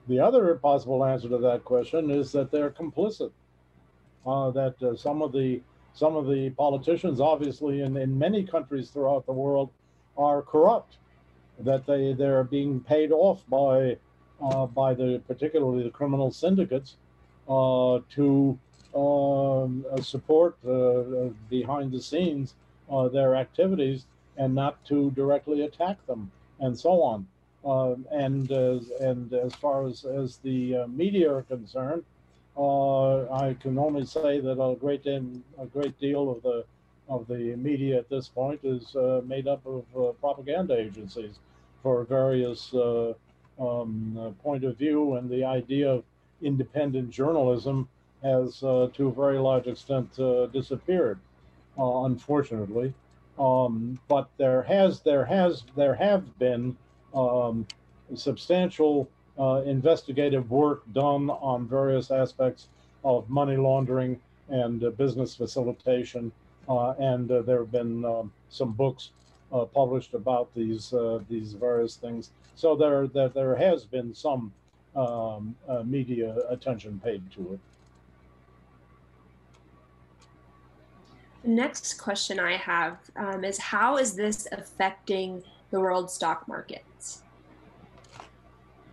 The 0.09 0.19
other 0.19 0.55
possible 0.57 1.05
answer 1.05 1.29
to 1.29 1.39
that 1.39 1.65
question 1.65 2.11
is 2.11 2.33
that 2.33 2.51
they're 2.51 2.71
complicit. 2.71 3.31
Uh, 4.27 4.51
that 4.53 4.81
uh, 4.83 4.97
some 4.97 5.21
of 5.21 5.33
the 5.33 5.61
some 5.95 6.17
of 6.17 6.27
the 6.27 6.51
politicians, 6.51 7.21
obviously, 7.21 7.83
in, 7.83 7.97
in 7.97 8.17
many 8.17 8.45
countries 8.45 8.91
throughout 8.91 9.27
the 9.27 9.33
world, 9.33 9.71
are 10.17 10.43
corrupt. 10.43 10.97
That 11.59 11.87
they 11.87 12.13
they're 12.13 12.45
being 12.45 12.81
paid 12.81 13.13
off 13.13 13.45
by 13.49 13.97
uh, 14.43 14.67
by 14.67 14.95
the 14.95 15.21
particularly 15.27 15.85
the 15.85 15.91
criminal 15.91 16.31
syndicates 16.31 16.97
uh, 17.49 18.01
to 18.15 18.59
support 20.03 20.57
uh, 20.67 21.31
behind 21.49 21.93
the 21.93 22.01
scenes 22.01 22.55
their 23.13 23.37
activities 23.37 24.05
and 24.37 24.55
not 24.55 24.85
to 24.85 25.11
directly 25.13 25.63
attack 25.63 26.05
them 26.07 26.31
and 26.61 26.79
so 26.79 27.03
on. 27.03 27.27
Um, 27.65 28.07
and 28.11 28.51
uh, 28.51 28.81
and 29.01 29.33
as 29.33 29.55
far 29.55 29.87
as 29.87 30.05
as 30.05 30.39
the 30.39 30.79
uh, 30.79 30.87
media 30.89 31.33
are 31.33 31.43
concerned, 31.43 32.03
uh, 32.57 33.33
I 33.33 33.55
can 33.55 33.79
only 33.79 34.05
say 34.05 34.41
that 34.41 34.61
a 34.61 34.75
great 34.75 35.07
a 35.07 35.67
great 35.73 35.99
deal 36.01 36.31
of 36.31 36.43
the 36.43 36.65
of 37.09 37.29
the 37.29 37.55
media 37.57 37.99
at 37.99 38.09
this 38.09 38.27
point 38.29 38.61
is 38.65 38.97
made 39.25 39.47
up 39.47 39.65
of 39.65 40.21
propaganda 40.21 40.77
agencies 40.77 41.39
for 41.83 42.03
various 42.05 42.75
um, 43.61 44.35
point 44.43 44.65
of 44.65 44.77
view, 44.77 45.15
and 45.15 45.31
the 45.31 45.45
idea 45.45 45.89
of 45.89 46.05
independent 46.41 47.11
journalism 47.11 47.89
has, 48.23 48.63
uh, 48.63 48.89
to 48.95 49.09
a 49.09 49.13
very 49.13 49.39
large 49.39 49.67
extent, 49.67 50.19
uh, 50.19 50.47
disappeared, 50.47 51.19
uh, 51.79 52.05
unfortunately. 52.05 52.95
Um, 53.39 53.99
but 54.09 54.29
there 54.37 54.63
has 54.63 55.01
there 55.01 55.25
has 55.25 55.65
there 55.75 55.95
have 55.95 56.39
been 56.39 56.77
um, 57.15 57.67
substantial 58.15 59.09
uh, 59.39 59.63
investigative 59.65 60.51
work 60.51 60.83
done 60.93 61.31
on 61.31 61.67
various 61.67 62.11
aspects 62.11 62.69
of 63.05 63.29
money 63.31 63.57
laundering 63.57 64.21
and 64.49 64.85
uh, 64.85 64.91
business 64.91 65.35
facilitation. 65.35 66.31
Uh, 66.69 66.91
and 66.93 67.29
there 67.29 67.59
have 67.59 67.73
been 67.73 68.05
um, 68.05 68.33
some 68.49 68.73
books 68.73 69.11
published 69.75 70.15
about 70.15 70.55
these 70.55 70.95
these 71.29 71.55
various 71.55 71.97
things. 71.97 72.31
So 72.55 72.77
there, 72.77 73.07
there, 73.09 73.29
there 73.29 73.57
has 73.57 73.85
been 73.85 74.15
some 74.15 74.53
um, 74.95 75.57
media 75.85 76.37
attention 76.49 77.01
paid 77.03 77.29
to 77.33 77.55
it. 77.55 77.61
Next 81.45 81.99
question 81.99 82.39
I 82.39 82.57
have 82.57 82.99
um, 83.17 83.45
is 83.45 83.59
how 83.59 83.99
is 83.99 84.15
this 84.15 84.47
affecting 84.53 85.43
the 85.73 85.81
world 85.81 86.11
stock 86.11 86.47
markets. 86.47 87.23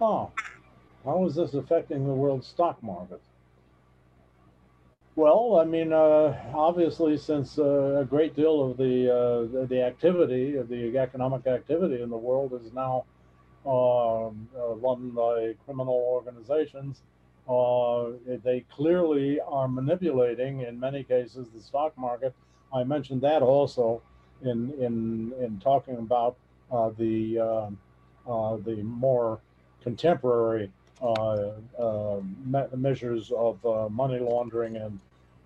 Oh, 0.01 0.31
how 1.05 1.25
is 1.25 1.35
this 1.35 1.53
affecting 1.53 2.07
the 2.07 2.13
world 2.13 2.43
stock 2.43 2.81
market? 2.81 3.21
Well, 5.15 5.59
I 5.59 5.65
mean, 5.65 5.91
uh, 5.91 6.33
obviously, 6.53 7.17
since 7.17 7.59
uh, 7.59 7.99
a 7.99 8.05
great 8.05 8.35
deal 8.37 8.71
of 8.71 8.77
the, 8.77 9.13
uh, 9.13 9.65
the 9.65 9.83
activity, 9.83 10.57
the 10.57 10.97
economic 10.97 11.45
activity 11.45 12.01
in 12.01 12.09
the 12.09 12.17
world 12.17 12.53
is 12.53 12.71
now 12.71 13.03
um, 13.65 14.47
run 14.55 15.09
by 15.09 15.55
criminal 15.65 15.95
organizations, 16.07 17.01
uh, 17.49 18.11
they 18.43 18.63
clearly 18.71 19.41
are 19.41 19.67
manipulating, 19.67 20.61
in 20.61 20.79
many 20.79 21.03
cases, 21.03 21.47
the 21.49 21.61
stock 21.61 21.97
market. 21.97 22.33
I 22.73 22.83
mentioned 22.83 23.21
that 23.21 23.41
also 23.41 24.01
in 24.43 24.71
in 24.79 25.33
in 25.39 25.59
talking 25.59 25.97
about 25.97 26.35
uh, 26.71 26.91
the 26.97 27.39
um, 27.39 27.77
uh, 28.27 28.57
the 28.57 28.83
more 28.83 29.39
contemporary 29.81 30.71
uh, 31.01 32.19
me- 32.45 32.67
measures 32.75 33.31
of 33.31 33.91
money 33.91 34.19
laundering 34.19 34.77
and 34.77 34.99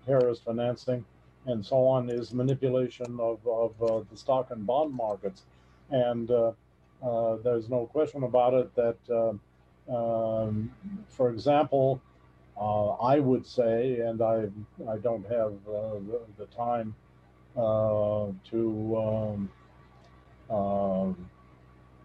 terrorist 0.04 0.44
financing 0.44 1.04
and 1.46 1.64
so 1.64 1.86
on 1.86 2.10
is 2.10 2.32
manipulation 2.34 3.18
of, 3.20 3.38
of 3.46 4.08
the 4.10 4.16
stock 4.16 4.50
and 4.50 4.66
bond 4.66 4.92
markets. 4.92 5.42
And 5.90 6.28
there's 6.28 7.68
no 7.68 7.88
question 7.92 8.24
about 8.24 8.54
it 8.54 8.74
that, 8.74 8.96
um, 9.88 10.72
for 11.08 11.30
example, 11.30 12.00
uh, 12.58 12.90
I 12.92 13.18
would 13.18 13.46
say, 13.46 14.00
and 14.00 14.22
I 14.22 14.48
I 14.88 14.96
don't 14.98 15.26
have 15.26 15.52
uh, 15.68 15.98
the, 16.06 16.20
the, 16.38 16.46
time 16.46 16.94
uh, 17.56 18.28
to 18.50 19.48
um, 20.50 20.56
um, 20.56 21.30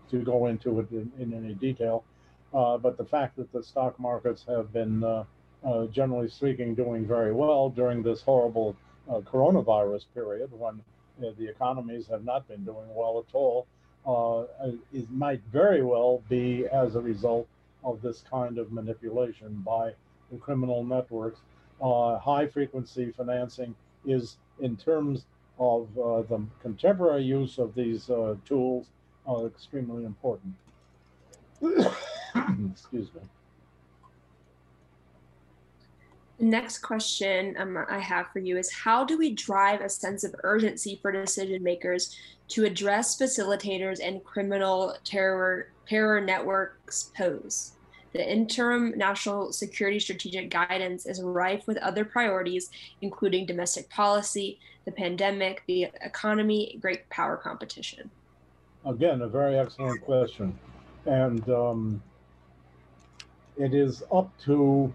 to 0.09 0.19
go 0.23 0.47
into 0.47 0.79
it 0.79 0.91
in, 0.91 1.11
in 1.19 1.33
any 1.33 1.53
detail. 1.53 2.03
Uh, 2.53 2.77
but 2.77 2.97
the 2.97 3.05
fact 3.05 3.37
that 3.37 3.51
the 3.53 3.61
stock 3.61 3.99
markets 3.99 4.43
have 4.47 4.73
been, 4.73 5.03
uh, 5.03 5.23
uh, 5.63 5.85
generally 5.87 6.27
speaking, 6.27 6.73
doing 6.73 7.05
very 7.05 7.31
well 7.31 7.69
during 7.69 8.01
this 8.01 8.21
horrible 8.21 8.75
coronavirus 9.07 10.05
period 10.13 10.49
when 10.51 10.81
the 11.19 11.47
economies 11.47 12.07
have 12.07 12.23
not 12.23 12.47
been 12.47 12.63
doing 12.63 12.87
well 12.93 13.23
at 13.27 13.35
all, 13.35 13.67
it 14.93 15.09
might 15.11 15.41
very 15.51 15.83
well 15.83 16.23
be 16.29 16.65
as 16.71 16.95
a 16.95 17.01
result 17.01 17.47
of 17.83 18.01
this 18.01 18.23
kind 18.29 18.57
of 18.57 18.71
manipulation 18.71 19.61
by 19.65 19.91
the 20.31 20.37
criminal 20.37 20.83
networks. 20.83 21.39
high 21.81 22.47
frequency 22.47 23.11
financing 23.11 23.75
is, 24.05 24.37
in 24.59 24.75
terms 24.75 25.25
of 25.59 25.87
uh, 25.97 26.21
the 26.23 26.41
contemporary 26.61 27.23
use 27.23 27.57
of 27.57 27.75
these 27.75 28.09
uh, 28.09 28.35
tools 28.45 28.87
are 29.27 29.45
extremely 29.45 30.05
important. 30.05 30.53
Excuse 32.71 33.13
me. 33.13 33.21
Next 36.41 36.77
question 36.79 37.55
um, 37.59 37.77
I 37.89 37.99
have 37.99 38.27
for 38.31 38.39
you 38.39 38.57
is 38.57 38.71
How 38.71 39.03
do 39.03 39.17
we 39.17 39.33
drive 39.33 39.81
a 39.81 39.89
sense 39.89 40.23
of 40.23 40.33
urgency 40.43 40.97
for 41.01 41.11
decision 41.11 41.61
makers 41.61 42.15
to 42.49 42.65
address 42.65 43.19
facilitators 43.19 43.99
and 44.03 44.23
criminal 44.23 44.95
terror, 45.03 45.71
terror 45.87 46.21
networks 46.21 47.11
pose? 47.15 47.73
The 48.13 48.27
interim 48.27 48.97
national 48.97 49.53
security 49.53 49.99
strategic 49.99 50.49
guidance 50.49 51.05
is 51.05 51.21
rife 51.21 51.67
with 51.67 51.77
other 51.77 52.03
priorities, 52.03 52.71
including 53.01 53.45
domestic 53.45 53.89
policy, 53.89 54.59
the 54.85 54.91
pandemic, 54.91 55.63
the 55.67 55.89
economy, 56.01 56.77
great 56.81 57.07
power 57.09 57.37
competition. 57.37 58.09
Again, 58.85 59.21
a 59.21 59.27
very 59.27 59.57
excellent 59.57 60.01
question. 60.01 60.57
And 61.05 61.47
um, 61.49 62.01
it 63.57 63.73
is 63.73 64.03
up 64.11 64.31
to 64.45 64.91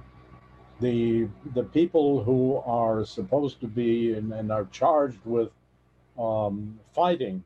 the 0.80 1.28
the 1.54 1.62
people 1.62 2.24
who 2.24 2.56
are 2.66 3.04
supposed 3.04 3.60
to 3.60 3.68
be 3.68 4.14
and, 4.14 4.32
and 4.32 4.50
are 4.50 4.66
charged 4.72 5.20
with 5.24 5.50
um, 6.18 6.78
fighting 6.94 7.42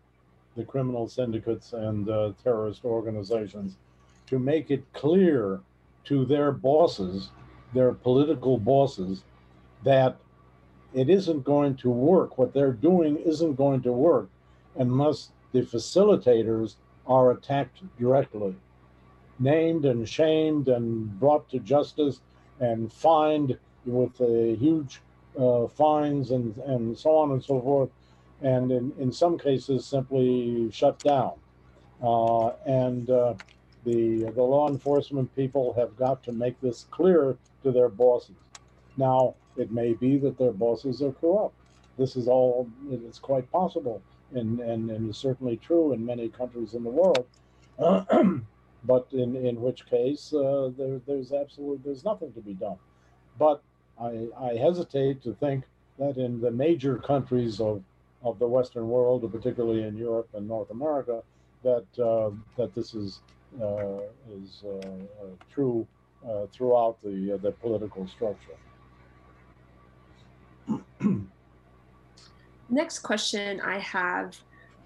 the 0.56 0.64
criminal 0.64 1.08
syndicates 1.08 1.72
and 1.72 2.08
uh, 2.08 2.32
terrorist 2.42 2.84
organizations 2.84 3.76
to 4.26 4.38
make 4.38 4.70
it 4.70 4.84
clear 4.92 5.60
to 6.04 6.24
their 6.24 6.52
bosses, 6.52 7.30
their 7.72 7.92
political 7.92 8.58
bosses, 8.58 9.22
that 9.84 10.16
it 10.94 11.08
isn't 11.08 11.44
going 11.44 11.76
to 11.76 11.90
work. 11.90 12.38
What 12.38 12.52
they're 12.52 12.72
doing 12.72 13.16
isn't 13.18 13.54
going 13.54 13.82
to 13.82 13.92
work 13.92 14.28
unless 14.76 15.30
the 15.52 15.62
facilitators 15.62 16.74
are 17.06 17.30
attacked 17.30 17.82
directly, 17.98 18.54
named 19.38 19.84
and 19.84 20.08
shamed 20.08 20.68
and 20.68 21.18
brought 21.18 21.48
to 21.50 21.58
justice 21.58 22.20
and 22.60 22.92
fined 22.92 23.56
with 23.86 24.16
huge 24.18 25.00
uh, 25.38 25.66
fines 25.68 26.30
and, 26.32 26.56
and 26.58 26.98
so 26.98 27.16
on 27.16 27.30
and 27.30 27.42
so 27.42 27.60
forth, 27.60 27.90
and 28.42 28.70
in, 28.70 28.92
in 28.98 29.12
some 29.12 29.38
cases 29.38 29.84
simply 29.84 30.70
shut 30.70 30.98
down. 31.00 31.32
Uh, 32.02 32.48
and 32.66 33.10
uh, 33.10 33.34
the, 33.84 34.30
the 34.34 34.42
law 34.42 34.68
enforcement 34.68 35.34
people 35.34 35.72
have 35.74 35.96
got 35.96 36.22
to 36.24 36.32
make 36.32 36.60
this 36.60 36.86
clear 36.90 37.36
to 37.62 37.72
their 37.72 37.88
bosses. 37.88 38.36
Now, 38.96 39.34
it 39.56 39.70
may 39.72 39.94
be 39.94 40.18
that 40.18 40.38
their 40.38 40.52
bosses 40.52 41.02
are 41.02 41.12
corrupt. 41.12 41.54
This 41.96 42.14
is 42.14 42.28
all, 42.28 42.68
it's 42.90 43.18
quite 43.18 43.50
possible 43.50 44.00
and, 44.34 44.60
and, 44.60 44.90
and 44.90 45.10
is 45.10 45.16
certainly 45.16 45.56
true 45.56 45.92
in 45.92 46.04
many 46.04 46.28
countries 46.28 46.74
in 46.74 46.84
the 46.84 46.90
world. 46.90 47.26
but 48.84 49.06
in, 49.12 49.36
in 49.36 49.60
which 49.60 49.86
case 49.86 50.32
uh, 50.32 50.70
there, 50.76 51.00
there's 51.06 51.32
absolutely 51.32 51.80
there's 51.84 52.04
nothing 52.04 52.32
to 52.32 52.40
be 52.40 52.54
done. 52.54 52.76
But 53.38 53.62
I, 54.00 54.28
I 54.38 54.56
hesitate 54.56 55.22
to 55.22 55.34
think 55.34 55.64
that 55.98 56.16
in 56.16 56.40
the 56.40 56.50
major 56.50 56.96
countries 56.96 57.60
of, 57.60 57.82
of 58.22 58.38
the 58.38 58.46
Western 58.46 58.88
world, 58.88 59.30
particularly 59.30 59.82
in 59.82 59.96
Europe 59.96 60.28
and 60.34 60.46
North 60.46 60.70
America, 60.70 61.22
that 61.62 61.86
uh, 61.98 62.30
that 62.56 62.74
this 62.74 62.94
is 62.94 63.20
uh, 63.60 63.98
is 64.30 64.62
uh, 64.64 64.68
uh, 64.68 65.26
true 65.52 65.86
uh, 66.28 66.46
throughout 66.52 66.96
the 67.02 67.38
the 67.42 67.52
political 67.52 68.06
structure. 68.08 68.56
Next 72.70 72.98
question 72.98 73.60
I 73.60 73.78
have 73.78 74.36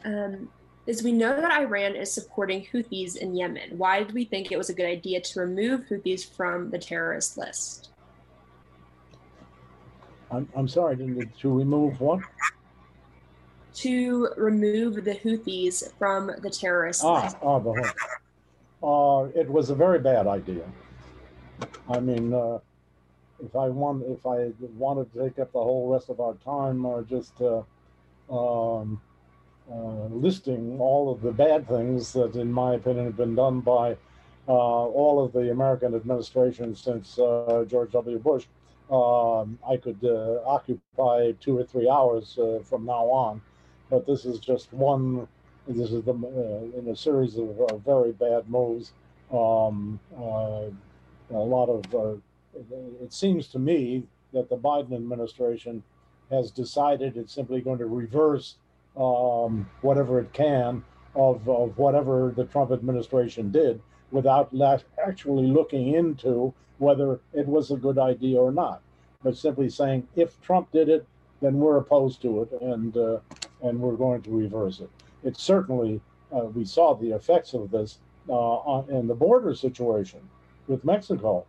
um, 0.05 0.49
is 0.87 1.03
we 1.03 1.13
know 1.13 1.41
that 1.41 1.61
Iran 1.61 1.97
is 1.97 2.13
supporting 2.13 2.65
Houthis 2.73 3.17
in 3.17 3.35
Yemen. 3.35 3.77
Why 3.77 4.03
did 4.03 4.13
we 4.13 4.25
think 4.25 4.53
it 4.53 4.57
was 4.57 4.71
a 4.71 4.75
good 4.75 4.87
idea 4.87 5.21
to 5.21 5.41
remove 5.41 5.83
Houthis 5.89 6.25
from 6.25 6.71
the 6.71 6.79
terrorist 6.79 7.37
list? 7.37 7.91
I'm, 10.31 10.49
I'm 10.57 10.69
sorry, 10.69 10.97
to 10.97 11.53
remove 11.53 12.01
what? 12.01 12.21
To 13.75 14.29
remove 14.37 15.03
the 15.05 15.15
Houthis 15.15 15.93
from 15.99 16.31
the 16.43 16.51
terrorist 16.51 17.03
ah, 17.05 17.23
list. 17.25 17.37
Ah, 17.43 17.59
the, 17.59 17.95
uh, 18.87 19.41
it 19.41 19.49
was 19.49 19.71
a 19.71 19.75
very 19.75 19.99
bad 19.99 20.27
idea. 20.27 20.65
I 21.89 22.01
mean, 22.01 22.35
uh, 22.35 22.59
if 23.45 23.57
I 23.57 23.69
want, 23.69 24.05
if 24.07 24.27
I 24.27 24.53
wanted 24.77 25.13
to 25.15 25.23
take 25.23 25.39
up 25.39 25.53
the 25.53 25.63
whole 25.63 25.91
rest 25.93 26.11
of 26.11 26.21
our 26.21 26.35
time, 26.35 26.85
or 26.85 27.03
just 27.03 27.33
uh, 27.41 27.63
um, 28.31 29.01
uh, 29.71 30.07
listing 30.11 30.79
all 30.81 31.11
of 31.11 31.23
the 31.23 31.33
bad 31.33 31.67
things 31.69 32.13
that, 32.13 32.35
in 32.35 32.53
my 32.53 32.75
opinion, 32.75 33.07
have 33.07 33.17
been 33.17 33.35
done 33.35 33.61
by 33.61 33.97
uh, 34.49 34.53
all 34.53 35.25
of 35.25 35.33
the 35.33 35.51
American 35.51 35.95
administration 35.95 36.75
since 36.75 37.19
uh, 37.19 37.65
George 37.69 37.93
W. 37.93 38.19
Bush, 38.19 38.47
um, 38.91 39.59
I 39.69 39.77
could 39.77 40.05
uh, 40.05 40.41
occupy 40.45 41.33
two 41.41 41.59
or 41.59 41.65
three 41.65 41.89
hours 41.89 42.39
uh, 42.39 42.59
from 42.65 42.85
now 42.85 43.07
on. 43.07 43.41
But 43.93 44.07
this 44.07 44.25
is 44.25 44.39
just 44.39 44.73
one. 44.73 45.29
This 45.69 45.93
is 45.93 46.03
the 46.03 46.15
in 46.79 46.89
a 46.89 46.97
series 46.97 47.37
of 47.37 47.83
very 47.85 48.13
bad 48.13 48.49
moves. 48.49 48.93
Um, 49.31 50.01
a 50.17 50.71
lot 51.31 51.69
of. 51.69 52.17
It, 52.55 52.65
it 53.03 53.13
seems 53.13 53.49
to 53.49 53.59
me 53.59 54.05
that 54.33 54.49
the 54.49 54.57
Biden 54.57 54.95
administration 54.95 55.83
has 56.31 56.51
decided 56.51 57.19
it's 57.19 57.35
simply 57.35 57.61
going 57.61 57.81
to 57.81 57.87
reverse 57.87 58.57
um, 58.97 59.69
whatever 59.83 60.21
it 60.21 60.33
can 60.33 60.83
of, 61.15 61.47
of 61.47 61.77
whatever 61.77 62.33
the 62.35 62.45
Trump 62.45 62.73
administration 62.73 63.51
did 63.51 63.79
without 64.11 64.55
actually 65.07 65.49
looking 65.49 65.95
into 65.95 66.55
whether 66.79 67.21
it 67.35 67.47
was 67.47 67.71
a 67.71 67.77
good 67.77 67.99
idea 67.99 68.39
or 68.41 68.53
not, 68.53 68.81
but 69.23 69.37
simply 69.37 69.69
saying 69.69 70.09
if 70.17 70.41
Trump 70.41 70.73
did 70.73 70.89
it, 70.89 71.07
then 71.43 71.59
we're 71.59 71.77
opposed 71.77 72.23
to 72.23 72.43
it 72.43 72.63
and 72.63 72.97
uh, 72.97 73.19
and 73.63 73.79
we're 73.81 73.97
going 73.97 74.23
to 74.23 74.31
reverse 74.31 74.81
it. 74.81 74.91
It 75.25 75.37
certainly 75.37 76.01
uh, 76.35 76.47
we 76.47 76.65
saw 76.65 76.95
the 76.95 77.13
effects 77.13 77.55
of 77.55 77.71
this 77.71 77.99
uh, 78.29 78.33
on, 78.33 78.91
in 78.91 79.07
the 79.07 79.15
border 79.15 79.55
situation 79.55 80.21
with 80.69 80.85
Mexico. 80.85 81.45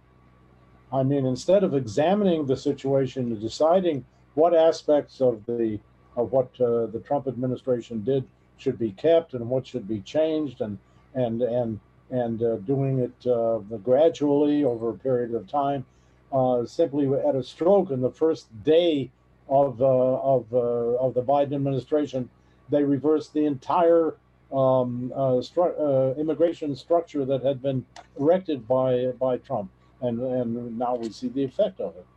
I 0.91 1.03
mean, 1.03 1.26
instead 1.26 1.64
of 1.64 1.74
examining 1.74 2.45
the 2.45 2.57
situation 2.57 3.32
and 3.32 3.41
deciding 3.41 4.05
what 4.36 4.53
aspects 4.53 5.22
of 5.22 5.45
the 5.45 5.80
of 6.16 6.32
what 6.32 6.49
uh, 6.61 6.86
the 6.88 7.01
Trump 7.05 7.28
administration 7.28 8.03
did 8.03 8.24
should 8.57 8.78
be 8.78 8.91
kept 8.91 9.34
and 9.34 9.49
what 9.49 9.66
should 9.66 9.88
be 9.88 9.99
changed, 10.01 10.61
and 10.61 10.78
and 11.16 11.41
and 11.41 11.80
and 12.11 12.43
uh, 12.43 12.57
doing 12.57 12.99
it 12.99 13.28
uh, 13.28 13.57
gradually 13.84 14.64
over 14.64 14.89
a 14.89 14.93
period 14.93 15.34
of 15.34 15.47
time. 15.47 15.86
Uh, 16.32 16.66
simply 16.66 17.07
at 17.14 17.36
a 17.36 17.43
stroke 17.43 17.91
in 17.91 18.01
the 18.01 18.09
first 18.09 18.47
day 18.64 19.11
of 19.54 19.82
uh, 19.82 19.86
of 19.86 20.51
uh, 20.51 20.58
of 21.06 21.14
the 21.14 21.22
Biden 21.22 21.54
administration, 21.54 22.28
they 22.70 22.84
reversed 22.84 23.34
the 23.34 23.45
entire 23.45 24.16
um, 24.51 25.12
stru- 25.16 26.18
immigration 26.18 26.76
structure 26.76 27.24
that 27.26 27.43
had 27.43 27.62
been 27.62 27.86
erected 28.20 28.68
by 28.68 29.12
by 29.20 29.38
Trump, 29.38 29.70
and 30.01 30.20
and 30.20 30.78
now 30.78 30.95
we 30.95 31.10
see 31.10 31.30
the 31.30 31.43
effect 31.43 31.80
of 31.80 31.95
it. 31.95 32.08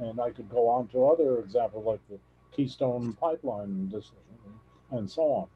And 0.00 0.20
I 0.20 0.30
could 0.30 0.48
go 0.48 0.68
on 0.68 0.88
to 0.88 1.06
other 1.06 1.38
examples 1.38 1.84
like 1.84 2.00
the 2.08 2.18
Keystone 2.54 3.14
Pipeline 3.14 3.88
decision, 3.88 4.14
and 4.92 5.10
so 5.10 5.22
on. 5.22 5.48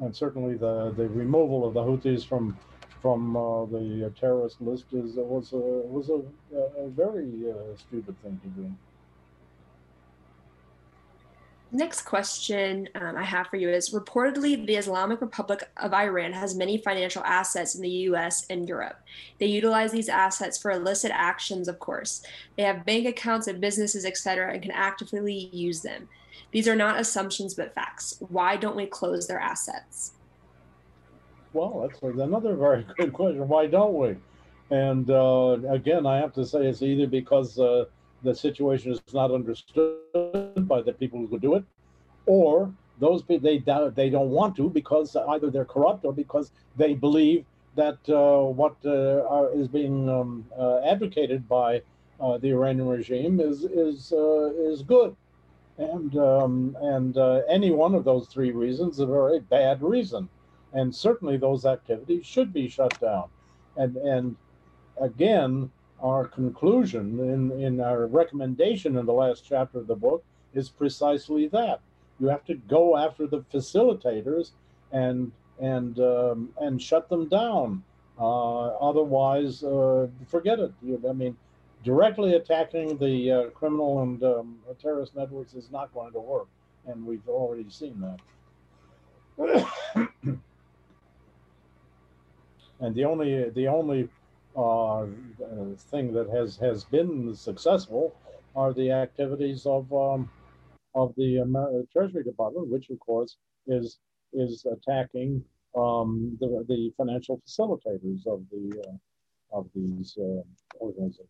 And 0.00 0.14
certainly 0.14 0.54
the, 0.54 0.92
the 0.96 1.08
removal 1.08 1.66
of 1.66 1.74
the 1.74 1.82
Houthis 1.82 2.26
from 2.26 2.58
from 3.00 3.36
uh, 3.36 3.64
the 3.66 4.12
terrorist 4.18 4.60
list 4.60 4.86
is 4.92 5.14
was 5.14 5.52
a 5.52 5.56
was 5.56 6.10
a, 6.10 6.20
a 6.84 6.88
very 6.88 7.30
uh, 7.50 7.76
stupid 7.76 8.20
thing 8.22 8.40
to 8.42 8.48
do. 8.60 8.74
Next 11.70 12.02
question 12.02 12.88
um, 12.94 13.16
I 13.16 13.24
have 13.24 13.48
for 13.48 13.56
you 13.56 13.68
is 13.68 13.90
reportedly, 13.90 14.66
the 14.66 14.76
Islamic 14.76 15.20
Republic 15.20 15.68
of 15.76 15.92
Iran 15.92 16.32
has 16.32 16.54
many 16.54 16.78
financial 16.78 17.22
assets 17.24 17.74
in 17.74 17.82
the 17.82 17.90
US 17.90 18.46
and 18.48 18.66
Europe. 18.66 18.98
They 19.38 19.46
utilize 19.46 19.92
these 19.92 20.08
assets 20.08 20.56
for 20.56 20.70
illicit 20.70 21.10
actions, 21.12 21.68
of 21.68 21.78
course. 21.78 22.22
They 22.56 22.62
have 22.62 22.86
bank 22.86 23.06
accounts 23.06 23.48
and 23.48 23.60
businesses, 23.60 24.06
etc., 24.06 24.50
and 24.54 24.62
can 24.62 24.70
actively 24.70 25.50
use 25.52 25.82
them. 25.82 26.08
These 26.52 26.68
are 26.68 26.76
not 26.76 26.98
assumptions 26.98 27.52
but 27.52 27.74
facts. 27.74 28.16
Why 28.30 28.56
don't 28.56 28.76
we 28.76 28.86
close 28.86 29.26
their 29.26 29.40
assets? 29.40 30.12
Well, 31.52 31.86
that's 31.86 32.00
another 32.00 32.56
very 32.56 32.86
good 32.96 33.12
question. 33.12 33.46
Why 33.46 33.66
don't 33.66 33.94
we? 33.94 34.16
And 34.70 35.10
uh, 35.10 35.58
again, 35.68 36.06
I 36.06 36.16
have 36.16 36.32
to 36.34 36.46
say 36.46 36.66
it's 36.66 36.80
either 36.80 37.06
because 37.06 37.58
uh, 37.58 37.84
the 38.22 38.34
situation 38.34 38.92
is 38.92 39.00
not 39.12 39.30
understood 39.30 40.57
by 40.68 40.82
the 40.82 40.92
people 40.92 41.26
who 41.26 41.38
do 41.38 41.54
it, 41.54 41.64
or 42.26 42.72
those 43.00 43.22
they 43.24 43.36
they 43.38 44.10
don't 44.10 44.30
want 44.30 44.56
to 44.56 44.70
because 44.70 45.16
either 45.16 45.50
they're 45.50 45.64
corrupt 45.64 46.04
or 46.04 46.12
because 46.12 46.52
they 46.76 46.94
believe 46.94 47.44
that 47.76 47.98
uh, 48.08 48.42
what 48.42 48.76
uh, 48.84 49.48
is 49.54 49.68
being 49.68 50.08
um, 50.08 50.44
uh, 50.58 50.80
advocated 50.80 51.48
by 51.48 51.80
uh, 52.20 52.36
the 52.38 52.48
Iranian 52.48 52.88
regime 52.88 53.40
is 53.40 53.64
is 53.64 54.12
uh, 54.12 54.52
is 54.54 54.82
good, 54.82 55.14
and 55.78 56.16
um, 56.16 56.76
and 56.80 57.16
uh, 57.16 57.42
any 57.48 57.70
one 57.70 57.94
of 57.94 58.04
those 58.04 58.26
three 58.26 58.50
reasons 58.50 58.94
is 58.94 59.00
a 59.00 59.06
very 59.06 59.40
bad 59.40 59.80
reason, 59.82 60.28
and 60.72 60.94
certainly 60.94 61.36
those 61.36 61.64
activities 61.64 62.26
should 62.26 62.52
be 62.52 62.68
shut 62.68 62.98
down, 63.00 63.28
and 63.76 63.96
and 63.96 64.36
again 65.00 65.70
our 66.02 66.26
conclusion 66.26 67.18
in, 67.18 67.50
in 67.60 67.80
our 67.80 68.06
recommendation 68.06 68.96
in 68.96 69.06
the 69.06 69.12
last 69.12 69.44
chapter 69.44 69.78
of 69.78 69.86
the 69.88 69.96
book 69.96 70.24
is 70.54 70.68
precisely 70.68 71.48
that. 71.48 71.80
You 72.20 72.28
have 72.28 72.44
to 72.46 72.54
go 72.54 72.96
after 72.96 73.26
the 73.26 73.40
facilitators 73.52 74.50
and 74.92 75.32
and 75.60 75.98
um, 76.00 76.50
and 76.60 76.80
shut 76.80 77.08
them 77.08 77.28
down. 77.28 77.82
Uh, 78.18 78.66
otherwise, 78.78 79.62
uh, 79.62 80.08
forget 80.26 80.58
it. 80.58 80.72
You, 80.82 81.00
I 81.08 81.12
mean, 81.12 81.36
directly 81.84 82.34
attacking 82.34 82.98
the 82.98 83.30
uh, 83.30 83.50
criminal 83.50 84.02
and 84.02 84.22
um, 84.24 84.58
terrorist 84.80 85.14
networks 85.14 85.54
is 85.54 85.70
not 85.70 85.92
going 85.94 86.12
to 86.12 86.20
work, 86.20 86.48
and 86.86 87.06
we've 87.06 87.28
already 87.28 87.70
seen 87.70 88.00
that. 88.00 88.18
and 92.80 92.94
the 92.94 93.04
only 93.04 93.50
the 93.50 93.68
only 93.68 94.08
uh, 94.56 95.06
thing 95.90 96.12
that 96.12 96.28
has 96.30 96.56
has 96.56 96.84
been 96.84 97.34
successful 97.36 98.14
are 98.56 98.72
the 98.72 98.90
activities 98.90 99.66
of 99.66 99.92
um, 99.92 100.28
of 100.94 101.14
the 101.16 101.38
Amer- 101.38 101.84
Treasury 101.92 102.24
Department, 102.24 102.68
which 102.68 102.90
of 102.90 102.98
course 103.00 103.36
is 103.66 103.98
is 104.32 104.66
attacking 104.70 105.44
um, 105.76 106.36
the 106.40 106.64
the 106.68 106.92
financial 106.96 107.40
facilitators 107.46 108.26
of 108.26 108.42
the 108.50 108.82
uh, 108.86 109.58
of 109.58 109.68
these 109.74 110.16
uh, 110.18 110.42
organizations. 110.80 111.28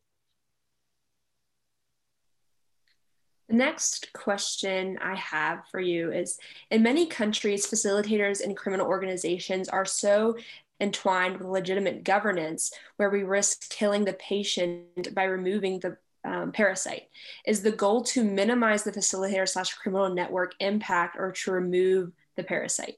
The 3.48 3.54
next 3.54 4.12
question 4.12 4.98
I 5.00 5.14
have 5.16 5.66
for 5.70 5.80
you 5.80 6.12
is 6.12 6.38
In 6.70 6.82
many 6.82 7.06
countries, 7.06 7.66
facilitators 7.66 8.44
and 8.44 8.56
criminal 8.56 8.86
organizations 8.86 9.70
are 9.70 9.86
so 9.86 10.36
entwined 10.80 11.38
with 11.38 11.48
legitimate 11.48 12.04
governance 12.04 12.72
where 12.96 13.10
we 13.10 13.22
risk 13.22 13.70
killing 13.70 14.04
the 14.04 14.12
patient 14.12 15.14
by 15.14 15.24
removing 15.24 15.80
the 15.80 15.96
um, 16.24 16.52
parasite. 16.52 17.04
Is 17.46 17.62
the 17.62 17.72
goal 17.72 18.02
to 18.04 18.24
minimize 18.24 18.82
the 18.84 18.92
facilitator 18.92 19.48
slash 19.48 19.74
criminal 19.74 20.12
network 20.12 20.54
impact 20.60 21.16
or 21.18 21.32
to 21.32 21.52
remove 21.52 22.12
the 22.36 22.44
parasite? 22.44 22.96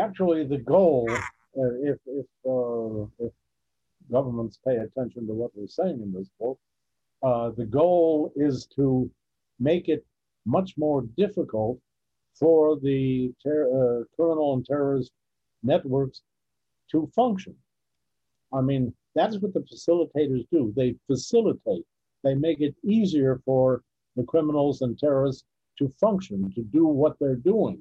Actually, 0.00 0.46
the 0.46 0.58
goal, 0.58 1.08
uh, 1.10 1.74
if, 1.82 1.98
if, 2.06 2.26
uh, 2.48 3.06
if 3.18 3.32
governments 4.10 4.58
pay 4.66 4.76
attention 4.76 5.26
to 5.26 5.32
what 5.32 5.50
we're 5.54 5.66
saying 5.66 6.00
in 6.00 6.12
this 6.12 6.28
book, 6.38 6.58
uh, 7.22 7.50
the 7.56 7.64
goal 7.64 8.32
is 8.36 8.66
to 8.76 9.10
make 9.58 9.88
it 9.88 10.06
much 10.46 10.74
more 10.78 11.02
difficult 11.16 11.78
for 12.34 12.78
the 12.80 13.32
ter- 13.42 13.68
uh, 13.68 14.04
criminal 14.16 14.54
and 14.54 14.64
terrorist 14.64 15.10
networks 15.62 16.22
to 16.90 17.10
function. 17.14 17.54
I 18.52 18.60
mean, 18.62 18.94
that's 19.14 19.38
what 19.38 19.54
the 19.54 19.60
facilitators 19.60 20.46
do. 20.52 20.72
They 20.76 20.94
facilitate, 21.06 21.84
they 22.24 22.34
make 22.34 22.60
it 22.60 22.74
easier 22.84 23.40
for 23.44 23.82
the 24.16 24.24
criminals 24.24 24.82
and 24.82 24.98
terrorists 24.98 25.44
to 25.78 25.88
function, 26.00 26.52
to 26.54 26.62
do 26.62 26.86
what 26.86 27.16
they're 27.20 27.36
doing. 27.36 27.80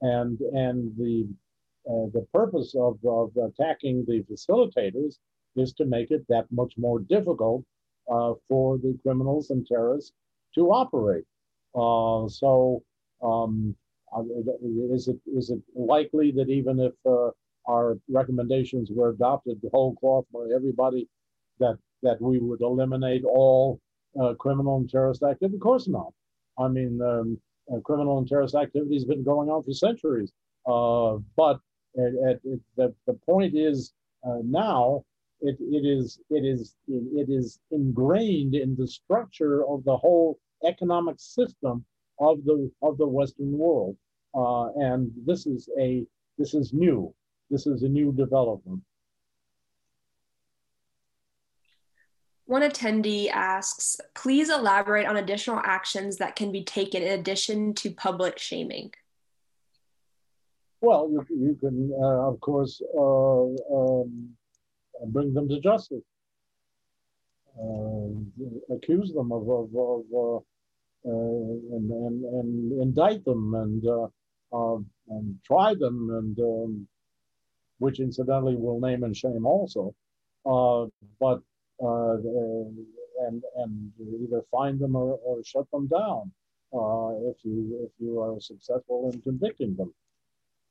And, 0.00 0.38
and 0.40 0.92
the, 0.96 1.28
uh, 1.88 2.10
the 2.12 2.26
purpose 2.32 2.74
of, 2.78 2.98
of 3.06 3.30
attacking 3.36 4.04
the 4.06 4.24
facilitators 4.30 5.16
is 5.56 5.72
to 5.74 5.84
make 5.86 6.10
it 6.10 6.24
that 6.28 6.46
much 6.50 6.74
more 6.76 7.00
difficult 7.00 7.64
uh, 8.10 8.34
for 8.48 8.78
the 8.78 8.98
criminals 9.02 9.50
and 9.50 9.66
terrorists 9.66 10.12
to 10.54 10.70
operate. 10.70 11.24
Uh, 11.74 12.28
so, 12.28 12.82
um, 13.22 13.74
uh, 14.16 14.22
is 14.92 15.08
it 15.08 15.18
is 15.26 15.50
it 15.50 15.60
likely 15.74 16.30
that 16.30 16.48
even 16.48 16.78
if 16.78 16.92
uh, 17.04 17.30
our 17.68 17.96
recommendations 18.08 18.90
were 18.92 19.10
adopted 19.10 19.60
the 19.62 19.70
whole 19.70 19.94
cloth 19.96 20.24
by 20.32 20.46
everybody, 20.54 21.08
that 21.58 21.78
that 22.02 22.20
we 22.20 22.38
would 22.38 22.60
eliminate 22.60 23.24
all 23.24 23.80
uh, 24.20 24.34
criminal 24.34 24.76
and 24.76 24.88
terrorist 24.88 25.22
activity? 25.22 25.56
Of 25.56 25.62
course 25.62 25.88
not. 25.88 26.12
I 26.58 26.68
mean, 26.68 27.00
um, 27.02 27.38
uh, 27.72 27.80
criminal 27.80 28.18
and 28.18 28.28
terrorist 28.28 28.54
activity 28.54 28.94
has 28.94 29.04
been 29.04 29.24
going 29.24 29.48
on 29.50 29.62
for 29.62 29.72
centuries. 29.72 30.32
but 30.64 31.60
at, 31.98 32.42
the, 32.76 32.94
the 33.06 33.14
point 33.26 33.54
is 33.56 33.92
now 34.44 35.02
it, 35.40 35.56
it 35.60 35.84
is 35.86 36.18
it 36.30 36.44
is 36.44 36.74
it 36.88 37.28
is 37.28 37.58
ingrained 37.70 38.54
in 38.54 38.74
the 38.76 38.86
structure 38.86 39.66
of 39.66 39.84
the 39.84 39.96
whole 39.96 40.38
economic 40.64 41.16
system 41.18 41.84
of 42.20 42.44
the 42.44 42.70
of 42.82 42.96
the 42.98 43.06
Western 43.06 43.52
world, 43.52 43.96
uh, 44.34 44.72
and 44.76 45.10
this 45.26 45.46
is 45.46 45.68
a 45.78 46.04
this 46.38 46.54
is 46.54 46.72
new. 46.72 47.12
This 47.50 47.66
is 47.66 47.82
a 47.82 47.88
new 47.88 48.12
development. 48.12 48.82
One 52.46 52.62
attendee 52.62 53.28
asks, 53.28 54.00
please 54.14 54.50
elaborate 54.50 55.06
on 55.06 55.16
additional 55.16 55.60
actions 55.64 56.16
that 56.18 56.36
can 56.36 56.52
be 56.52 56.62
taken 56.62 57.02
in 57.02 57.18
addition 57.18 57.74
to 57.74 57.90
public 57.90 58.38
shaming. 58.38 58.92
Well, 60.80 61.08
you, 61.10 61.26
you 61.30 61.56
can, 61.58 61.92
uh, 62.00 62.28
of 62.28 62.38
course, 62.40 62.80
uh, 62.96 63.44
um, 63.74 64.36
bring 65.06 65.34
them 65.34 65.48
to 65.48 65.60
justice. 65.60 66.04
Uh, 67.58 68.74
accuse 68.74 69.12
them 69.12 69.32
of, 69.32 69.48
of, 69.48 69.74
of 69.74 70.04
uh, 70.14 70.36
uh, 71.06 71.10
and, 71.10 71.90
and, 71.90 72.24
and 72.24 72.82
indict 72.82 73.24
them 73.24 73.54
and 73.54 73.86
uh, 73.86 74.08
uh, 74.52 74.78
and 75.08 75.38
try 75.44 75.72
them 75.72 76.10
and 76.10 76.38
um, 76.40 76.88
which 77.78 78.00
incidentally 78.00 78.56
will 78.56 78.80
name 78.80 79.04
and 79.04 79.16
shame 79.16 79.46
also. 79.46 79.94
Uh, 80.44 80.86
but 81.20 81.40
and 81.80 83.42
and 83.56 83.92
either 84.22 84.42
find 84.50 84.78
them 84.78 84.94
or, 84.96 85.18
or 85.24 85.42
shut 85.44 85.70
them 85.70 85.86
down 85.88 86.30
if 87.30 87.36
you 87.44 87.78
if 87.84 87.90
you 87.98 88.20
are 88.20 88.40
successful 88.40 89.10
in 89.12 89.20
convicting 89.22 89.74
them. 89.76 89.92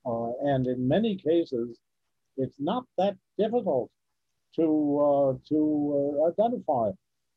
and 0.05 0.67
in 0.67 0.87
many 0.87 1.15
cases, 1.15 1.79
it's 2.37 2.59
not 2.59 2.85
that 2.97 3.15
difficult 3.37 3.89
to 4.55 4.67
uh, 4.99 5.33
to 5.49 5.59
uh, 5.97 6.29
identify. 6.29 6.91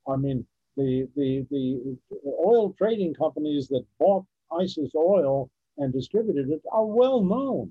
I 0.06 0.16
mean, 0.16 0.46
the 0.76 1.08
the 1.16 1.46
the 1.50 1.96
oil 2.24 2.74
trading 2.78 3.14
companies 3.14 3.68
that 3.68 3.84
bought 3.98 4.24
ISIS 4.60 4.92
oil 4.94 5.50
and 5.78 5.92
distributed 5.92 6.50
it 6.50 6.62
are 6.72 6.86
well 6.86 7.22
known. 7.22 7.70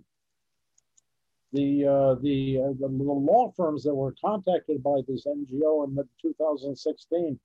The 1.54 1.86
uh, 1.86 2.16
the, 2.22 2.60
uh, 2.62 2.74
the, 2.80 2.88
law 2.88 3.52
firms 3.56 3.84
that 3.84 3.96
were 3.96 4.14
contacted 4.24 4.84
by 4.84 5.00
this 5.08 5.26
NGO 5.26 5.88
in 5.88 5.98
2016 6.22 7.40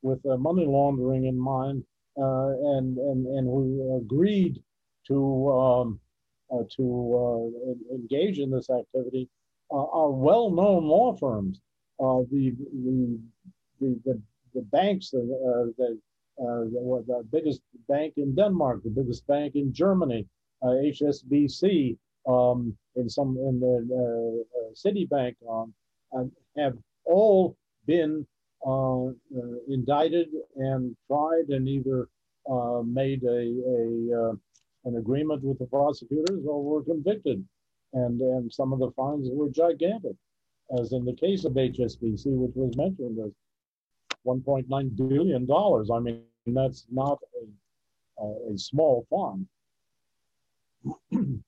with 0.00 0.24
uh, 0.26 0.36
money 0.38 0.64
laundering 0.64 1.26
in 1.26 1.38
mind 1.38 1.84
uh, 2.18 2.48
and 2.76 2.96
and 2.96 3.26
and 3.26 3.46
who 3.46 4.00
agreed 4.02 4.62
to 5.08 5.52
um, 5.52 6.00
to 6.76 7.78
engage 7.92 8.38
in 8.38 8.50
this 8.50 8.68
activity 8.70 9.28
uh, 9.72 9.86
are 9.90 10.10
well-known 10.10 10.84
law 10.84 11.16
firms. 11.16 11.60
Uh, 11.98 12.20
the, 12.30 12.54
the, 12.84 13.18
the, 13.80 14.00
the, 14.04 14.22
the 14.54 14.62
banks, 14.70 15.14
uh, 15.14 15.18
the, 15.78 15.98
the, 16.36 17.04
the, 17.06 17.24
biggest 17.32 17.62
bank 17.88 18.14
in 18.16 18.34
Denmark, 18.34 18.82
the 18.82 18.90
biggest 18.90 19.26
bank 19.26 19.54
in 19.54 19.72
Germany, 19.72 20.26
HSBC, 20.62 21.96
um, 22.26 22.76
in 22.96 23.08
some 23.08 23.36
in 23.38 23.60
the 23.60 24.44
uh, 24.56 24.72
Citibank, 24.74 25.34
um, 25.50 25.72
have 26.56 26.76
all 27.04 27.56
been 27.86 28.26
uh, 28.66 29.06
uh, 29.06 29.12
indicted 29.68 30.28
and 30.56 30.96
tried 31.06 31.48
and 31.48 31.68
either 31.68 32.08
made 32.84 33.22
a, 33.24 33.40
a 33.74 34.36
an 34.84 34.96
agreement 34.96 35.42
with 35.44 35.58
the 35.58 35.66
prosecutors 35.66 36.44
or 36.44 36.62
were 36.62 36.82
convicted 36.82 37.44
and 37.92 38.20
and 38.20 38.52
some 38.52 38.72
of 38.72 38.78
the 38.78 38.90
fines 38.92 39.28
were 39.30 39.50
gigantic, 39.50 40.16
as 40.78 40.92
in 40.92 41.04
the 41.04 41.14
case 41.14 41.44
of 41.44 41.52
HSBC, 41.52 42.26
which 42.26 42.52
was 42.54 42.76
mentioned 42.76 43.18
as 43.24 43.32
1.9 44.26 44.96
billion 44.96 45.46
dollars. 45.46 45.90
I 45.92 45.98
mean, 45.98 46.22
that's 46.46 46.86
not 46.90 47.18
a, 48.20 48.52
a 48.52 48.58
small 48.58 49.06
fine. 49.10 49.46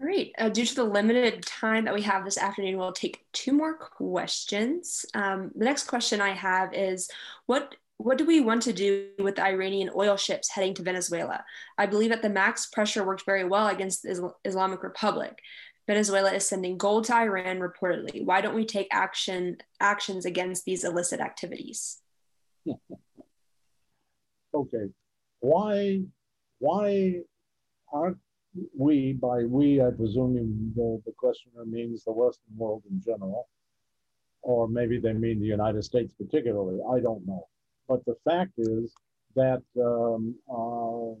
All 0.00 0.06
right. 0.06 0.32
Uh, 0.38 0.48
due 0.48 0.64
to 0.64 0.74
the 0.74 0.84
limited 0.84 1.44
time 1.44 1.84
that 1.84 1.92
we 1.92 2.02
have 2.02 2.24
this 2.24 2.38
afternoon, 2.38 2.78
we'll 2.78 2.92
take 2.92 3.26
two 3.32 3.52
more 3.52 3.76
questions. 3.76 5.04
Um, 5.14 5.50
the 5.54 5.66
next 5.66 5.84
question 5.88 6.20
I 6.22 6.30
have 6.30 6.72
is 6.72 7.10
What 7.46 7.74
what 7.98 8.16
do 8.16 8.24
we 8.24 8.40
want 8.40 8.62
to 8.62 8.72
do 8.72 9.08
with 9.18 9.36
the 9.36 9.44
Iranian 9.44 9.90
oil 9.94 10.16
ships 10.16 10.48
heading 10.48 10.72
to 10.74 10.82
Venezuela? 10.82 11.44
I 11.76 11.84
believe 11.84 12.08
that 12.08 12.22
the 12.22 12.30
max 12.30 12.64
pressure 12.64 13.04
worked 13.04 13.26
very 13.26 13.44
well 13.44 13.68
against 13.68 14.02
the 14.02 14.32
Islamic 14.42 14.82
Republic. 14.82 15.38
Venezuela 15.86 16.32
is 16.32 16.48
sending 16.48 16.78
gold 16.78 17.04
to 17.04 17.14
Iran 17.14 17.58
reportedly. 17.58 18.24
Why 18.24 18.40
don't 18.40 18.54
we 18.54 18.64
take 18.64 18.88
action 18.90 19.58
actions 19.80 20.24
against 20.24 20.64
these 20.64 20.82
illicit 20.82 21.20
activities? 21.20 21.98
okay. 24.54 24.86
Why 25.40 26.00
why 26.58 27.16
aren't 27.92 28.18
we 28.76 29.12
by 29.12 29.44
we 29.44 29.80
I 29.80 29.90
presume 29.90 30.34
the, 30.74 31.00
the 31.06 31.12
questioner 31.16 31.64
means 31.64 32.04
the 32.04 32.12
Western 32.12 32.56
world 32.56 32.82
in 32.90 33.00
general, 33.00 33.48
or 34.42 34.68
maybe 34.68 34.98
they 34.98 35.12
mean 35.12 35.40
the 35.40 35.46
United 35.46 35.84
States 35.84 36.12
particularly. 36.18 36.80
I 36.90 37.00
don't 37.00 37.26
know 37.26 37.46
but 37.90 38.04
the 38.06 38.14
fact 38.24 38.52
is 38.56 38.94
that 39.34 39.62
um, 39.76 40.36
uh, 40.48 41.18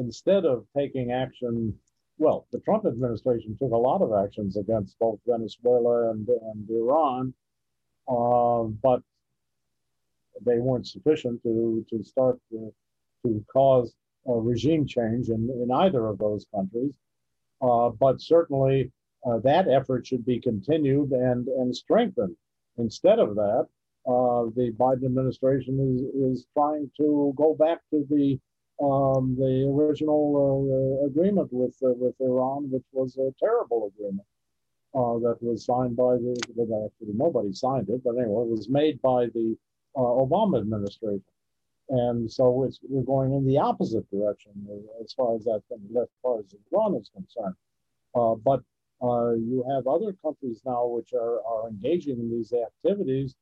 instead 0.00 0.44
of 0.44 0.64
taking 0.76 1.10
action, 1.10 1.74
well, 2.16 2.46
the 2.52 2.60
Trump 2.60 2.86
administration 2.86 3.56
took 3.58 3.72
a 3.72 3.76
lot 3.76 4.00
of 4.00 4.12
actions 4.24 4.56
against 4.56 4.96
both 5.00 5.18
Venezuela 5.26 6.12
and, 6.12 6.28
and 6.28 6.70
Iran, 6.70 7.34
uh, 8.08 8.62
but 8.80 9.02
they 10.46 10.58
weren't 10.58 10.86
sufficient 10.86 11.42
to, 11.42 11.84
to 11.90 12.04
start 12.04 12.38
to, 12.52 12.72
to 13.24 13.44
cause 13.52 13.96
a 14.26 14.32
regime 14.32 14.86
change 14.86 15.28
in, 15.28 15.48
in 15.62 15.70
either 15.70 16.06
of 16.06 16.18
those 16.18 16.46
countries. 16.54 16.94
Uh, 17.60 17.90
but 17.90 18.20
certainly 18.20 18.90
uh, 19.26 19.38
that 19.38 19.68
effort 19.68 20.06
should 20.06 20.24
be 20.24 20.40
continued 20.40 21.10
and, 21.10 21.48
and 21.48 21.74
strengthened. 21.74 22.36
Instead 22.78 23.18
of 23.18 23.34
that, 23.34 23.66
uh, 24.06 24.44
the 24.56 24.72
Biden 24.78 25.04
administration 25.04 25.78
is, 25.80 26.38
is 26.38 26.46
trying 26.54 26.90
to 26.96 27.34
go 27.36 27.54
back 27.54 27.80
to 27.90 28.06
the 28.08 28.38
um, 28.80 29.34
the 29.36 29.66
original 29.68 31.00
uh, 31.02 31.06
agreement 31.06 31.48
with 31.52 31.76
uh, 31.82 31.92
with 31.94 32.14
Iran, 32.20 32.70
which 32.70 32.84
was 32.92 33.16
a 33.16 33.34
terrible 33.40 33.90
agreement 33.92 34.26
uh, 34.94 35.18
that 35.18 35.36
was 35.40 35.64
signed 35.64 35.96
by 35.96 36.16
the 36.16 36.40
well, 36.54 36.86
actually 36.86 37.14
nobody 37.14 37.52
signed 37.52 37.88
it, 37.88 38.02
but 38.04 38.16
anyway, 38.16 38.42
it 38.42 38.48
was 38.48 38.68
made 38.68 39.02
by 39.02 39.26
the 39.26 39.56
uh, 39.96 40.00
Obama 40.00 40.60
administration, 40.60 41.24
and 41.90 42.30
so 42.30 42.64
it's 42.64 42.78
we're 42.82 43.02
going 43.02 43.32
in 43.32 43.46
the 43.46 43.58
opposite 43.58 44.08
direction 44.10 44.52
as 45.02 45.12
far 45.12 45.34
as 45.36 45.44
that 45.44 45.62
as 45.70 46.08
far 46.22 46.38
as 46.40 46.54
Iran 46.72 46.94
is 46.96 47.10
concerned. 47.14 47.54
Uh, 48.14 48.34
but 48.34 48.60
uh, 49.02 49.32
you 49.32 49.64
have 49.70 49.86
other 49.86 50.12
countries 50.24 50.60
now 50.66 50.86
which 50.86 51.12
are, 51.12 51.40
are 51.46 51.68
engaging 51.68 52.18
in 52.18 52.30
these 52.30 52.52
activities. 52.52 53.36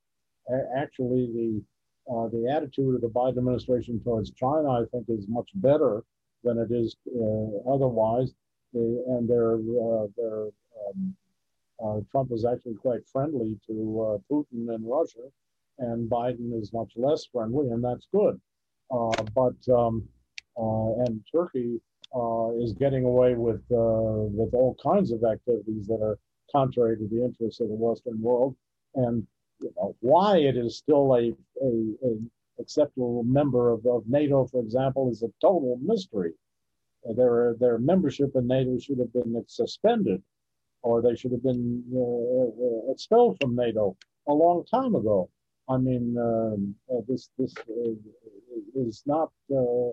Actually, 0.76 1.26
the 1.26 1.62
uh, 2.08 2.28
the 2.28 2.48
attitude 2.48 2.94
of 2.94 3.00
the 3.00 3.08
Biden 3.08 3.38
administration 3.38 4.00
towards 4.00 4.30
China, 4.30 4.70
I 4.70 4.84
think, 4.92 5.06
is 5.08 5.26
much 5.28 5.50
better 5.56 6.04
than 6.44 6.58
it 6.58 6.70
is 6.70 6.94
uh, 7.08 7.72
otherwise. 7.72 8.32
They, 8.72 8.80
and 8.80 9.28
they're, 9.28 9.54
uh, 9.54 10.06
um, 10.86 11.16
uh, 11.84 12.00
Trump 12.12 12.30
is 12.30 12.44
actually 12.44 12.74
quite 12.74 13.08
friendly 13.08 13.58
to 13.66 14.22
Putin 14.30 14.72
and 14.72 14.88
Russia, 14.88 15.26
and 15.78 16.10
Biden 16.10 16.58
is 16.60 16.72
much 16.72 16.92
less 16.96 17.26
friendly, 17.26 17.68
and 17.70 17.82
that's 17.82 18.06
good. 18.12 18.40
Uh, 18.90 19.22
but 19.34 19.56
um, 19.74 20.08
and 20.56 21.20
Turkey 21.30 21.80
is 22.62 22.72
getting 22.72 23.04
away 23.04 23.34
with 23.34 23.62
with 23.68 24.54
all 24.54 24.76
kinds 24.82 25.12
of 25.12 25.24
activities 25.24 25.86
that 25.86 26.00
are 26.02 26.18
contrary 26.50 26.96
to 26.96 27.08
the 27.08 27.24
interests 27.24 27.60
of 27.60 27.68
the 27.68 27.74
Western 27.74 28.20
world, 28.20 28.56
and 28.94 29.26
you 29.60 29.72
know, 29.76 29.96
why 30.00 30.38
it 30.38 30.56
is 30.56 30.76
still 30.76 31.14
a, 31.14 31.32
a, 31.62 31.68
a 32.04 32.16
acceptable 32.58 33.22
member 33.24 33.70
of, 33.70 33.84
of 33.86 34.04
NATO, 34.06 34.46
for 34.46 34.60
example, 34.60 35.10
is 35.10 35.22
a 35.22 35.28
total 35.40 35.78
mystery. 35.82 36.32
Uh, 37.08 37.12
their, 37.12 37.54
their 37.60 37.78
membership 37.78 38.30
in 38.34 38.46
NATO 38.46 38.78
should 38.78 38.98
have 38.98 39.12
been 39.12 39.42
suspended 39.46 40.22
or 40.82 41.02
they 41.02 41.16
should 41.16 41.32
have 41.32 41.42
been 41.42 41.82
uh, 41.94 42.00
uh 42.00 42.92
expelled 42.92 43.36
from 43.40 43.56
NATO 43.56 43.96
a 44.28 44.32
long 44.32 44.64
time 44.66 44.94
ago. 44.94 45.28
I 45.68 45.76
mean, 45.78 46.16
um, 46.18 46.74
uh, 46.90 47.00
this, 47.08 47.30
this 47.38 47.52
uh, 47.58 47.90
is 48.74 49.02
not 49.06 49.32
uh, 49.50 49.90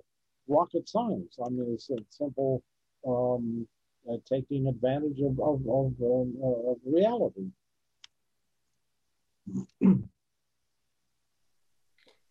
rocket 0.48 0.88
science. 0.88 1.38
I 1.44 1.50
mean, 1.50 1.74
it's 1.74 1.90
simple 2.10 2.62
um, 3.08 3.68
taking 4.30 4.68
advantage 4.68 5.20
of, 5.20 5.40
of, 5.40 5.62
of, 5.68 5.94
um, 6.02 6.36
of 6.42 6.78
reality. 6.86 7.48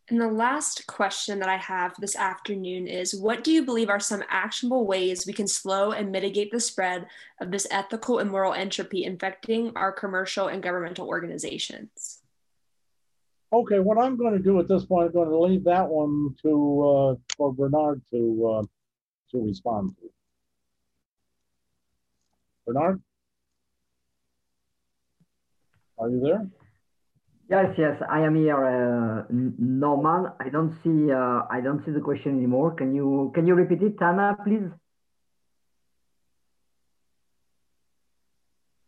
And 0.08 0.20
the 0.20 0.28
last 0.28 0.86
question 0.86 1.38
that 1.38 1.48
I 1.48 1.56
have 1.56 1.94
this 1.98 2.16
afternoon 2.16 2.86
is 2.86 3.14
What 3.14 3.42
do 3.42 3.50
you 3.50 3.64
believe 3.64 3.88
are 3.88 4.00
some 4.00 4.22
actionable 4.28 4.86
ways 4.86 5.26
we 5.26 5.32
can 5.32 5.48
slow 5.48 5.92
and 5.92 6.12
mitigate 6.12 6.52
the 6.52 6.60
spread 6.60 7.06
of 7.40 7.50
this 7.50 7.66
ethical 7.70 8.18
and 8.18 8.30
moral 8.30 8.52
entropy 8.52 9.04
infecting 9.04 9.72
our 9.74 9.90
commercial 9.90 10.48
and 10.48 10.62
governmental 10.62 11.08
organizations? 11.08 12.21
Okay, 13.52 13.80
what 13.80 13.98
I'm 13.98 14.16
going 14.16 14.32
to 14.32 14.38
do 14.38 14.58
at 14.60 14.68
this 14.68 14.84
point, 14.84 15.08
I'm 15.08 15.12
going 15.12 15.28
to 15.28 15.38
leave 15.38 15.64
that 15.64 15.86
one 15.86 16.34
to 16.42 16.82
uh, 16.82 17.14
for 17.36 17.52
Bernard 17.52 18.00
to 18.10 18.46
uh, 18.46 18.62
to 19.30 19.44
respond 19.44 19.94
to. 20.00 20.10
Bernard, 22.66 23.02
are 25.98 26.08
you 26.08 26.20
there? 26.20 26.46
Yes, 27.50 27.74
yes, 27.76 28.00
I 28.08 28.20
am 28.20 28.34
here, 28.34 28.64
uh, 28.64 29.24
Norman. 29.30 30.32
I 30.40 30.48
don't 30.48 30.72
see, 30.82 31.12
uh, 31.12 31.42
I 31.50 31.60
don't 31.62 31.84
see 31.84 31.90
the 31.90 32.00
question 32.00 32.38
anymore. 32.38 32.70
Can 32.74 32.94
you, 32.94 33.30
can 33.34 33.46
you 33.46 33.54
repeat 33.54 33.82
it, 33.82 33.98
Tana, 33.98 34.38
please? 34.42 34.70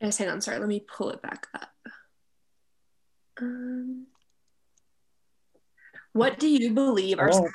Yes, 0.01 0.17
hang 0.17 0.29
on. 0.31 0.41
Sorry, 0.41 0.59
let 0.59 0.69
me 0.69 0.81
pull 0.81 1.11
it 1.11 1.21
back 1.21 1.47
up. 1.53 1.69
Um, 3.43 4.07
what 6.15 6.39
do 6.39 6.49
you 6.49 6.73
believe 6.73 7.19
are? 7.19 7.31
Oh. 7.33 7.49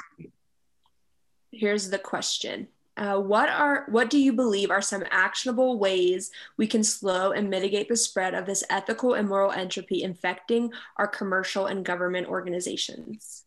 Here's 1.52 1.90
the 1.90 1.98
question. 1.98 2.68
Uh, 2.96 3.18
what 3.18 3.50
are 3.50 3.86
what 3.90 4.10
do 4.10 4.20
you 4.20 4.34
believe 4.34 4.70
are 4.70 4.82
some 4.82 5.04
actionable 5.10 5.80
ways 5.80 6.32
we 6.58 6.68
can 6.68 6.84
slow 6.84 7.32
and 7.32 7.50
mitigate 7.50 7.88
the 7.88 7.96
spread 7.96 8.34
of 8.36 8.46
this 8.46 8.64
ethical 8.70 9.14
and 9.14 9.28
moral 9.28 9.52
entropy 9.52 10.04
infecting 10.04 10.72
our 10.98 11.08
commercial 11.08 11.66
and 11.68 11.86
government 11.86 12.28
organizations? 12.28 13.46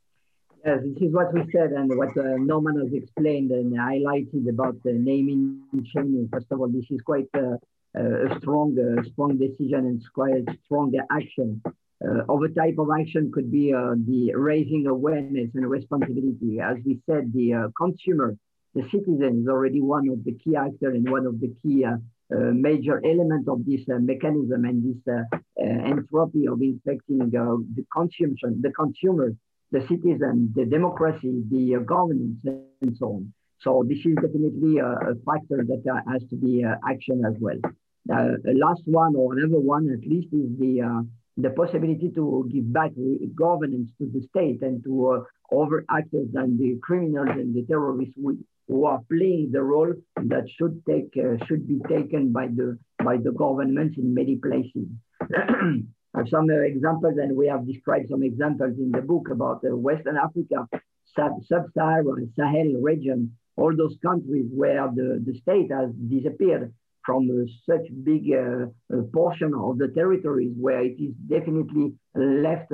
Yes, 0.65 0.79
this 0.83 1.03
is 1.03 1.13
what 1.13 1.35
we 1.35 1.45
said 1.53 1.73
and 1.73 1.95
what 1.99 2.17
uh, 2.17 2.37
Norman 2.39 2.81
has 2.81 2.93
explained 2.95 3.51
and 3.51 3.73
highlighted 3.75 4.49
about 4.49 4.83
the 4.85 4.93
naming 4.93 5.63
and 5.73 5.87
shaming. 5.87 6.29
First 6.33 6.47
of 6.51 6.61
all, 6.61 6.69
this 6.69 6.87
is 6.89 7.01
quite 7.03 7.29
uh, 7.35 7.57
a 7.95 8.39
strong, 8.39 8.79
uh, 8.79 9.03
strong 9.11 9.37
decision 9.37 9.87
and 9.87 10.03
quite 10.15 10.49
a 10.49 10.57
strong 10.65 10.95
action. 11.11 11.61
Uh, 12.05 12.33
other 12.33 12.49
type 12.49 12.75
of 12.79 12.89
action 12.99 13.31
could 13.33 13.51
be 13.51 13.73
uh, 13.73 13.95
the 14.07 14.33
raising 14.35 14.87
awareness 14.87 15.51
and 15.55 15.69
responsibility. 15.71 16.59
As 16.61 16.77
we 16.85 16.99
said, 17.07 17.33
the 17.33 17.55
uh, 17.55 17.69
consumer 17.77 18.37
the 18.75 18.83
citizen 18.91 19.43
is 19.43 19.49
already 19.49 19.81
one 19.81 20.09
of 20.09 20.25
the 20.25 20.33
key 20.33 20.57
actors 20.57 20.95
and 20.95 21.09
one 21.11 21.27
of 21.27 21.41
the 21.41 21.55
key 21.63 21.85
uh, 21.85 21.97
uh, 22.35 22.53
major 22.55 23.03
elements 23.05 23.47
of 23.49 23.65
this 23.67 23.83
uh, 23.93 23.99
mechanism 23.99 24.65
and 24.65 24.83
this 24.83 25.15
uh, 25.15 25.37
uh, 25.37 25.63
entropy 25.63 26.47
of 26.49 26.61
infecting 26.63 27.21
uh, 27.37 27.57
the 27.77 27.85
consumption, 27.95 28.61
the 28.63 28.73
consumer, 28.73 29.35
the 29.73 29.81
citizen, 29.83 30.51
the 30.57 30.65
democracy, 30.65 31.43
the 31.51 31.85
governance, 31.85 32.39
and 32.81 32.97
so 32.97 33.07
on. 33.07 33.33
So 33.61 33.85
this 33.87 33.99
is 33.99 34.15
definitely 34.17 34.79
a, 34.79 34.87
a 34.87 35.15
factor 35.27 35.65
that 35.69 36.03
has 36.11 36.23
to 36.31 36.37
be 36.37 36.65
action 36.89 37.25
as 37.27 37.35
well. 37.39 37.59
the 38.07 38.55
last 38.57 38.83
one 38.87 39.15
or 39.15 39.35
another 39.35 39.61
one 39.61 39.89
at 39.91 40.07
least 40.09 40.33
is 40.33 40.49
the 40.59 41.07
the 41.37 41.51
possibility 41.51 42.11
to 42.15 42.49
give 42.53 42.73
back 42.73 42.91
governance 43.35 43.91
to 43.99 44.07
the 44.13 44.23
state 44.29 44.63
and 44.63 44.83
to 44.85 45.25
over 45.51 45.85
actors 45.91 46.29
and 46.35 46.59
the 46.59 46.79
criminals 46.83 47.29
and 47.33 47.55
the 47.55 47.65
terrorists 47.67 48.15
who, 48.17 48.39
who 48.69 48.85
are 48.85 49.01
playing 49.11 49.51
the 49.53 49.63
role 49.63 49.93
that 50.17 50.49
should 50.57 50.83
take 50.89 51.13
uh, 51.17 51.43
should 51.47 51.67
be 51.67 51.79
taken 51.89 52.33
by 52.33 52.47
the 52.47 52.79
by 53.05 53.17
the 53.17 53.33
governments 53.33 53.99
in 53.99 54.15
many 54.15 54.37
places. 54.37 54.87
some 56.31 56.49
uh, 56.51 56.61
examples, 56.61 57.15
and 57.19 57.37
we 57.37 57.47
have 57.47 57.67
described 57.67 58.09
some 58.11 58.23
examples 58.23 58.79
in 58.79 58.91
the 58.91 59.01
book 59.01 59.29
about 59.31 59.63
uh, 59.65 59.75
Western 59.75 60.17
Africa, 60.17 60.69
Sub-Saharan, 61.15 62.33
Sahel 62.37 62.81
region, 62.81 63.33
all 63.57 63.75
those 63.77 63.97
countries 64.05 64.47
where 64.55 64.89
the, 64.95 65.23
the 65.25 65.35
state 65.39 65.71
has 65.71 65.91
disappeared 66.09 66.73
from 67.05 67.29
uh, 67.31 67.45
such 67.69 67.87
big 68.05 68.25
uh, 68.33 68.67
uh, 68.93 69.03
portion 69.13 69.53
of 69.55 69.79
the 69.79 69.89
territories 69.89 70.53
where 70.59 70.83
it 70.83 70.99
is 71.01 71.13
definitely 71.29 71.93
left 72.15 72.71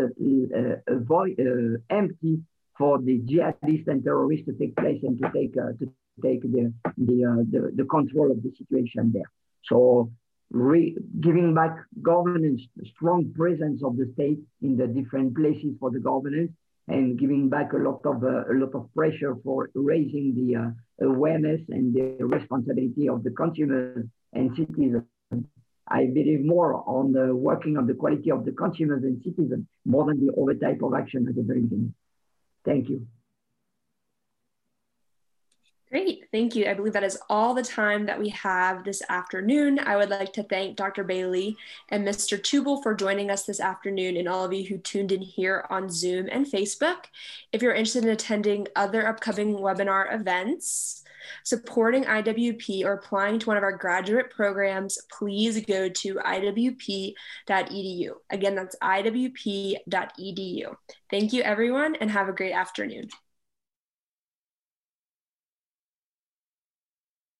void, 1.07 1.37
empty 1.91 2.41
for 2.79 2.99
the 3.01 3.21
jihadists 3.31 3.89
and 3.89 4.05
terrorists 4.05 4.47
to 4.47 4.53
take 4.53 4.75
place 4.77 5.01
and 5.03 5.19
to 5.19 5.31
take 5.35 5.55
to 5.55 5.87
take 5.95 6.21
the 6.21 6.73
the, 6.75 7.19
the, 7.53 7.73
the 7.77 7.85
control 7.85 8.31
of 8.31 8.43
the 8.43 8.51
situation 8.57 9.11
there. 9.13 9.31
So 9.65 10.11
re- 10.51 10.97
giving 11.21 11.55
back 11.55 11.77
governance, 12.03 12.63
strong 12.95 13.33
presence 13.35 13.83
of 13.85 13.97
the 13.97 14.11
state 14.15 14.39
in 14.63 14.77
the 14.77 14.87
different 14.87 15.35
places 15.37 15.75
for 15.81 15.91
the 15.91 16.01
governance, 16.01 16.53
and 16.89 17.19
giving 17.19 17.49
back 17.49 17.73
a 17.73 17.79
lot 17.79 18.01
of 18.05 18.23
uh, 18.23 18.45
a 18.53 18.55
lot 18.55 18.75
of 18.75 18.89
pressure 18.95 19.37
for 19.45 19.71
raising 19.75 20.35
the 20.39 20.57
uh, 20.57 21.07
awareness 21.07 21.61
and 21.69 21.95
the 21.95 22.25
responsibility 22.25 23.09
of 23.09 23.23
the 23.25 23.31
consumers 23.31 24.05
and 24.33 24.55
citizens. 24.57 25.05
I 25.91 26.07
believe 26.07 26.45
more 26.45 26.83
on 26.87 27.13
the 27.13 27.35
working 27.35 27.79
on 27.79 27.87
the 27.87 27.95
quality 27.95 28.31
of 28.31 28.45
the 28.45 28.53
consumers 28.53 29.05
and 29.05 29.23
citizens 29.23 29.67
more 29.87 30.05
than 30.05 30.25
the 30.25 30.33
other 30.35 30.55
type 30.55 30.83
of 30.83 30.95
action 30.95 31.27
at 31.29 31.35
the 31.35 31.43
very 31.43 31.63
beginning. 31.63 31.95
Thank 32.65 32.91
you. 32.91 33.07
Great, 35.91 36.27
thank 36.31 36.55
you. 36.55 36.67
I 36.67 36.75
believe 36.75 36.93
that 36.93 37.03
is 37.03 37.19
all 37.31 37.55
the 37.55 37.63
time 37.63 38.05
that 38.07 38.19
we 38.19 38.29
have 38.29 38.85
this 38.85 39.03
afternoon. 39.09 39.79
I 39.79 39.97
would 39.97 40.11
like 40.11 40.35
to 40.35 40.43
thank 40.43 40.77
Dr. 40.77 41.03
Bailey 41.03 41.57
and 41.89 42.07
Mr. 42.07 42.43
Tubal 42.43 42.83
for 42.83 42.95
joining 42.95 43.31
us 43.31 43.45
this 43.45 43.59
afternoon 43.59 44.19
and 44.19 44.29
all 44.29 44.45
of 44.45 44.53
you 44.53 44.67
who 44.67 44.77
tuned 44.77 45.13
in 45.13 45.23
here 45.23 45.65
on 45.71 45.89
Zoom 45.89 46.29
and 46.31 46.45
Facebook. 46.45 47.07
If 47.53 47.63
you're 47.63 47.73
interested 47.73 48.05
in 48.05 48.11
attending 48.11 48.69
other 48.77 49.09
upcoming 49.09 49.55
webinar 49.55 50.15
events, 50.15 51.05
supporting 51.45 52.05
IWP 52.05 52.85
or 52.85 52.95
applying 52.95 53.39
to 53.39 53.47
one 53.47 53.57
of 53.57 53.63
our 53.63 53.77
graduate 53.77 54.31
programs, 54.31 54.99
please 55.17 55.65
go 55.65 55.89
to 55.89 56.15
iwp.edu. 56.15 57.15
Again, 58.31 58.55
that's 58.55 58.77
iwp.edu. 58.83 60.75
Thank 61.11 61.33
you, 61.33 61.43
everyone, 61.43 61.97
and 61.97 62.11
have 62.11 62.29
a 62.29 62.33
great 62.33 62.53
afternoon. 62.53 63.09